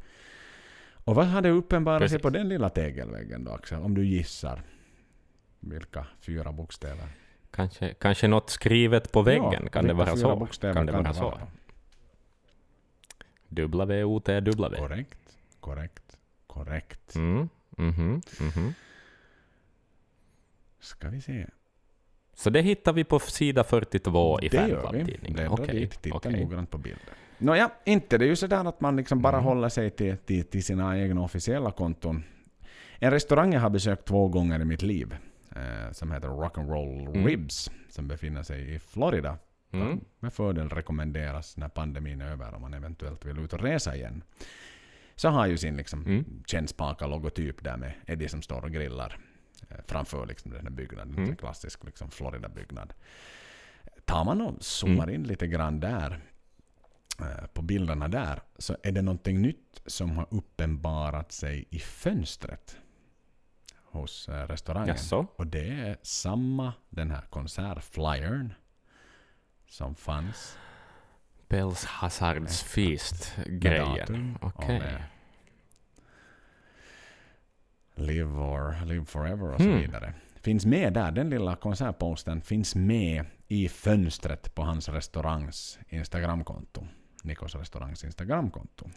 Och 1.07 1.15
vad 1.15 1.25
hade 1.25 1.49
uppenbarat 1.49 2.09
sig 2.09 2.19
på 2.19 2.29
den 2.29 2.49
lilla 2.49 2.69
tegelväggen 2.69 3.43
då 3.43 3.51
Axel? 3.51 3.81
Om 3.81 3.93
du 3.93 4.05
gissar. 4.05 4.63
Vilka 5.59 6.07
fyra 6.19 6.51
bokstäver? 6.51 7.07
Kanske, 7.51 7.93
kanske 7.93 8.27
något 8.27 8.49
skrivet 8.49 9.11
på 9.11 9.21
väggen, 9.21 9.61
Ja, 9.63 9.69
kan 9.69 9.87
det 9.87 9.93
vara 9.93 10.15
så? 10.15 10.35
bokstäver 10.35 10.73
Kan 10.73 10.85
det 10.85 10.91
vara 10.91 11.13
så? 11.13 11.39
då? 13.49 13.65
W-O-T-W. 13.69 14.77
Korrekt, 14.77 15.37
korrekt, 15.59 16.17
korrekt. 16.47 17.15
Mm. 17.15 17.49
Mhm, 17.77 18.21
mhm. 18.39 18.73
Ska 20.79 21.09
vi 21.09 21.21
se. 21.21 21.47
Så 22.33 22.49
det 22.49 22.61
hittar 22.61 22.93
vi 22.93 23.03
på 23.03 23.19
sida 23.19 23.63
42 23.63 24.39
i 24.41 24.49
det 24.49 24.67
gör 24.67 24.91
vi. 24.93 25.03
Bläddra 25.33 25.49
Okej, 25.51 25.79
dit, 25.79 26.01
titta 26.01 26.15
okej. 26.17 26.43
noggrant 26.43 26.71
på 26.71 26.77
bilder. 26.77 27.13
Nåja, 27.37 27.71
inte 27.85 28.17
det 28.17 28.25
är 28.25 28.29
ju 28.29 28.35
sådär 28.35 28.65
att 28.69 28.81
man 28.81 28.95
liksom 28.95 29.21
bara 29.21 29.35
Mm. 29.37 29.45
håller 29.45 29.69
sig 29.69 29.89
till, 29.89 30.17
till, 30.17 30.43
till 30.45 30.63
sina 30.63 30.99
egna 30.99 31.21
officiella 31.21 31.71
konton. 31.71 32.23
En 32.99 33.11
restaurang 33.11 33.53
jag 33.53 33.61
har 33.61 33.69
besökt 33.69 34.05
två 34.05 34.27
gånger 34.27 34.59
i 34.59 34.65
mitt 34.65 34.81
liv, 34.81 35.15
eh, 35.55 35.91
som 35.91 36.11
heter 36.11 36.27
Rock'n'Roll 36.27 37.07
Mm. 37.09 37.25
Ribs, 37.27 37.71
som 37.89 38.07
befinner 38.07 38.43
sig 38.43 38.73
i 38.75 38.79
Florida. 38.79 39.37
Mm. 39.71 39.99
Med 40.19 40.33
fördel 40.33 40.69
rekommenderas 40.69 41.57
när 41.57 41.69
pandemin 41.69 42.21
är 42.21 42.31
över 42.31 42.55
om 42.55 42.61
man 42.61 42.73
eventuellt 42.73 43.25
vill 43.25 43.39
ut 43.39 43.53
och 43.53 43.61
resa 43.61 43.95
igen. 43.95 44.23
Så 45.15 45.29
har 45.29 45.47
ju 45.47 45.57
sin 45.57 45.77
liksom 45.77 46.05
Mm. 46.05 46.25
kännspaka 46.47 47.07
logotyp 47.07 47.63
där 47.63 47.77
med 47.77 47.91
Eddie 48.07 48.27
som 48.29 48.41
står 48.41 48.61
och 48.63 48.71
grillar 48.71 49.17
eh, 49.69 49.77
framför 49.87 50.25
liksom 50.25 50.51
den 50.51 50.61
här 50.61 50.69
byggnaden. 50.71 51.13
Mm. 51.17 51.29
En 51.29 51.35
klassisk 51.35 51.83
liksom 51.83 52.11
Florida-byggnad. 52.11 52.93
Tar 54.05 54.25
man 54.25 54.41
och 54.41 54.63
zoomar 54.63 55.03
Mm. 55.03 55.15
in 55.15 55.23
lite 55.23 55.47
grann 55.47 55.79
där 55.79 56.19
på 57.53 57.61
bilderna 57.61 58.07
där 58.07 58.41
så 58.57 58.77
är 58.83 58.91
det 58.91 59.01
någonting 59.01 59.41
nytt 59.41 59.81
som 59.85 60.17
har 60.17 60.27
uppenbarat 60.31 61.31
sig 61.31 61.65
i 61.69 61.79
fönstret 61.79 62.77
hos 63.83 64.29
eh, 64.29 64.47
restaurangen. 64.47 64.87
Jaså? 64.87 65.27
Och 65.35 65.47
det 65.47 65.69
är 65.69 65.97
samma 66.01 66.73
den 66.89 67.11
här 67.11 67.21
konsertflyern 67.21 68.53
som 69.69 69.95
fanns 69.95 70.57
Bells 71.49 71.85
Hazards 71.85 72.63
Feast-grejen. 72.63 74.37
Okej. 74.41 74.79
med 74.79 75.03
Live, 77.95 78.29
or, 78.39 78.85
live 78.85 79.05
forever 79.05 79.51
och 79.53 79.61
så 79.61 79.67
Hmm. 79.69 79.79
vidare. 79.81 80.13
Finns 80.41 80.65
med 80.65 80.93
där, 80.93 81.11
den 81.11 81.29
lilla 81.29 81.55
konsertposten 81.55 82.41
finns 82.41 82.75
med 82.75 83.25
i 83.47 83.69
fönstret 83.69 84.55
på 84.55 84.61
hans 84.63 84.89
restaurangs 84.89 85.79
Instagramkonto. 85.89 86.87
Nikos 87.27 87.55
restaurangs 87.55 88.03
Instagramkonto. 88.03 88.89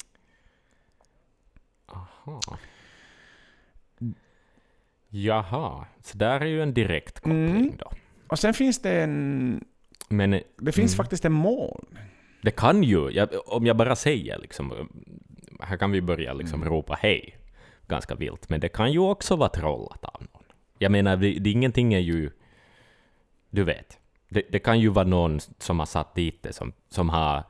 Aha. 1.86 2.40
Jaha, 5.08 5.86
så 6.02 6.18
där 6.18 6.40
är 6.40 6.46
ju 6.46 6.62
en 6.62 6.74
direkt 6.74 7.14
koppling 7.20 7.50
Mm. 7.56 7.76
då. 7.78 7.90
Och 8.28 8.38
sen 8.38 8.54
finns 8.54 8.82
det 8.82 9.02
en... 9.02 9.64
Men 10.08 10.30
Det 10.56 10.72
finns 10.72 10.92
Mm. 10.92 10.96
faktiskt 10.96 11.24
en 11.24 11.32
moln. 11.32 11.98
det 12.42 12.50
kan 12.50 12.82
ju, 12.82 13.10
jag, 13.10 13.28
om 13.46 13.66
jag 13.66 13.76
bara 13.76 13.96
säger 13.96 14.38
liksom, 14.38 14.88
här 15.60 15.76
kan 15.76 15.90
vi 15.90 16.02
börja 16.02 16.32
liksom 16.32 16.64
ropa 16.64 16.98
hej 17.00 17.36
ganska 17.88 18.14
vilt, 18.14 18.48
men 18.48 18.60
det 18.60 18.68
kan 18.68 18.92
ju 18.92 18.98
också 18.98 19.36
vara 19.36 19.48
trollat 19.48 20.04
av 20.04 20.20
någon. 20.32 20.42
Jag 20.78 20.92
menar, 20.92 21.16
det, 21.16 21.32
det, 21.38 21.50
ingenting 21.50 21.94
är 21.94 21.98
ju... 21.98 22.30
Du 23.50 23.64
vet, 23.64 23.98
det, 24.28 24.42
det 24.50 24.58
kan 24.58 24.80
ju 24.80 24.88
vara 24.88 25.06
någon 25.06 25.40
som 25.58 25.78
har 25.78 25.86
satt 25.86 26.14
dit 26.14 26.42
det, 26.42 26.52
som, 26.52 26.72
som 26.88 27.08
har 27.08 27.44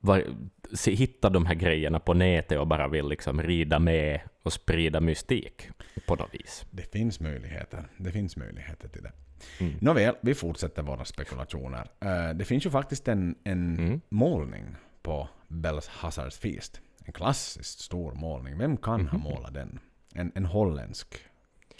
var, 0.00 0.24
se, 0.72 0.94
hittat 0.94 1.32
de 1.32 1.46
här 1.46 1.54
grejerna 1.54 2.00
på 2.00 2.14
nätet 2.14 2.58
och 2.58 2.66
bara 2.66 2.88
vill 2.88 3.08
liksom 3.08 3.42
rida 3.42 3.78
med 3.78 4.20
och 4.42 4.52
sprida 4.52 5.00
mystik 5.00 5.68
på 6.06 6.14
något 6.16 6.34
vis. 6.34 6.66
Det 6.70 6.92
finns 6.92 7.20
möjligheter. 7.20 7.84
Det 7.96 8.10
finns 8.12 8.36
möjligheter 8.36 8.88
till 8.88 9.02
det. 9.02 9.12
Mm. 9.60 9.74
Nåväl, 9.80 10.14
vi 10.20 10.34
fortsätter 10.34 10.82
våra 10.82 11.04
spekulationer. 11.04 11.88
Eh, 12.00 12.34
det 12.34 12.44
finns 12.44 12.66
ju 12.66 12.70
faktiskt 12.70 13.08
en, 13.08 13.34
en 13.44 13.78
Mm. 13.78 14.00
målning 14.08 14.64
på 15.02 15.28
Bells 15.48 15.88
Hazards 15.88 16.38
Feast. 16.38 16.80
En 17.04 17.12
klassiskt 17.12 17.80
stor 17.80 18.12
målning. 18.12 18.58
Vem 18.58 18.76
kan 18.76 19.00
Mhm. 19.00 19.08
ha 19.08 19.18
målat 19.30 19.54
den? 19.54 19.78
En, 20.14 20.32
en 20.34 20.44
holländsk, 20.44 21.14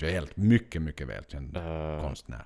helt 0.01 0.37
mycket, 0.37 0.83
mycket 0.83 1.09
välkänd 1.09 1.57
Eh, 1.57 2.01
konstnär. 2.01 2.45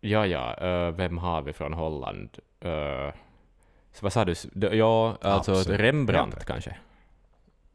Ja, 0.00 0.26
ja, 0.26 0.54
eh, 0.56 0.90
vem 0.94 1.18
har 1.18 1.42
vi 1.42 1.52
från 1.52 1.72
Holland? 1.72 2.38
Så 2.62 3.12
vad 4.02 4.12
sa 4.12 4.24
du? 4.24 4.34
Ja, 4.72 5.18
alltså 5.20 5.52
Absolut. 5.52 5.80
Rembrandt 5.80 6.36
rätt. 6.36 6.44
kanske? 6.44 6.76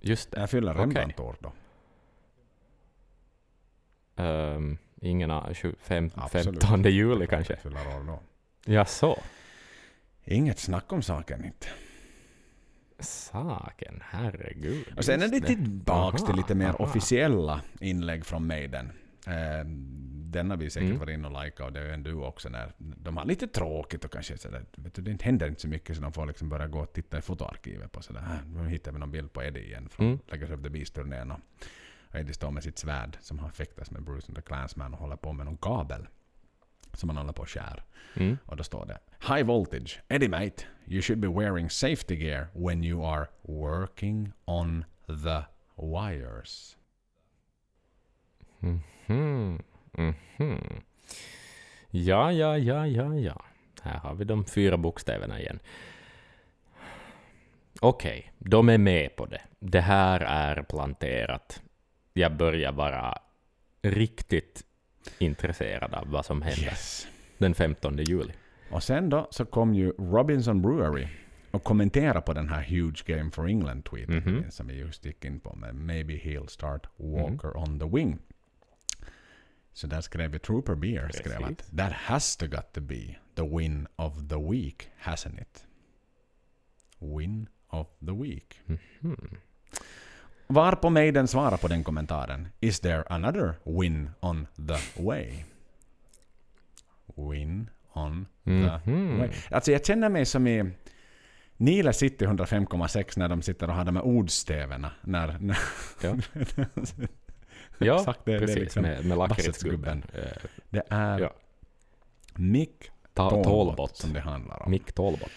Just 0.01 0.32
det. 0.32 0.39
Jag 0.39 0.49
fyller 0.49 0.72
okej. 0.72 0.82
Rembrandt 0.84 1.20
år 1.20 1.36
då. 1.39 1.51
Um, 4.24 4.78
ingen 5.01 5.32
av 5.32 5.53
fem, 5.80 6.11
Absolut. 6.15 6.63
15 6.63 6.84
juli 6.84 7.28
kanske? 7.28 7.55
Fyller 7.55 7.88
år 7.97 8.03
då. 8.07 8.20
Ja, 8.65 8.86
så. 8.86 9.20
Inget 10.24 10.59
snack 10.59 10.93
om 10.93 11.01
saken 11.01 11.45
inte. 11.45 11.67
Saken, 12.99 14.03
herregud. 14.05 14.86
Och 14.97 15.05
sen 15.05 15.22
är 15.22 15.28
just 15.28 15.41
det 15.41 15.47
tillbaks 15.47 16.22
till 16.22 16.32
Aha, 16.32 16.38
lite 16.38 16.55
mer 16.55 16.67
aha. 16.67 16.78
officiella 16.78 17.61
inlägg 17.80 18.26
från 18.26 18.47
Maiden. 18.47 18.91
Eh, 19.28 19.34
den 20.32 20.49
har 20.49 20.57
vi 20.57 20.69
säkert 20.69 20.88
Mm. 20.88 20.99
varit 20.99 21.13
inne 21.13 21.27
och 21.27 21.43
likat 21.43 21.65
och 21.65 21.73
det 21.73 21.80
är 21.80 21.89
en 21.93 22.03
du 22.03 22.13
också 22.13 22.49
när 22.49 22.71
de 22.77 23.17
har 23.17 23.25
lite 23.25 23.47
tråkigt 23.47 24.05
och 24.05 24.11
kanske 24.11 24.38
sådär, 24.38 24.65
vet 24.75 24.93
du, 24.95 25.01
det 25.01 25.21
händer 25.21 25.47
inte 25.47 25.61
så 25.61 25.67
mycket 25.67 25.95
så 25.95 26.01
de 26.01 26.13
får 26.13 26.25
liksom 26.25 26.49
börja 26.49 26.67
gå 26.67 26.80
och 26.80 26.93
titta 26.93 27.17
i 27.17 27.21
fotoarkivet 27.21 27.91
på 27.91 28.01
sådär, 28.01 28.21
"Ah, 28.27 28.45
nu 28.61 28.69
hittar 28.69 28.91
vi 28.91 28.99
någon 28.99 29.11
bild 29.11 29.34
på 29.34 29.43
Eddie 29.43 29.59
igen 29.65 29.89
från 29.89 30.05
Mm. 30.05 30.19
Legacy 30.27 30.53
of 30.53 30.61
the 30.61 30.69
Beast-turnén 30.69 31.32
och 31.32 31.39
Eddie 32.15 32.34
står 32.34 32.51
med 32.51 32.63
sitt 32.63 32.77
svärd 32.77 33.17
som 33.21 33.39
har 33.39 33.49
fäktats 33.49 33.91
med 33.91 34.03
Bruce 34.03 34.27
and 34.27 34.36
the 34.36 34.41
Clansman 34.41 34.93
och 34.93 34.99
håller 34.99 35.15
på 35.15 35.34
med 35.34 35.45
någon 35.45 35.57
kabel 35.57 36.07
som 36.93 37.09
han 37.09 37.17
håller 37.17 37.34
på 37.34 37.41
och 37.41 37.49
skär. 37.49 37.84
Mm. 38.15 38.38
Och 38.45 38.57
då 38.57 38.63
står 38.63 38.86
det 38.86 38.99
High 39.34 39.43
voltage. 39.43 39.99
Eddie 40.07 40.27
mate, 40.30 40.63
you 40.86 41.01
should 41.01 41.19
be 41.19 41.27
wearing 41.27 41.69
safety 41.69 42.15
gear 42.15 42.47
when 42.53 42.84
you 42.84 43.05
are 43.05 43.27
working 43.41 44.32
on 44.45 44.86
the 45.07 45.43
wires. 45.75 46.75
Mhm, 48.59 49.61
mhm. 49.93 50.55
Ja, 51.91 52.31
ja, 52.31 52.57
ja, 52.57 52.87
ja, 52.87 53.15
ja. 53.15 53.41
Här 53.81 53.97
har 53.99 54.15
vi 54.15 54.25
de 54.25 54.45
fyra 54.45 54.77
bokstäverna 54.77 55.39
igen. 55.39 55.59
Okej, 57.81 58.31
de 58.37 58.69
är 58.69 58.77
med 58.77 59.15
på 59.15 59.25
det. 59.25 59.41
Det 59.59 59.81
här 59.81 60.19
är 60.21 60.61
planterat. 60.63 61.61
Jag 62.13 62.37
börjar 62.37 62.71
vara 62.71 63.17
riktigt 63.81 64.63
intresserad 65.19 65.93
av 65.93 66.07
vad 66.07 66.25
som 66.25 66.41
händer 66.41 66.63
Yes. 66.63 67.07
den 67.37 67.53
15 67.55 67.97
juli. 67.97 68.33
Och 68.71 68.83
sen 68.83 69.09
då 69.09 69.27
så 69.31 69.45
kom 69.45 69.73
ju 69.73 69.91
Robinson 69.91 70.61
Brewery 70.61 71.07
och 71.51 71.63
kommenterade 71.63 72.21
på 72.21 72.33
den 72.33 72.49
här 72.49 72.63
Huge 72.63 73.03
Game 73.05 73.31
for 73.31 73.47
England-tweeten 73.47 74.15
Mhm. 74.25 74.51
som 74.51 74.67
vi 74.67 74.73
just 74.73 75.05
gick 75.05 75.25
in 75.25 75.39
på 75.39 75.55
med 75.55 75.75
Maybe 75.75 76.13
he'll 76.13 76.47
start 76.47 76.87
Walker 76.97 77.57
on 77.57 77.79
the 77.79 77.85
wing. 77.85 78.19
Så 79.74 79.88
där 79.88 80.01
skrev 80.01 80.32
vi 80.32 80.39
Trooper 80.39 80.76
Beer 80.76 81.09
skrev 81.13 81.43
att 81.43 81.57
Precis. 81.57 81.78
That 81.78 81.91
has 81.93 82.38
to 82.38 82.47
got 82.47 82.74
to 82.74 82.82
be 82.82 83.15
the 83.36 83.41
win 83.57 83.88
of 83.95 84.13
the 84.30 84.36
week, 84.51 84.89
hasn't 85.03 85.41
it? 85.41 85.65
Win 86.99 87.47
of 87.70 87.88
the 88.05 88.11
week. 88.11 88.61
Mhm. 89.01 89.38
Varpå 90.47 90.89
Maiden 90.89 91.28
svarar 91.28 91.57
på 91.57 91.67
den 91.67 91.84
kommentaren. 91.84 92.47
Is 92.59 92.80
there 92.80 93.03
another 93.09 93.53
win 93.63 94.09
on 94.20 94.47
the 94.55 95.03
way? 95.03 95.43
Win 97.15 97.70
on 97.93 98.28
the 98.43 98.51
Mhm. 98.51 99.20
way. 99.20 99.30
Alltså 99.51 99.72
jag 99.72 99.86
känner 99.86 100.09
mig 100.09 100.26
som 100.26 100.47
i 100.47 100.72
Nile 101.57 101.93
City 101.93 102.26
105,6 102.26 103.17
när 103.17 103.30
de 103.30 103.41
sitter 103.41 103.67
och 103.70 103.74
har 103.76 103.86
de 103.86 103.95
här 103.95 104.03
ordstäverna. 104.05 104.91
När, 105.01 105.38
när 105.39 105.57
Ja. 106.03 106.15
Ja, 107.80 107.95
Exakt, 107.99 108.25
det- 108.25 108.32
det 108.32 108.36
är 108.38 108.39
precis. 108.39 108.57
liksom 108.59 108.82
med, 108.82 109.05
med 109.05 109.17
lakritsgubben. 109.17 110.03
Det 110.69 110.84
är 110.89 111.19
Ja. 111.19 111.34
Mick 112.36 112.91
Ta- 113.13 113.43
Talbot 113.43 113.97
som 113.97 114.13
det 114.13 114.19
handlar 114.19 114.63
om. 114.63 114.71
Mick 114.71 114.91
Talbot. 114.91 115.32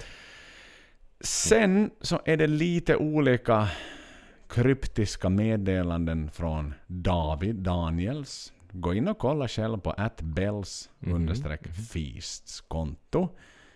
Sen 1.20 1.90
så 2.00 2.20
är 2.24 2.36
det 2.36 2.46
lite 2.46 2.96
olika 2.96 3.68
kryptiska 4.48 5.28
meddelanden 5.28 6.30
från 6.30 6.74
David 6.86 7.54
Daniels. 7.56 8.52
Gå 8.72 8.94
in 8.94 9.08
och 9.08 9.18
kolla 9.18 9.48
själv 9.48 9.78
på 9.78 9.90
atbells 9.90 10.90
Mhm, 10.98 11.34
feasts 11.92 12.60
konto. 12.60 13.28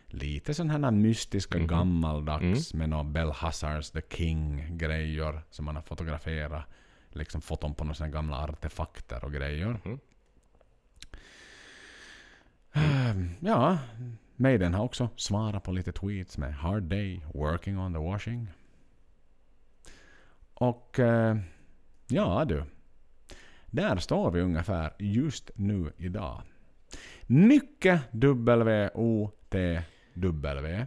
Lite 0.06 0.54
sådana 0.54 0.72
här 0.86 0.90
mystiska 0.90 1.58
Mhm. 1.58 1.66
gammaldags 1.66 2.74
med 2.74 2.88
några 2.88 3.04
Bell 3.04 3.30
Hazards 3.30 3.90
the 3.90 4.02
King-grejer 4.10 5.40
som 5.50 5.64
man 5.64 5.76
har 5.76 5.82
fotograferat. 5.82 6.64
Liksom 7.16 7.40
foton 7.40 7.74
på 7.74 7.84
några 7.84 7.94
sådana 7.94 8.12
gamla 8.12 8.36
artefakter 8.44 9.24
och 9.24 9.32
grejer. 9.32 9.80
Mhm. 9.84 9.98
Ehm, 12.72 13.30
Ja, 13.40 13.78
Maiden 14.36 14.74
har 14.74 14.84
också 14.84 15.08
svarat 15.16 15.62
på 15.62 15.72
lite 15.72 15.92
tweets 15.92 16.38
med 16.38 16.54
Hard 16.54 16.82
day, 16.82 17.20
working 17.34 17.78
on 17.78 17.92
the 17.92 17.98
washing. 17.98 18.48
Och 20.54 20.98
eh, 20.98 21.36
ja 22.06 22.44
du. 22.44 22.64
Där 23.66 23.96
står 23.96 24.30
vi 24.30 24.40
ungefär 24.40 24.92
just 24.98 25.50
nu 25.54 25.92
idag. 25.96 26.42
Mycket 27.26 28.00
W-O-T-W. 29.56 30.86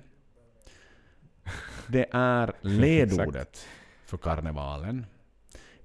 Det 1.88 2.08
är 2.12 2.54
ledordet 2.62 3.68
för 4.06 4.18
karnevalen. 4.18 5.06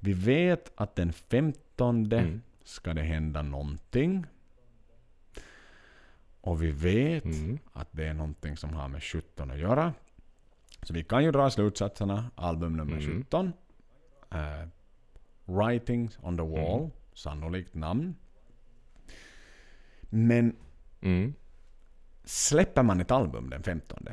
Vi 0.05 0.13
vet 0.13 0.73
att 0.77 0.97
den 0.97 1.13
15 1.13 2.13
Mm. 2.13 2.43
ska 2.65 2.95
det 2.95 3.03
hända 3.03 3.43
någonting. 3.43 4.27
Och 6.41 6.63
vi 6.63 6.71
vet 6.71 7.25
Mm. 7.25 7.59
att 7.73 7.89
det 7.91 8.05
är 8.07 8.15
någonting 8.15 8.57
som 8.57 8.73
har 8.75 8.89
med 8.89 9.03
17 9.03 9.51
att 9.51 9.59
göra. 9.59 9.95
Så 10.83 10.93
vi 10.95 11.05
kan 11.05 11.25
ju 11.25 11.31
dra 11.33 11.51
slutsatserna. 11.51 12.31
Album 12.35 12.77
nummer 12.77 12.97
Mm. 12.99 13.07
17. 13.25 13.53
Eh, 14.31 14.69
Writings 15.45 16.19
on 16.23 16.37
the 16.37 16.43
wall. 16.43 16.79
Mm. 16.81 16.91
Sannolikt 17.15 17.75
namn. 17.75 18.15
Men 20.01 20.57
Mm. 21.01 21.35
släpper 22.25 22.83
man 22.83 23.01
ett 23.01 23.11
album 23.11 23.51
den 23.51 23.63
15 23.63 24.09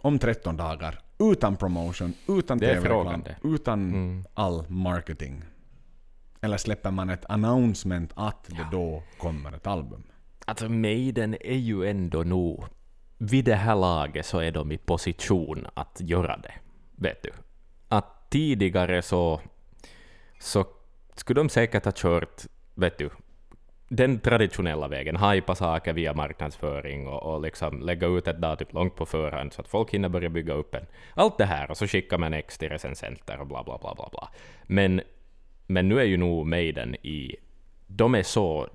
om 0.00 0.18
13 0.18 0.56
dagar 0.56 1.00
utan 1.18 1.56
promotion, 1.56 2.14
utan 2.28 2.58
tv-reklam, 2.60 3.24
utan 3.44 3.80
Mm. 3.88 4.24
all 4.34 4.64
marketing? 4.68 5.42
Eller 6.40 6.56
släpper 6.56 6.90
man 6.90 7.10
ett 7.10 7.24
announcement 7.28 8.12
att 8.14 8.44
det 8.44 8.66
då 8.72 9.02
kommer 9.18 9.52
ett 9.52 9.66
album? 9.66 10.02
Alltså 10.44 10.68
Maiden 10.68 11.34
är 11.40 11.56
ju 11.56 11.86
ändå 11.90 12.22
nog... 12.22 12.64
Vid 13.18 13.44
det 13.44 13.54
här 13.54 13.76
laget 13.76 14.26
så 14.26 14.38
är 14.38 14.50
de 14.52 14.72
i 14.72 14.78
position 14.78 15.66
att 15.74 15.96
göra 16.00 16.36
det. 16.36 16.52
Vet 16.96 17.22
du? 17.22 17.30
Att 17.88 18.30
tidigare 18.30 19.02
så... 19.02 19.40
Så 20.40 20.66
skulle 21.14 21.40
de 21.40 21.48
säkert 21.48 21.84
ha 21.84 21.92
kört, 21.96 22.42
vet 22.74 22.98
du, 22.98 23.10
den 23.88 24.20
traditionella 24.20 24.88
vägen. 24.88 25.16
hajpa 25.16 25.54
saker 25.54 25.92
via 25.92 26.14
marknadsföring 26.14 27.06
och, 27.06 27.34
och 27.34 27.40
liksom 27.40 27.80
lägga 27.80 28.06
ut 28.06 28.28
ett 28.28 28.40
datum 28.40 28.66
typ 28.66 28.74
långt 28.74 28.96
på 28.96 29.06
förhand 29.06 29.52
så 29.52 29.60
att 29.60 29.68
folk 29.68 29.90
hinner 29.90 30.08
börja 30.08 30.28
bygga 30.28 30.52
upp 30.52 30.74
en. 30.74 30.86
Allt 31.14 31.38
det 31.38 31.44
här 31.44 31.70
och 31.70 31.76
så 31.76 31.86
skickar 31.86 32.18
man 32.18 32.34
ex 32.34 32.58
till 32.58 32.68
recensenter 32.68 33.40
och 33.40 33.46
bla 33.46 33.64
bla 33.64 33.78
bla 33.78 33.94
bla 33.94 34.08
bla. 34.12 34.28
Men, 34.62 35.00
men 35.66 35.88
nu 35.88 36.00
är 36.00 36.04
ju 36.04 36.16
nog 36.16 36.46
Maiden 36.46 36.94
i... 36.94 37.36
De 37.86 38.14
är 38.14 38.22
så 38.22 38.68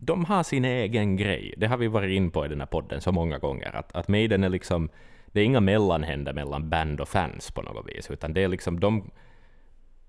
de 0.00 0.24
har 0.24 0.42
sin 0.42 0.64
egen 0.64 1.16
grej. 1.16 1.54
Det 1.56 1.66
har 1.66 1.76
vi 1.76 1.88
varit 1.88 2.10
in 2.10 2.30
på 2.30 2.46
i 2.46 2.48
den 2.48 2.60
här 2.60 2.66
podden 2.66 3.00
så 3.00 3.12
många 3.12 3.38
gånger. 3.38 3.76
Att, 3.76 3.96
att 3.96 4.08
Maiden 4.08 4.44
är 4.44 4.48
liksom... 4.48 4.88
Det 5.26 5.40
är 5.40 5.44
inga 5.44 5.60
mellanhänder 5.60 6.32
mellan 6.32 6.70
band 6.70 7.00
och 7.00 7.08
fans 7.08 7.50
på 7.50 7.62
något 7.62 7.86
vis, 7.88 8.10
utan 8.10 8.34
det 8.34 8.44
är 8.44 8.48
liksom 8.48 8.80
de... 8.80 9.10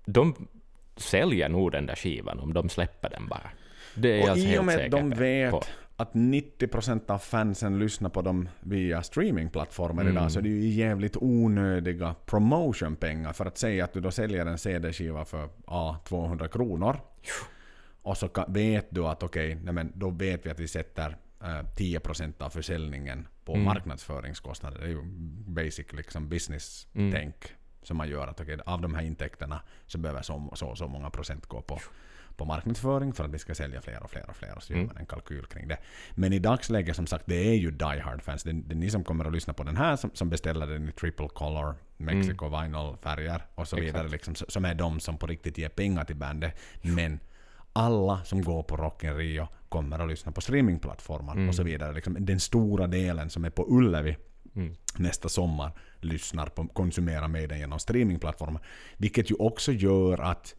De 0.04 0.48
säljer 0.96 1.48
nog 1.48 1.72
den 1.72 1.86
där 1.86 1.94
skivan 1.94 2.38
om 2.38 2.54
de 2.54 2.68
släpper 2.68 3.10
den 3.10 3.28
bara. 3.28 3.50
Det 3.94 4.18
är 4.18 4.22
Och 4.22 4.28
alltså 4.28 4.46
i 4.46 4.58
och 4.58 4.64
med 4.64 4.84
att 4.84 4.90
de 4.90 5.10
vet 5.10 5.50
på. 5.50 5.62
att 5.96 6.12
90% 6.12 7.10
av 7.10 7.18
fansen 7.18 7.78
lyssnar 7.78 8.10
på 8.10 8.22
dem 8.22 8.48
via 8.60 9.02
streamingplattformar 9.02 10.02
Mm. 10.02 10.14
idag 10.16 10.32
så 10.32 10.40
det 10.40 10.48
är 10.48 10.50
ju 10.50 10.68
jävligt 10.68 11.16
onödiga 11.16 12.14
promotionpengar 12.26 13.32
för 13.32 13.46
att 13.46 13.58
säga 13.58 13.84
att 13.84 13.92
du 13.92 14.00
då 14.00 14.10
säljer 14.10 14.46
en 14.46 14.58
CD-skiva 14.58 15.24
för 15.24 15.48
ja, 15.66 16.00
200 16.08 16.48
kronor. 16.48 16.96
Och 18.02 18.16
så 18.16 18.28
vet 18.48 18.86
du 18.90 19.06
att 19.06 19.22
okej, 19.22 19.58
nej 19.64 19.74
men 19.74 19.92
då 19.94 20.10
vet 20.10 20.46
vi 20.46 20.50
att 20.50 20.60
vi 20.60 20.68
sätter 20.68 21.16
eh, 21.42 21.46
10% 21.76 22.42
av 22.42 22.50
försäljningen 22.50 23.28
på 23.44 23.52
Mm. 23.52 23.64
marknadsföringskostnader. 23.64 24.78
Det 24.78 24.84
är 24.84 24.88
ju 24.88 25.02
basic 25.46 25.92
liksom 25.92 26.28
business-tänk 26.28 27.34
som 27.82 27.96
man 27.96 28.08
gör. 28.08 28.26
att 28.28 28.40
okej, 28.40 28.58
Av 28.66 28.80
de 28.80 28.94
här 28.94 29.02
intäkterna 29.02 29.60
så 29.86 29.98
behöver 29.98 30.22
så 30.22 30.52
så, 30.54 30.76
så 30.76 30.88
många 30.88 31.10
procent 31.10 31.46
gå 31.46 31.60
på, 31.62 31.78
på 32.36 32.44
marknadsföring 32.44 33.12
för 33.12 33.24
att 33.24 33.30
vi 33.34 33.38
ska 33.38 33.54
sälja 33.54 33.80
fler 33.80 34.02
och 34.02 34.10
fler 34.10 34.30
och 34.30 34.36
fler. 34.36 34.56
Och 34.56 34.62
så 34.62 34.72
gör 34.72 34.78
Mm. 34.78 34.86
man 34.88 34.96
en 34.96 35.06
kalkyl 35.06 35.46
kring 35.46 35.68
det. 35.68 35.78
Men 36.14 36.32
i 36.32 36.38
dagsläget 36.38 36.96
som 36.96 37.06
sagt, 37.06 37.24
det 37.26 37.48
är 37.48 37.54
ju 37.54 37.70
Die 37.70 37.84
Hard-fans. 38.00 38.42
Det, 38.42 38.52
det 38.52 38.74
är 38.74 38.76
ni 38.76 38.90
som 38.90 39.04
kommer 39.04 39.24
att 39.24 39.32
lyssna 39.32 39.52
på 39.52 39.62
den 39.62 39.76
här 39.76 39.96
som, 39.96 40.10
som 40.14 40.30
beställer 40.30 40.66
den 40.66 40.88
i 40.88 40.92
triple 40.92 41.28
color, 41.28 41.74
Mexico 41.96 42.48
vinyl-färger 42.48 43.42
och 43.54 43.68
så 43.68 43.76
Mm. 43.76 43.86
Vidare. 43.86 44.08
Liksom, 44.08 44.34
som 44.34 44.64
är 44.64 44.74
de 44.74 45.00
som 45.00 45.18
på 45.18 45.26
riktigt 45.26 45.58
ger 45.58 45.68
pengar 45.68 46.04
till 46.04 46.16
bandet. 46.16 46.60
Men 46.82 47.18
alla 47.72 48.24
som 48.24 48.42
går 48.42 48.62
på 48.62 48.76
Rock 48.76 49.04
in 49.04 49.14
Rio 49.16 49.48
kommer 49.68 49.98
att 49.98 50.08
lyssna 50.08 50.32
på 50.32 50.40
streamingplattformar 50.40 51.32
Mm. 51.32 51.48
och 51.48 51.54
så 51.54 51.62
vidare. 51.62 51.92
Liksom, 51.92 52.16
den 52.20 52.40
stora 52.40 52.86
delen 52.86 53.30
som 53.30 53.44
är 53.44 53.50
på 53.50 53.66
Ullevi 53.68 54.16
Mm. 54.56 54.74
nästa 54.96 55.28
sommar 55.28 55.72
lyssnar 56.00 56.46
på, 56.46 56.66
konsumerar 56.66 57.28
Maiden 57.28 57.58
genom 57.58 57.78
streamingplattformar. 57.78 58.62
Vilket 58.96 59.30
ju 59.30 59.34
också 59.34 59.72
gör 59.72 60.18
att 60.18 60.54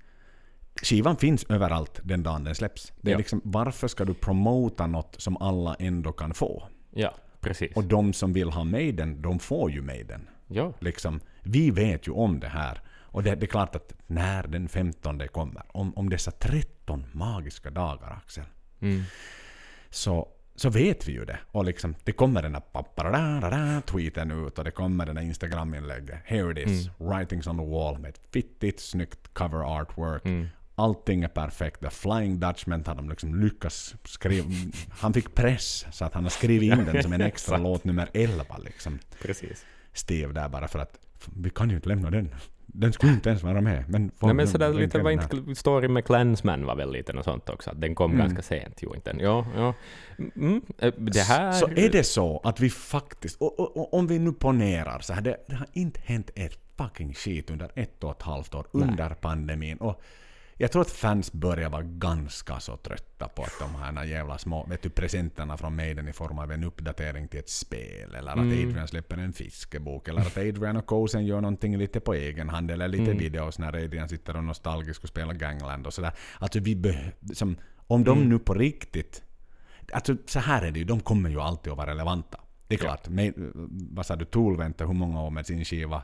skivan 0.84 1.18
finns 1.18 1.44
överallt 1.50 2.00
den 2.04 2.24
dagen 2.24 2.44
den 2.44 2.56
släpps. 2.56 2.94
Det 3.02 3.10
är 3.10 3.14
Ja. 3.14 3.18
liksom, 3.18 3.42
varför 3.44 3.88
ska 3.88 4.06
du 4.06 4.14
promota 4.14 4.88
något 4.88 5.16
som 5.18 5.38
alla 5.38 5.76
ändå 5.76 6.12
kan 6.12 6.34
få? 6.34 6.68
Ja, 6.92 7.14
precis. 7.40 7.76
Och 7.76 7.84
de 7.84 8.14
som 8.14 8.34
vill 8.34 8.50
ha 8.50 8.64
Maiden, 8.64 9.22
de 9.22 9.40
får 9.40 9.72
ju 9.72 9.82
Maiden. 9.82 10.30
ja. 10.48 10.74
Liksom, 10.80 11.20
vi 11.44 11.72
vet 11.72 12.08
ju 12.08 12.12
om 12.12 12.40
det 12.40 12.48
här. 12.48 12.82
Och 13.14 13.24
det, 13.24 13.36
det 13.36 13.46
är 13.46 13.48
klart 13.48 13.76
att 13.76 13.94
när 14.08 14.48
den 14.48 14.68
15 14.70 15.28
kommer, 15.28 15.64
om, 15.68 15.98
om 15.98 16.10
dessa 16.10 16.32
13 16.32 17.06
magiska 17.12 17.70
dagar 17.70 18.12
Axel, 18.24 18.44
Mm. 18.82 19.02
så, 19.90 20.28
så 20.56 20.70
vet 20.70 21.08
vi 21.08 21.12
ju 21.12 21.26
det. 21.26 21.40
Och 21.52 21.66
liksom, 21.66 21.96
det 22.04 22.12
kommer 22.12 22.42
den 22.42 22.56
här 22.56 23.82
tweeten 23.82 24.32
ut 24.32 24.58
och 24.58 24.64
det 24.64 24.72
kommer 24.72 25.06
den 25.06 25.18
här 25.18 25.24
Instagram-inlägget. 25.24 26.20
Here 26.26 26.52
it 26.62 26.70
is, 26.70 26.90
writings 26.98 27.48
on 27.48 27.58
the 27.58 27.66
wall 27.66 27.98
med 28.00 28.10
ett 28.10 28.22
fittigt 28.34 28.80
snyggt 28.80 29.34
cover 29.34 29.80
artwork. 29.82 30.26
Mm. 30.26 30.48
Allting 30.82 31.24
är 31.24 31.28
perfekt. 31.28 31.82
The 31.82 31.90
Flying 31.90 32.40
Dutchman 32.40 32.84
har 32.88 32.96
de 32.96 33.10
liksom 33.10 33.36
lyckats 33.36 33.96
skriva. 34.04 34.50
Han 34.92 35.14
fick 35.14 35.36
press 35.36 35.86
så 35.92 36.06
att 36.06 36.14
han 36.14 36.24
har 36.24 36.30
skrivit 36.30 36.74
in 36.74 36.86
den 36.86 37.04
som 37.04 37.14
en 37.14 37.22
extra 37.32 37.58
låt 37.58 37.84
nummer 37.84 38.10
11 38.14 38.44
liksom. 38.58 39.00
Precis. 39.22 39.66
Steve 39.94 40.34
där 40.34 40.50
bara 40.50 40.68
för 40.68 40.80
att 40.80 41.00
vi 41.36 41.50
kan 41.50 41.70
ju 41.70 41.76
inte 41.76 41.90
lämna 41.90 42.10
den. 42.10 42.36
Den 42.74 42.94
skulle 42.94 43.12
inte 43.14 43.30
ens 43.30 43.44
vara 43.44 43.62
med. 43.62 43.90
Men, 43.90 44.12
Nej, 44.22 44.34
men 44.34 44.48
sådär 44.48 44.74
lite 44.74 45.00
var 45.00 45.12
inte 45.12 45.56
story 45.56 45.88
med 45.88 46.06
Clansman 46.06 46.66
var 46.66 46.76
väl 46.76 46.92
lite 46.92 47.14
något 47.14 47.26
sånt 47.26 47.50
också, 47.50 47.70
att 47.70 47.82
den 47.82 47.96
kom 47.96 48.12
Mm. 48.12 48.26
ganska 48.26 48.42
sent 48.42 48.84
ju 48.84 48.96
inte. 48.96 49.16
Ja, 49.20 49.46
ja. 49.56 49.74
Mm, 50.36 50.62
eh, 50.78 50.94
det 50.98 51.22
här... 51.22 51.52
Så 51.52 51.68
är 51.68 51.90
det 51.90 52.04
så 52.04 52.42
att 52.44 52.60
vi 52.60 52.70
faktiskt, 52.70 53.42
och, 53.42 53.60
och, 53.60 53.78
och 53.78 53.94
om 53.94 54.08
vi 54.08 54.20
nu 54.20 54.32
ponerar 54.32 55.00
så 55.00 55.14
här, 55.14 55.22
det, 55.22 55.38
det 55.48 55.56
har 55.56 55.68
inte 55.74 56.00
hänt 56.04 56.30
ett 56.36 56.60
fucking 56.78 57.14
skit 57.14 57.50
under 57.52 57.72
ett 57.76 58.04
och 58.04 58.12
ett 58.12 58.22
halvt 58.22 58.56
år 58.56 58.68
under 58.72 59.10
pandemin. 59.10 59.78
Och 59.78 60.02
jag 60.62 60.72
tror 60.72 60.82
att 60.82 60.92
fans 60.92 61.32
börjar 61.34 61.70
vara 61.70 61.84
ganska 61.84 62.60
så 62.60 62.78
trötta 62.78 63.28
på 63.28 63.44
att 63.44 63.54
de 63.60 63.76
här 63.76 64.06
jävla 64.06 64.38
små 64.38 64.66
vet 64.66 64.82
du, 64.82 64.90
presenterna 64.90 65.58
från 65.58 65.76
Maiden 65.76 66.08
i 66.08 66.14
form 66.14 66.40
av 66.40 66.52
en 66.52 66.64
uppdatering 66.64 67.28
till 67.28 67.40
ett 67.40 67.50
spel, 67.50 68.16
eller 68.16 68.32
att 68.32 68.38
Mm. 68.38 68.70
Adrian 68.70 68.88
släpper 68.88 69.18
en 69.18 69.34
fiskebok, 69.34 70.08
eller 70.08 70.22
att 70.22 70.38
Adrian 70.38 70.78
och 70.78 70.86
Kosen 70.86 71.26
gör 71.26 71.42
någonting 71.42 71.78
lite 71.78 72.00
på 72.00 72.14
egen 72.14 72.50
hand, 72.50 72.72
eller 72.72 72.88
lite 72.88 73.04
Mm. 73.04 73.18
videos 73.18 73.60
när 73.60 73.68
Adrian 73.84 74.10
sitter 74.10 74.38
och 74.38 74.44
nostalgiskt 74.44 75.04
och 75.04 75.10
spelar 75.10 75.34
Gangland 75.34 75.88
och 75.88 75.94
sådär. 75.94 76.12
Alltså 76.40 76.60
vi 76.60 76.76
beh- 76.76 77.34
som, 77.34 77.56
om 77.88 78.04
de 78.04 78.18
Mm. 78.18 78.30
nu 78.30 78.40
på 78.40 78.54
riktigt 78.54 79.24
Alltså 79.94 80.16
så 80.26 80.40
här 80.40 80.62
är 80.62 80.72
det 80.72 80.80
ju, 80.80 80.86
de 80.86 81.00
kommer 81.00 81.30
ju 81.30 81.40
alltid 81.42 81.72
att 81.72 81.78
vara 81.78 81.90
relevanta. 81.92 82.40
Det 82.68 82.76
är 82.76 82.80
Ja. 82.80 82.84
klart, 82.84 83.08
med, 83.10 83.34
vad 83.92 84.06
sa 84.06 84.16
du, 84.16 84.26
Tool 84.26 84.58
väntar 84.58 84.86
hur 84.88 84.94
många 84.94 85.22
år 85.24 85.30
med 85.30 85.46
sin 85.46 85.66
skiva? 85.66 86.04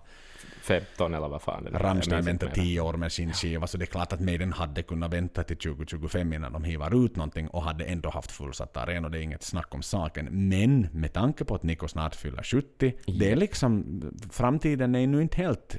15 0.61 1.13
eller 1.13 1.27
vad 1.27 1.41
fan 1.41 1.63
det 1.63 1.69
är. 1.69 1.79
Rammstein 1.79 2.25
mer. 2.25 2.51
10 2.53 2.81
år 2.81 2.93
med 2.93 3.11
sin 3.11 3.33
skiva, 3.33 3.67
så 3.67 3.77
det 3.77 3.83
är 3.83 3.87
klart 3.87 4.13
att 4.13 4.19
Maiden 4.19 4.53
hade 4.53 4.83
kunnat 4.83 5.13
vänta 5.13 5.43
till 5.43 5.57
2025 5.57 6.33
innan 6.33 6.53
de 6.53 6.63
hivar 6.63 7.05
ut 7.05 7.15
någonting 7.15 7.47
och 7.47 7.63
hade 7.63 7.83
ändå 7.83 8.09
haft 8.09 8.31
fullsatta 8.31 8.81
arenor, 8.81 9.09
det 9.09 9.19
är 9.19 9.21
inget 9.21 9.43
snack 9.43 9.73
om 9.75 9.81
saken. 9.81 10.27
Men 10.31 10.87
med 10.91 11.13
tanke 11.13 11.45
på 11.45 11.55
att 11.55 11.63
Nico 11.63 11.87
snart 11.87 12.15
fyller 12.15 12.43
70, 12.43 12.93
det 13.05 13.31
är 13.31 13.35
liksom, 13.35 14.01
framtiden 14.31 14.95
är 14.95 15.07
nu 15.07 15.21
inte 15.21 15.37
helt 15.37 15.77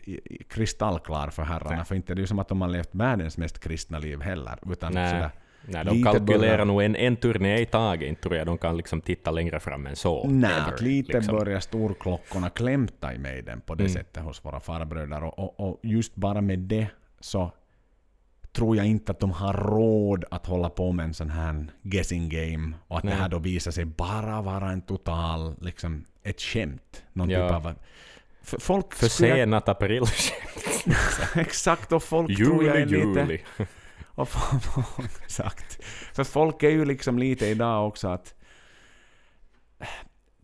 kristallklar 0.48 1.30
för 1.30 1.42
herrarna, 1.42 1.76
Nej. 1.76 1.84
för 1.84 1.94
inte 1.94 2.14
det 2.14 2.18
är 2.18 2.20
ju 2.20 2.26
som 2.26 2.38
att 2.38 2.48
de 2.48 2.60
har 2.60 2.68
levt 2.68 2.94
världens 2.94 3.36
mest 3.38 3.60
kristna 3.60 3.98
liv 3.98 4.20
heller, 4.20 4.58
utan 4.72 4.92
Nej. 4.92 5.10
sådär, 5.10 5.30
Nej, 5.70 5.84
de 5.84 5.96
Lite 5.96 6.10
kalkylerar 6.10 6.38
börjar- 6.52 6.64
nog 6.64 6.82
en, 6.82 6.96
en 6.96 7.16
turné 7.16 7.60
i 7.60 7.66
taget, 7.66 8.08
inte 8.08 8.22
tror 8.22 8.36
jag 8.36 8.46
de 8.46 8.58
kan 8.58 8.76
liksom 8.76 9.00
titta 9.00 9.30
längre 9.30 9.60
fram 9.60 9.86
än 9.86 9.96
så. 9.96 10.28
Nej, 10.28 10.50
ever, 10.68 10.78
lite 10.82 11.12
liksom. 11.12 11.36
börjar 11.38 11.60
storklockorna 11.60 12.50
klämta 12.50 13.14
i 13.14 13.18
mig 13.18 13.42
den 13.42 13.60
på 13.60 13.74
det 13.74 13.84
Mm. 13.84 13.92
sättet 13.94 14.22
hos 14.22 14.44
våra 14.44 14.60
farbröder. 14.60 15.24
Och, 15.24 15.38
och, 15.38 15.68
och 15.68 15.80
just 15.82 16.14
bara 16.14 16.40
med 16.40 16.58
det 16.58 16.86
så 17.20 17.52
tror 18.52 18.76
jag 18.76 18.86
inte 18.86 19.12
att 19.12 19.20
de 19.20 19.30
har 19.30 19.52
råd 19.52 20.24
att 20.30 20.46
hålla 20.46 20.70
på 20.70 20.92
med 20.92 21.04
en 21.04 21.14
sån 21.14 21.30
här 21.30 21.66
guessing 21.82 22.28
game. 22.28 22.72
Och 22.88 22.98
att 22.98 23.04
Nej. 23.04 23.14
det 23.14 23.20
här 23.20 23.28
då 23.28 23.38
visar 23.38 23.70
sig 23.70 23.84
bara 23.84 24.42
vara 24.42 24.70
en 24.70 24.80
total, 24.82 25.54
liksom, 25.60 26.04
ett 26.22 26.40
skämt. 26.40 27.02
Någon 27.12 27.30
Ja. 27.30 27.48
typ 27.48 27.66
av... 27.66 27.74
För 28.42 28.58
folk 28.60 28.94
skulle- 28.94 29.08
Försenat 29.10 29.68
april. 29.68 30.02
Exakt, 31.34 31.92
och 31.92 32.02
folk 32.02 32.36
tror 32.36 32.64
jag 32.64 32.78
juli, 32.90 33.20
är 33.20 33.38
juli. 34.18 34.22
Och 34.22 34.28
folk, 34.28 35.22
exakt. 35.22 35.84
För 36.14 36.24
folk 36.24 36.62
är 36.62 36.70
ju 36.70 36.84
liksom 36.84 37.18
lite 37.18 37.46
idag 37.46 37.88
också 37.88 38.08
att 38.08 38.34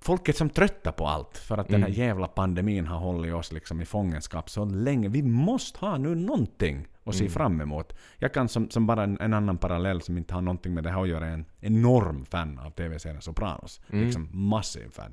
folk 0.00 0.28
är 0.28 0.32
som 0.32 0.50
trötta 0.50 0.92
på 0.92 1.06
allt. 1.06 1.38
För 1.38 1.58
att 1.58 1.68
den 1.68 1.82
här 1.82 1.88
Mm. 1.88 2.00
jävla 2.00 2.26
pandemin 2.28 2.86
har 2.86 2.98
hållit 2.98 3.34
oss 3.34 3.52
liksom 3.52 3.80
i 3.80 3.84
fångenskap 3.84 4.50
så 4.50 4.64
länge. 4.64 5.08
Vi 5.08 5.22
måste 5.22 5.78
ha 5.78 5.96
nu 5.98 6.14
någonting 6.14 6.86
att 7.04 7.14
se 7.14 7.24
Mm. 7.24 7.32
fram 7.32 7.60
emot. 7.60 7.92
Jag 8.18 8.34
kan 8.34 8.48
som, 8.48 8.70
som 8.70 8.86
bara 8.86 9.02
en, 9.02 9.20
en 9.20 9.34
annan 9.34 9.58
parallell 9.58 10.02
som 10.02 10.18
inte 10.18 10.34
har 10.34 10.40
någonting 10.42 10.74
med 10.74 10.84
det 10.84 10.90
här 10.90 11.02
att 11.02 11.08
göra, 11.08 11.26
en 11.26 11.44
enorm 11.60 12.24
fan 12.24 12.58
av 12.58 12.70
TV-serien 12.70 13.22
Sopranos. 13.22 13.80
Mm. 13.90 14.04
Liksom 14.04 14.28
massiv 14.32 14.88
fan 14.92 15.12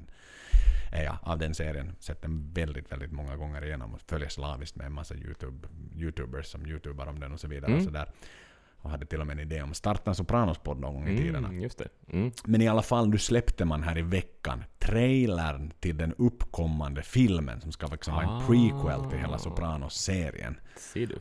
är 0.94 1.04
jag 1.04 1.18
av 1.22 1.38
den 1.40 1.56
serien. 1.56 1.96
Sett 2.00 2.22
den 2.22 2.54
väldigt, 2.54 2.92
väldigt 2.92 3.12
många 3.12 3.36
gånger 3.36 3.66
igenom 3.66 3.94
och 3.94 4.02
följer 4.02 4.30
slaviskt 4.30 4.76
med 4.76 4.86
en 4.86 4.94
massa 4.94 5.16
YouTube, 5.16 5.68
YouTubers 5.96 6.46
som 6.46 6.66
YouTubar 6.66 7.08
om 7.08 7.20
den 7.20 7.32
och 7.32 7.40
så 7.40 7.48
vidare. 7.48 7.72
Och, 7.72 7.78
Mm. 7.80 7.86
sådär. 7.86 8.12
Och 8.82 8.90
hade 8.90 9.06
till 9.06 9.22
och 9.22 9.28
med 9.28 9.34
en 9.34 9.52
idé 9.52 9.62
om 9.62 9.72
att 9.72 9.78
starta 9.78 10.12
en 10.12 10.16
Sopranos-podd 10.16 10.80
någon 10.80 10.94
gång 10.94 11.08
i 11.08 11.18
tiderna. 11.18 11.48
Mm, 11.48 11.62
just 11.62 11.78
det. 11.78 11.88
Mm. 12.14 12.32
Men 12.46 12.62
i 12.62 12.68
alla 12.68 12.82
fall, 12.82 13.10
nu 13.10 13.18
släppte 13.18 13.66
man 13.66 13.84
här 13.84 13.98
i 13.98 14.02
veckan 14.02 14.64
trailern 14.80 15.74
till 15.80 15.98
den 15.98 16.14
uppkommande 16.18 17.02
filmen 17.04 17.62
som 17.62 17.72
ska 17.72 17.88
liksom 17.88 18.14
vara 18.14 18.26
en 18.26 18.48
prequel 18.48 19.10
till 19.10 19.20
hela 19.20 19.36
Ah. 19.36 19.38
Sopranos-serien. 19.38 20.60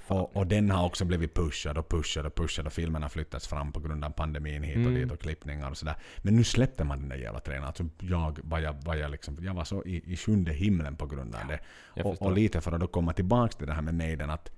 Och, 0.08 0.36
och 0.36 0.46
den 0.46 0.70
har 0.70 0.86
också 0.86 1.04
blivit 1.04 1.34
pushad 1.34 1.78
och 1.78 1.88
pushad 1.88 2.26
och 2.26 2.34
pushad 2.34 2.66
och 2.66 2.72
filmen 2.72 3.02
har 3.02 3.08
flyttats 3.08 3.48
fram 3.48 3.72
på 3.72 3.80
grund 3.80 4.04
av 4.04 4.11
pandemin 4.11 4.62
hit 4.62 4.76
och 4.76 4.80
Mm. 4.82 4.94
dit 4.94 5.12
och 5.12 5.20
klippningar 5.20 5.70
och 5.70 5.76
sådär. 5.76 5.94
Men 6.18 6.36
nu 6.36 6.44
släppte 6.44 6.84
man 6.84 7.00
den 7.00 7.08
där 7.08 7.16
jävla 7.16 7.40
trailern. 7.40 7.66
Alltså 7.66 7.84
jag 8.00 8.38
var, 8.42 8.58
jag, 8.58 8.72
var, 8.84 8.94
jag, 8.94 9.11
liksom, 9.11 9.38
jag 9.40 9.54
var 9.54 9.64
så 9.64 9.84
i, 9.84 10.12
i 10.12 10.16
sjunde 10.16 10.52
himlen 10.52 10.96
på 10.96 11.06
grund 11.06 11.34
av 11.34 11.48
det. 11.48 11.58
jag 11.94 12.06
Och, 12.06 12.22
och 12.22 12.32
lite 12.32 12.61
för 12.61 12.72
att 12.72 12.80
då 12.80 12.86
komma 12.86 13.12
tillbaka 13.12 13.52
till 13.58 13.66
det 13.66 13.72
här 13.74 13.82
med 13.82 13.94
Maiden 13.94 14.30
att 14.30 14.50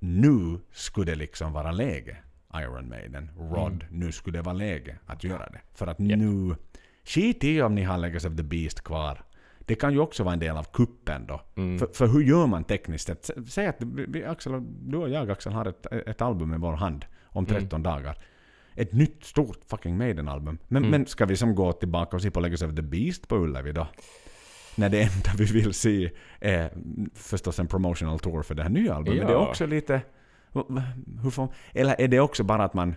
nu 0.00 0.58
skulle 0.72 1.12
det 1.12 1.16
liksom 1.16 1.52
vara 1.52 1.72
läge, 1.72 2.16
Iron 2.54 2.88
Maiden, 2.88 3.30
Rod, 3.38 3.84
nu 3.90 4.12
skulle 4.12 4.38
det 4.38 4.42
vara 4.42 4.54
läge 4.54 4.98
att 5.06 5.24
göra 5.24 5.46
det. 5.52 5.60
För 5.74 5.86
att 5.86 6.00
Japp. 6.00 6.18
nu... 6.18 6.56
Skit 7.04 7.44
i 7.44 7.62
om 7.62 7.74
ni 7.74 7.82
har 7.82 7.98
Legacy 7.98 8.28
of 8.28 8.36
the 8.36 8.42
Beast 8.42 8.80
kvar. 8.84 9.22
Det 9.58 9.74
kan 9.74 9.92
ju 9.92 9.98
också 9.98 10.22
vara 10.24 10.32
en 10.32 10.38
del 10.40 10.56
av 10.56 10.64
kuppen 10.72 11.26
då. 11.26 11.40
Mm. 11.56 11.78
För, 11.78 11.86
för 11.86 12.06
hur 12.06 12.20
gör 12.22 12.46
man 12.46 12.64
tekniskt 12.64 13.06
sett? 13.06 13.30
Sä- 13.30 13.44
Säg 13.46 13.66
att 13.66 13.76
vi, 13.80 14.24
Axel, 14.24 14.52
du 14.90 14.98
och 14.98 15.10
jag 15.10 15.30
Axel 15.30 15.52
har 15.52 15.66
ett, 15.66 15.86
ett 15.92 16.22
album 16.22 16.54
i 16.54 16.58
vår 16.58 16.72
hand 16.72 17.04
om 17.26 17.46
13 17.46 17.82
dagar. 17.82 18.18
Ett 18.74 18.92
nytt 18.92 19.24
stort 19.24 19.58
fucking 19.66 19.96
Maiden-album. 19.98 20.58
Men, 20.68 20.82
Mm. 20.84 20.90
men 20.90 21.06
ska 21.06 21.26
vi 21.26 21.36
som 21.36 21.54
gå 21.54 21.72
tillbaka 21.72 22.16
och 22.16 22.22
se 22.22 22.30
på 22.30 22.40
Legacy 22.40 22.66
of 22.66 22.74
the 22.74 22.82
Beast 22.82 23.28
på 23.28 23.36
Ullevi 23.36 23.72
då? 23.72 23.86
När 24.80 24.88
det 24.88 25.02
enda 25.02 25.30
vi 25.38 25.44
vill 25.44 25.74
se 25.74 26.10
är 26.40 26.70
förstås 27.14 27.58
en 27.58 27.66
promotional 27.66 28.18
tour 28.18 28.42
för 28.42 28.54
det 28.54 28.62
här 28.62 28.70
nya 28.70 28.94
albumet. 28.94 29.18
Men 29.18 29.26
det 29.26 29.32
är 29.32 29.36
Ja. 29.36 29.48
också 29.48 29.66
lite... 29.66 30.00
Hur 31.22 31.30
får, 31.30 31.48
eller 31.72 32.00
är 32.00 32.08
det 32.08 32.20
också 32.20 32.44
bara 32.44 32.64
att 32.64 32.74
man 32.74 32.94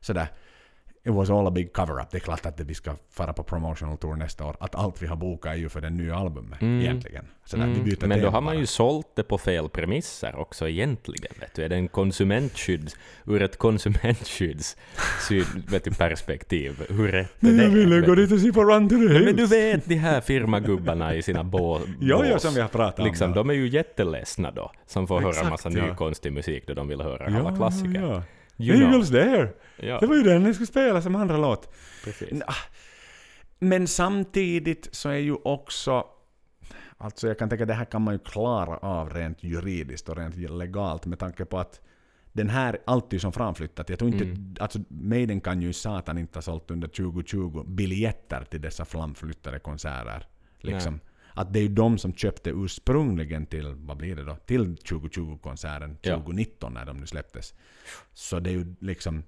sådär... 0.00 0.26
it 1.06 1.12
was 1.12 1.30
all 1.30 1.46
a 1.46 1.50
big 1.50 1.72
cover-up. 1.72 2.10
Det 2.10 2.16
är 2.16 2.20
klart 2.20 2.46
att 2.46 2.60
vi 2.60 2.74
ska 2.74 2.94
fara 3.10 3.32
på 3.32 3.42
promotional 3.42 3.96
tour 3.96 4.16
nästa 4.16 4.44
år. 4.44 4.56
Att 4.60 4.74
allt 4.74 5.02
vi 5.02 5.06
har 5.06 5.16
bokat 5.16 5.52
är 5.52 5.56
ju 5.56 5.68
för 5.68 5.80
det 5.80 5.90
nya 5.90 6.16
albumet 6.16 6.62
egentligen. 6.62 7.24
Så 7.44 7.56
där, 7.56 7.66
vi 7.66 7.80
byter 7.80 7.96
Mm. 8.04 8.08
Men 8.08 8.20
då 8.20 8.28
har 8.28 8.40
man 8.40 8.58
ju 8.58 8.66
sålt 8.66 9.06
det 9.16 9.22
på 9.22 9.38
fel 9.38 9.68
premisser 9.68 10.36
också 10.36 10.68
egentligen. 10.68 11.32
Vet 11.40 11.54
du. 11.54 11.62
Är 11.62 11.68
det 11.68 11.76
en 11.76 11.88
konsumentskydd, 11.88 12.90
ur 13.26 13.42
ett 13.42 13.58
konsumentskydds 13.58 14.76
syd- 15.28 15.46
vet 15.70 15.84
du, 15.84 15.90
perspektiv, 15.90 16.86
hur 16.88 17.08
rätt 17.12 17.30
är 17.44 17.46
det? 17.52 17.62
Jag 17.62 17.70
ville 17.70 17.96
Vet 17.96 18.06
gå 18.06 18.14
dit 18.14 18.32
och 18.32 18.40
se 18.40 18.52
på 18.52 18.64
Run 18.64 18.88
to 18.88 18.94
the 18.94 19.00
Hills. 19.12 19.24
Men 19.24 19.36
du 19.36 19.46
vet 19.46 19.84
de 19.86 19.94
här 19.96 20.20
firmagubbarna 20.20 21.14
i 21.14 21.22
sina 21.22 21.44
bå, 21.44 21.80
Jo, 22.00 22.22
jo, 22.24 22.32
bås. 22.32 22.42
som 22.42 22.54
vi 22.54 22.60
har 22.60 22.68
pratat 22.68 22.98
om, 22.98 23.04
liksom, 23.06 23.28
ja. 23.30 23.34
De 23.34 23.50
är 23.50 23.54
ju 23.54 23.68
jätteledsna 23.68 24.50
då, 24.50 24.72
som 24.86 25.06
får 25.06 25.20
höra 25.20 25.30
Exakt, 25.30 25.50
massa 25.50 25.68
ny 25.68 25.78
ja. 25.78 25.94
konstig 25.94 26.32
musik 26.32 26.66
då 26.66 26.74
de 26.74 26.88
vill 26.88 27.00
höra 27.00 27.38
alla 27.38 27.56
klassiker. 27.56 28.00
Ja, 28.00 28.08
ja. 28.14 28.22
Eagles 28.56 29.10
there! 29.10 29.48
Ja, 29.76 30.00
Det 30.00 30.06
var 30.06 30.16
ju 30.16 30.22
den 30.22 30.42
ni 30.42 30.54
skulle 30.54 30.66
spela 30.66 31.02
som 31.02 31.16
andra 31.16 31.36
låt. 31.36 31.74
precis. 32.04 32.32
N- 32.32 32.42
Men 33.58 33.86
samtidigt 33.88 34.88
så 34.92 35.08
är 35.08 35.16
ju 35.18 35.34
också... 35.44 36.04
Alltså 36.98 37.28
jag 37.28 37.38
kan 37.38 37.48
tänka 37.48 37.64
att 37.64 37.68
det 37.68 37.74
här 37.74 37.84
kan 37.84 38.02
man 38.02 38.14
ju 38.14 38.18
klara 38.18 38.76
av 38.76 39.10
rent 39.10 39.42
juridiskt 39.42 40.08
och 40.08 40.16
rent 40.16 40.36
legalt 40.36 41.06
med 41.06 41.18
tanke 41.18 41.44
på 41.44 41.58
att 41.58 41.80
den 42.32 42.48
här 42.48 42.78
alltid 42.84 43.20
som 43.20 43.32
framflyttat. 43.32 43.88
Jag 43.88 43.98
tror 43.98 44.10
inte... 44.12 44.24
Mm. 44.24 44.54
Alltså 44.60 44.78
Maiden 44.88 45.40
kan 45.40 45.62
ju 45.62 45.72
satan 45.72 46.18
inte 46.18 46.36
ha 46.36 46.42
sålt 46.42 46.70
under 46.70 46.88
2020 46.88 47.64
biljetter 47.66 48.44
till 48.50 48.60
dessa 48.60 48.84
framflyttade 48.84 49.58
konserter. 49.58 50.26
Liksom. 50.58 51.00
Att 51.34 51.52
det 51.52 51.58
är 51.58 51.62
ju 51.62 51.68
de 51.68 51.98
som 51.98 52.14
köpte 52.14 52.50
ursprungligen 52.50 53.46
till, 53.46 53.74
vad 53.76 53.96
blir 53.96 54.16
det 54.16 54.24
då? 54.24 54.36
Till 54.36 54.76
2020-konserten 54.76 55.98
Ja. 56.02 56.14
2019 56.16 56.74
när 56.74 56.84
de 56.84 56.96
nu 56.96 57.06
släpptes. 57.06 57.54
Så 58.12 58.40
det 58.40 58.50
är 58.50 58.54
ju 58.54 58.74
liksom... 58.80 59.22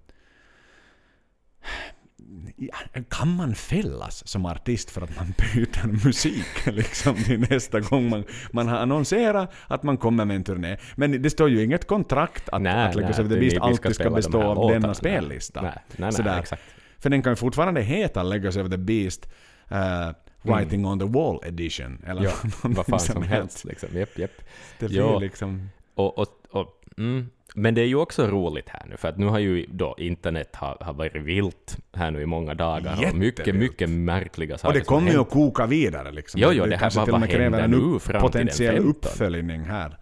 Ja, 2.57 2.75
kan 3.11 3.29
man 3.37 3.55
fällas 3.55 4.29
som 4.29 4.47
artist 4.47 4.91
för 4.91 5.01
att 5.01 5.17
man 5.17 5.27
byter 5.55 6.05
musik 6.07 6.67
liksom 6.67 7.15
till 7.17 7.41
nästa 7.51 7.81
gång 7.81 8.09
man, 8.11 8.25
man 8.53 8.69
har 8.69 8.77
annonserat 8.79 9.53
att 9.67 9.83
man 9.83 9.97
kommer 9.97 10.25
med 10.25 10.37
en 10.37 10.45
turné? 10.45 10.77
Men 10.97 11.23
det 11.23 11.31
står 11.31 11.49
ju 11.51 11.65
inget 11.65 11.87
kontrakt 11.87 12.49
att, 12.49 12.63
Nej, 12.63 12.89
att 12.89 12.95
Legacy 12.95 13.23
nej, 13.23 13.27
of 13.27 13.29
the 13.29 13.35
det- 13.35 13.41
Beast 13.41 13.57
alltid 13.61 13.95
ska 13.95 14.05
de 14.05 14.15
bestå 14.15 14.39
här 14.41 14.47
av 14.47 14.55
låtarna. 14.55 14.73
denna 14.75 14.87
Nej. 14.87 14.95
spellista. 14.95 15.63
Nej, 15.63 15.73
nej, 15.75 15.85
nej, 15.99 16.13
Sådär. 16.13 16.41
exakt. 16.41 16.63
För 16.99 17.11
den 17.11 17.23
kan 17.23 17.33
ju 17.33 17.37
fortfarande 17.37 17.81
heta 17.83 18.23
Legacy 18.23 18.61
of 18.61 18.71
the 18.71 18.79
Beast 18.79 19.27
uh, 19.73 20.11
Writing 20.53 20.87
on 20.87 20.99
the 20.99 21.05
Wall 21.07 21.41
Edition. 21.45 21.99
Eller 22.07 22.23
Ja, 22.23 22.31
vad 22.63 22.87
fan 22.87 23.01
som 23.01 23.23
helst. 23.23 23.65
Liksom. 23.65 23.89
Japp, 23.99 24.19
japp. 24.19 24.31
Det 24.79 24.89
blir 24.89 24.99
Ja. 24.99 25.19
liksom... 25.19 25.69
Och, 25.95 26.19
och, 26.19 26.29
och, 26.51 26.83
mm. 26.99 27.27
Men 27.55 27.75
det 27.75 27.81
är 27.81 27.87
ju 27.87 27.97
också 27.97 28.27
roligt 28.27 28.69
här 28.69 28.83
nu, 28.91 28.97
för 28.97 29.09
att 29.09 29.19
nu 29.19 29.27
har 29.27 29.39
ju 29.39 29.67
då 29.69 29.95
internet 29.99 30.57
har, 30.57 30.77
har 30.81 30.93
varit 30.93 31.15
vilt 31.17 31.77
här 31.93 32.11
nu 32.11 32.23
i 32.23 32.27
många 32.27 32.55
dagar. 32.55 32.93
Och 33.11 33.17
mycket, 33.17 33.39
Jättevilt. 33.39 33.71
mycket 33.71 33.91
märkliga 33.91 34.59
saker 34.59 34.69
Och 34.69 34.75
det 34.75 34.81
kommer 34.87 35.13
ju 35.13 35.21
att 35.21 35.31
koka 35.31 35.67
vidare 35.67 36.13
liksom. 36.13 36.41
Jo, 36.41 36.49
jo, 36.53 36.67
det 36.67 36.77
här 36.77 36.87
och 36.87 37.09
med 37.09 37.21
vad 37.21 37.23
en 37.23 37.41
händer 37.41 37.69
nu 37.69 37.77
fram 37.77 38.01
till 38.01 38.13
den 38.13 38.21
potentiell 38.21 38.75
15? 38.75 38.91
uppföljning 38.91 39.61
här. 39.61 39.97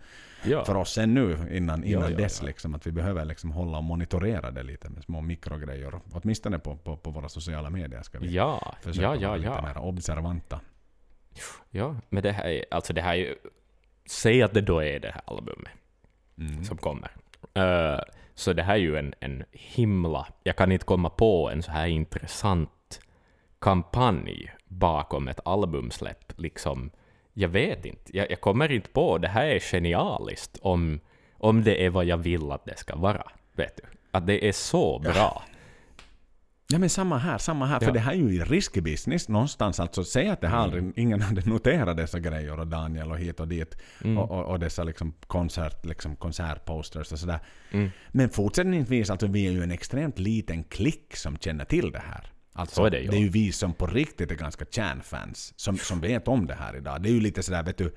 Ja. 0.46 0.64
för 0.64 0.74
oss 0.74 0.98
ännu 0.98 1.32
innan, 1.56 1.84
innan 1.84 2.10
Ja, 2.10 2.16
dess. 2.16 2.42
Liksom, 2.42 2.74
att 2.74 2.86
vi 2.86 2.92
behöver 2.92 3.24
liksom 3.24 3.50
hålla 3.52 3.78
och 3.78 3.84
monitorera 3.84 4.50
det 4.50 4.62
lite 4.62 4.88
med 4.90 5.04
små 5.04 5.20
mikrogrejer. 5.20 6.00
Åtminstone 6.12 6.58
på, 6.58 6.76
på, 6.76 6.96
på 6.96 7.10
våra 7.10 7.28
sociala 7.28 7.70
medier 7.70 8.02
ska 8.02 8.18
vi 8.18 8.30
Ja, 8.34 8.74
försöka 8.82 9.02
ja, 9.06 9.16
ja, 9.16 9.28
vara 9.28 9.36
lite 9.38 9.62
mer 9.62 9.78
observanta. 9.78 10.60
Ja, 11.70 11.96
men 12.08 12.22
det 12.22 12.32
här 12.32 12.44
är, 12.48 12.64
alltså 12.70 12.92
det 12.92 13.00
här 13.02 13.12
är 13.12 13.18
ju, 13.18 13.34
säg 14.06 14.42
att 14.42 14.54
det 14.54 14.60
då 14.60 14.82
är 14.82 15.00
det 15.00 15.10
här 15.10 15.22
albumet 15.24 15.72
Mm. 16.38 16.64
som 16.64 16.76
kommer. 16.76 17.10
Eh, 17.54 18.00
så 18.34 18.52
det 18.52 18.62
här 18.62 18.74
är 18.74 18.78
ju 18.78 18.96
en, 18.96 19.14
en 19.20 19.44
himla, 19.52 20.26
jag 20.42 20.56
kan 20.56 20.72
inte 20.72 20.84
komma 20.84 21.10
på 21.10 21.50
en 21.50 21.62
så 21.62 21.70
här 21.70 21.86
intressant 21.86 23.00
kampanj 23.58 24.52
bakom 24.64 25.28
ett 25.28 25.40
albumsläpp. 25.44 26.32
Liksom, 26.36 26.90
jag 27.34 27.48
vet 27.48 27.84
inte, 27.84 28.16
jag, 28.16 28.30
jag 28.30 28.40
kommer 28.40 28.72
inte 28.72 28.88
på, 28.90 29.18
det 29.18 29.28
här 29.28 29.46
är 29.46 29.58
genialiskt 29.60 30.58
om, 30.62 31.00
om 31.32 31.64
det 31.64 31.84
är 31.86 31.90
vad 31.90 32.04
jag 32.04 32.16
vill 32.18 32.50
att 32.52 32.64
det 32.64 32.78
ska 32.78 32.96
vara. 32.96 33.30
Vet 33.56 33.76
du? 33.76 33.82
Att 34.10 34.26
det 34.26 34.48
är 34.48 34.52
så 34.52 34.98
bra. 34.98 35.42
Ja 36.68 36.78
men 36.78 36.90
samma 36.90 37.18
här, 37.18 37.38
samma 37.38 37.66
här. 37.66 37.78
För 37.80 37.86
Ja. 37.86 37.92
det 37.92 38.00
här 38.00 38.12
är 38.12 38.16
ju 38.16 38.44
risky 38.44 38.80
business 38.80 39.28
någonstans. 39.28 39.80
Alltså 39.80 40.04
säg 40.04 40.28
att 40.28 40.40
det 40.40 40.48
här 40.48 40.64
Mm. 40.64 40.64
aldrig, 40.64 40.98
ingen 40.98 41.20
hade 41.22 41.48
noterat 41.50 41.96
dessa 41.96 42.20
grejer 42.20 42.60
och 42.60 42.66
Daniel 42.66 43.10
och 43.10 43.18
hit 43.18 43.40
och 43.40 43.48
dit. 43.48 43.76
Mm. 44.04 44.18
Och, 44.18 44.30
och, 44.30 44.44
och 44.44 44.60
dessa 44.60 44.84
liksom 44.84 45.12
konsert, 45.26 45.84
liksom 45.86 46.16
konsertposters 46.16 47.12
och 47.12 47.18
sådär. 47.18 47.38
Mm. 47.70 47.90
Men 48.12 48.30
fortsättningsvis, 48.30 49.10
alltså 49.10 49.26
vi 49.26 49.46
är 49.46 49.50
ju 49.52 49.62
en 49.62 49.70
extremt 49.70 50.18
liten 50.18 50.64
klick 50.64 51.16
som 51.16 51.36
känner 51.36 51.64
till 51.64 51.90
det 51.92 52.02
här. 52.06 52.30
Alltså, 52.56 52.74
Så 52.74 52.86
är 52.86 52.90
det 52.90 53.00
ju. 53.00 53.08
det 53.08 53.16
är 53.16 53.20
ju 53.20 53.28
vi 53.28 53.52
som 53.52 53.72
på 53.72 53.86
riktigt 53.86 54.30
är 54.30 54.34
ganska 54.34 54.64
kärnfans 54.64 55.52
som, 55.56 55.78
som 55.78 56.00
vet 56.00 56.28
om 56.28 56.46
det 56.46 56.54
här 56.54 56.76
idag. 56.76 57.02
Det 57.02 57.08
är 57.08 57.12
ju 57.12 57.20
lite 57.20 57.42
sådär, 57.42 57.62
vet 57.62 57.78
du, 57.78 57.94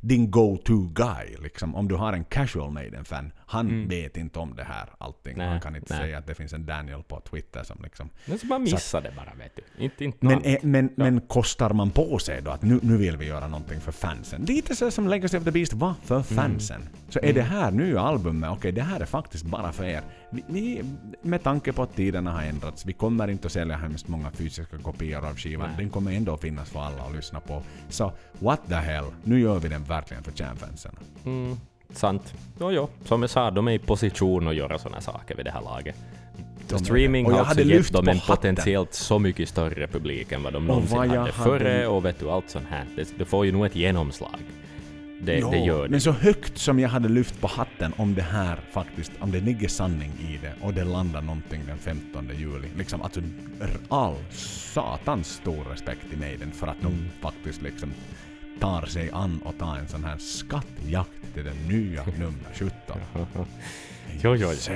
din 0.00 0.30
go-to 0.30 0.88
guy. 0.92 1.36
Liksom. 1.42 1.74
Om 1.74 1.88
du 1.88 1.94
har 1.94 2.12
en 2.12 2.24
casual 2.24 2.70
Maiden-fan, 2.70 3.32
han 3.46 3.88
vet 3.88 4.16
inte 4.16 4.38
om 4.38 4.56
det 4.56 4.64
här 4.64 4.88
allting. 4.98 5.32
Mm. 5.32 5.44
Nej, 5.44 5.48
han 5.48 5.60
kan 5.60 5.76
inte 5.76 5.94
nej. 5.94 6.02
säga 6.02 6.18
att 6.18 6.26
det 6.26 6.34
finns 6.34 6.52
en 6.52 6.66
Daniel 6.66 7.02
på 7.02 7.20
Twitter 7.20 7.62
som 7.62 7.82
liksom... 7.82 8.10
Men 8.26 8.38
så 8.38 8.46
man 8.46 8.62
missar 8.62 9.00
det 9.00 9.12
bara, 9.16 9.34
vet 9.38 9.56
du. 9.56 9.84
Inte, 9.84 10.04
inte 10.04 10.26
Men, 10.26 10.44
är, 10.44 10.58
men, 10.62 10.90
men 10.96 11.20
kostar 11.20 11.70
man 11.70 11.90
på 11.90 12.18
sig 12.18 12.42
då 12.42 12.50
att 12.50 12.62
nu, 12.62 12.80
nu 12.82 12.96
vill 12.96 13.16
vi 13.16 13.26
göra 13.26 13.48
någonting 13.48 13.80
för 13.80 13.92
fansen? 13.92 14.42
Lite 14.42 14.76
så 14.76 14.90
som 14.90 15.08
Legacy 15.08 15.38
of 15.38 15.44
the 15.44 15.50
Beast 15.50 15.72
var 15.72 15.94
för 16.04 16.22
fansen. 16.22 16.88
Så 17.08 17.20
är 17.22 17.32
det 17.32 17.42
här 17.42 17.70
nya 17.70 18.00
albumet, 18.00 18.50
okej 18.50 18.72
det 18.72 18.82
här 18.82 19.00
är 19.00 19.06
faktiskt 19.06 19.44
bara 19.44 19.72
för 19.72 19.84
er. 19.84 20.02
Vi, 20.30 20.44
vi, 20.46 20.82
med 21.22 21.42
tanke 21.42 21.72
på 21.72 21.82
att 21.82 21.96
tiderna 21.96 22.32
har 22.32 22.42
ändrats, 22.42 22.86
vi 22.86 22.92
kommer 22.92 23.28
inte 23.28 23.46
att 23.46 23.52
sälja 23.52 23.76
hemskt 23.76 24.08
många 24.08 24.30
fysiska 24.30 24.78
kopior 24.78 25.26
av 25.26 25.36
skivan. 25.36 25.68
Den 25.78 25.90
kommer 25.90 26.12
ändå 26.12 26.34
att 26.34 26.40
finnas 26.40 26.70
för 26.70 26.80
alla 26.80 27.02
att 27.02 27.14
lyssna 27.16 27.40
på. 27.40 27.62
Så 27.88 28.12
what 28.38 28.60
the 28.68 28.74
hell, 28.74 29.04
nu 29.24 29.40
gör 29.40 29.58
vi 29.58 29.68
den 29.68 29.84
verkligen 29.84 30.22
för 30.22 30.32
kärnfansen. 30.32 30.96
Mm, 31.24 31.56
sant. 31.90 32.34
Jo, 32.60 32.72
jo. 32.72 32.88
Som 33.04 33.22
jag 33.22 33.30
sa, 33.30 33.50
de 33.50 33.68
är 33.68 33.72
i 33.72 33.78
position 33.78 34.48
att 34.48 34.54
göra 34.54 34.78
såna 34.78 35.00
saker 35.00 35.36
vid 35.36 35.44
det 35.44 35.50
här 35.50 35.62
laget. 35.62 35.96
De. 36.68 36.78
Streaming 36.78 37.30
har 37.30 37.40
också 37.40 37.60
gett 37.60 37.92
dem 37.92 38.08
en 38.08 38.20
potentiellt 38.26 38.94
så 38.94 39.18
mycket 39.18 39.48
större 39.48 39.86
publik 39.86 40.32
än 40.32 40.42
vad 40.42 40.52
de 40.52 40.66
någonsin 40.66 40.98
vad 40.98 41.08
hade 41.08 41.20
hade- 41.20 41.32
före 41.32 41.86
och 41.86 42.04
vet 42.04 42.20
du, 42.20 42.30
allt 42.30 42.50
sånt 42.50 42.66
här. 42.70 42.84
Det, 42.96 43.18
det 43.18 43.24
får 43.24 43.46
ju 43.46 43.52
nog 43.52 43.66
ett 43.66 43.76
genomslag. 43.76 44.38
Det, 45.20 45.38
Jo, 45.38 45.50
det 45.50 45.58
gör 45.58 45.82
det. 45.82 45.88
Men 45.88 46.00
så 46.00 46.12
högt 46.12 46.58
som 46.58 46.78
jag 46.80 46.88
hade 46.88 47.08
lyft 47.08 47.40
på 47.40 47.46
hatten 47.46 47.92
om 47.96 48.14
det 48.14 48.22
här 48.22 48.58
faktiskt, 48.72 49.12
om 49.20 49.32
det 49.32 49.40
ligger 49.40 49.68
sanning 49.68 50.12
i 50.20 50.38
det 50.42 50.52
och 50.60 50.74
det 50.74 50.84
landar 50.84 51.22
någonting 51.22 51.62
den 51.66 51.78
15 51.78 52.30
juli. 52.38 52.68
Liksom 52.76 53.02
alltså 53.02 53.20
all 53.88 54.14
satans 54.74 55.28
stor 55.28 55.64
respekt 55.70 56.08
till 56.10 56.18
Maiden 56.18 56.52
för 56.52 56.66
att 56.66 56.80
de 56.80 56.86
Mm. 56.92 57.08
faktiskt 57.20 57.62
liksom 57.62 57.92
tar 58.60 58.86
sig 58.86 59.10
an 59.12 59.40
och 59.44 59.58
tar 59.58 59.76
en 59.76 59.88
sån 59.88 60.04
här 60.04 60.16
skattjakt 60.18 61.34
till 61.34 61.44
den 61.44 61.56
nya 61.68 62.04
nummer 62.18 62.50
17. 62.54 62.70
Jo, 64.22 64.34
jo, 64.36 64.52
jo. 64.68 64.74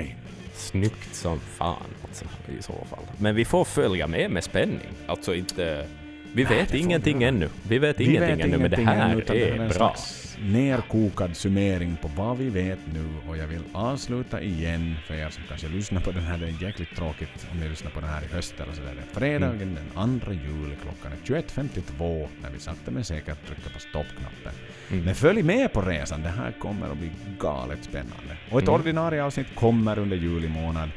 Snyggt 0.55 1.15
som 1.15 1.41
fan 1.41 1.77
alltså, 2.09 2.25
i 2.59 2.63
så 2.63 2.73
fall. 2.91 3.05
Men 3.19 3.35
vi 3.35 3.45
får 3.45 3.65
följa 3.65 4.07
med 4.07 4.31
med 4.31 4.45
spänning. 4.45 4.89
Alltså 5.07 5.35
inte... 5.35 5.87
Vi 6.35 6.45
Nej, 6.45 6.57
vet 6.59 6.69
får 6.71 6.79
ingenting 6.79 7.19
vi 7.19 7.25
ännu. 7.25 7.49
Vi 7.69 7.79
vet 7.79 8.01
Vi 8.01 8.05
ingenting 8.05 8.37
vet 8.37 8.47
ännu, 8.47 8.59
men 8.59 8.71
det 8.71 8.77
här 8.77 9.11
ännu, 9.11 9.23
är 9.29 9.61
en 9.61 9.69
bra. 9.69 9.95
nerkokad 10.43 11.37
summering 11.37 11.97
på 12.03 12.09
vad 12.17 12.39
vi 12.39 12.49
vet 12.49 12.79
nu 12.95 13.05
och 13.29 13.37
jag 13.37 13.47
vill 13.47 13.63
avsluta 13.73 14.43
igen 14.43 14.95
för 15.07 15.15
er 15.15 15.31
som 15.31 15.43
kanske 15.49 15.69
lyssnar 15.69 16.01
på 16.01 16.11
den 16.13 16.23
här. 16.23 16.39
Det 16.39 16.47
är 16.47 16.63
jäkligt 16.63 16.97
tråkigt 16.97 17.47
om 17.53 17.61
ni 17.61 17.69
lyssnar 17.69 17.91
på 17.91 18.01
den 18.01 18.09
här 18.09 18.23
i 18.31 18.35
höst 18.35 18.55
eller 18.61 18.73
sådär. 18.73 18.95
Det 18.95 19.01
är 19.01 19.21
fredagen 19.21 19.79
den 19.95 20.21
2 20.21 20.33
juli 20.33 20.77
klockan 20.83 21.13
är 21.13 21.43
21.52 21.43 22.29
när 22.43 22.51
vi 22.51 22.59
sakta 22.59 22.91
men 22.91 23.05
säkert 23.05 23.47
trycker 23.47 23.71
på 23.71 23.81
stoppknappen. 23.81 24.53
Mm. 24.91 25.05
Men 25.05 25.15
följ 25.15 25.43
med 25.43 25.73
på 25.73 25.81
resan, 25.81 26.23
det 26.23 26.29
här 26.29 26.53
kommer 26.59 26.91
att 26.91 26.99
bli 26.99 27.11
galet 27.41 27.85
spännande. 27.85 28.37
Och 28.51 28.59
ett 28.63 28.69
Mm. 28.69 28.81
ordinarie 28.81 29.25
avsnitt 29.25 29.55
kommer 29.55 29.99
under 29.99 30.17
juli 30.17 30.49
månad. 30.49 30.89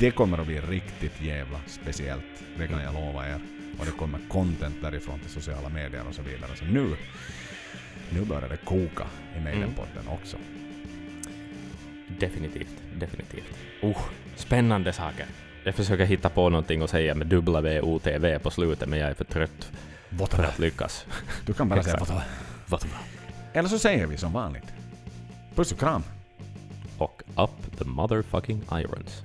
Det 0.00 0.10
kommer 0.10 0.38
att 0.38 0.46
bli 0.46 0.60
riktigt 0.60 1.22
jävla 1.22 1.58
speciellt, 1.66 2.24
det 2.58 2.66
kan 2.66 2.82
jag 2.82 2.94
lova 2.94 3.28
er. 3.28 3.38
Och 3.78 3.86
det 3.86 3.92
kommer 3.92 4.18
content 4.28 4.76
därifrån 4.82 5.18
till 5.18 5.30
sociala 5.30 5.68
medier 5.68 6.02
och 6.08 6.14
så 6.14 6.22
vidare. 6.22 6.50
Så 6.56 6.64
nu, 6.64 6.96
nu 8.10 8.24
börjar 8.24 8.48
det 8.48 8.56
koka 8.56 9.06
i 9.36 9.40
Maidenpodden 9.40 10.08
också. 10.08 10.36
Definitivt, 12.18 12.82
definitivt. 12.98 13.54
Oh, 13.82 14.00
spännande 14.36 14.92
saker. 14.92 15.26
Jag 15.64 15.74
försöker 15.74 16.04
hitta 16.04 16.28
på 16.28 16.48
någonting 16.48 16.82
att 16.82 16.90
säga 16.90 17.14
med 17.14 17.26
W-O-T-V 17.26 18.38
på 18.38 18.50
slutet, 18.50 18.88
men 18.88 18.98
jag 18.98 19.10
är 19.10 19.14
för 19.14 19.24
trött 19.24 19.72
för 20.08 20.16
Votra. 20.16 20.46
att 20.46 20.58
lyckas. 20.58 21.06
Du 21.46 21.52
kan 21.52 21.68
bara 21.68 21.82
säga 21.82 21.98
votra. 21.98 22.22
Vad 22.66 22.84
Eller 23.52 23.68
så 23.68 23.78
säger 23.78 24.06
vi 24.06 24.16
som 24.16 24.32
vanligt. 24.32 24.72
Puss 25.54 25.72
och 25.72 25.78
kram! 25.78 26.02
Och 26.98 27.22
up 27.36 27.78
the 27.78 27.84
motherfucking 27.84 28.62
irons. 28.72 29.22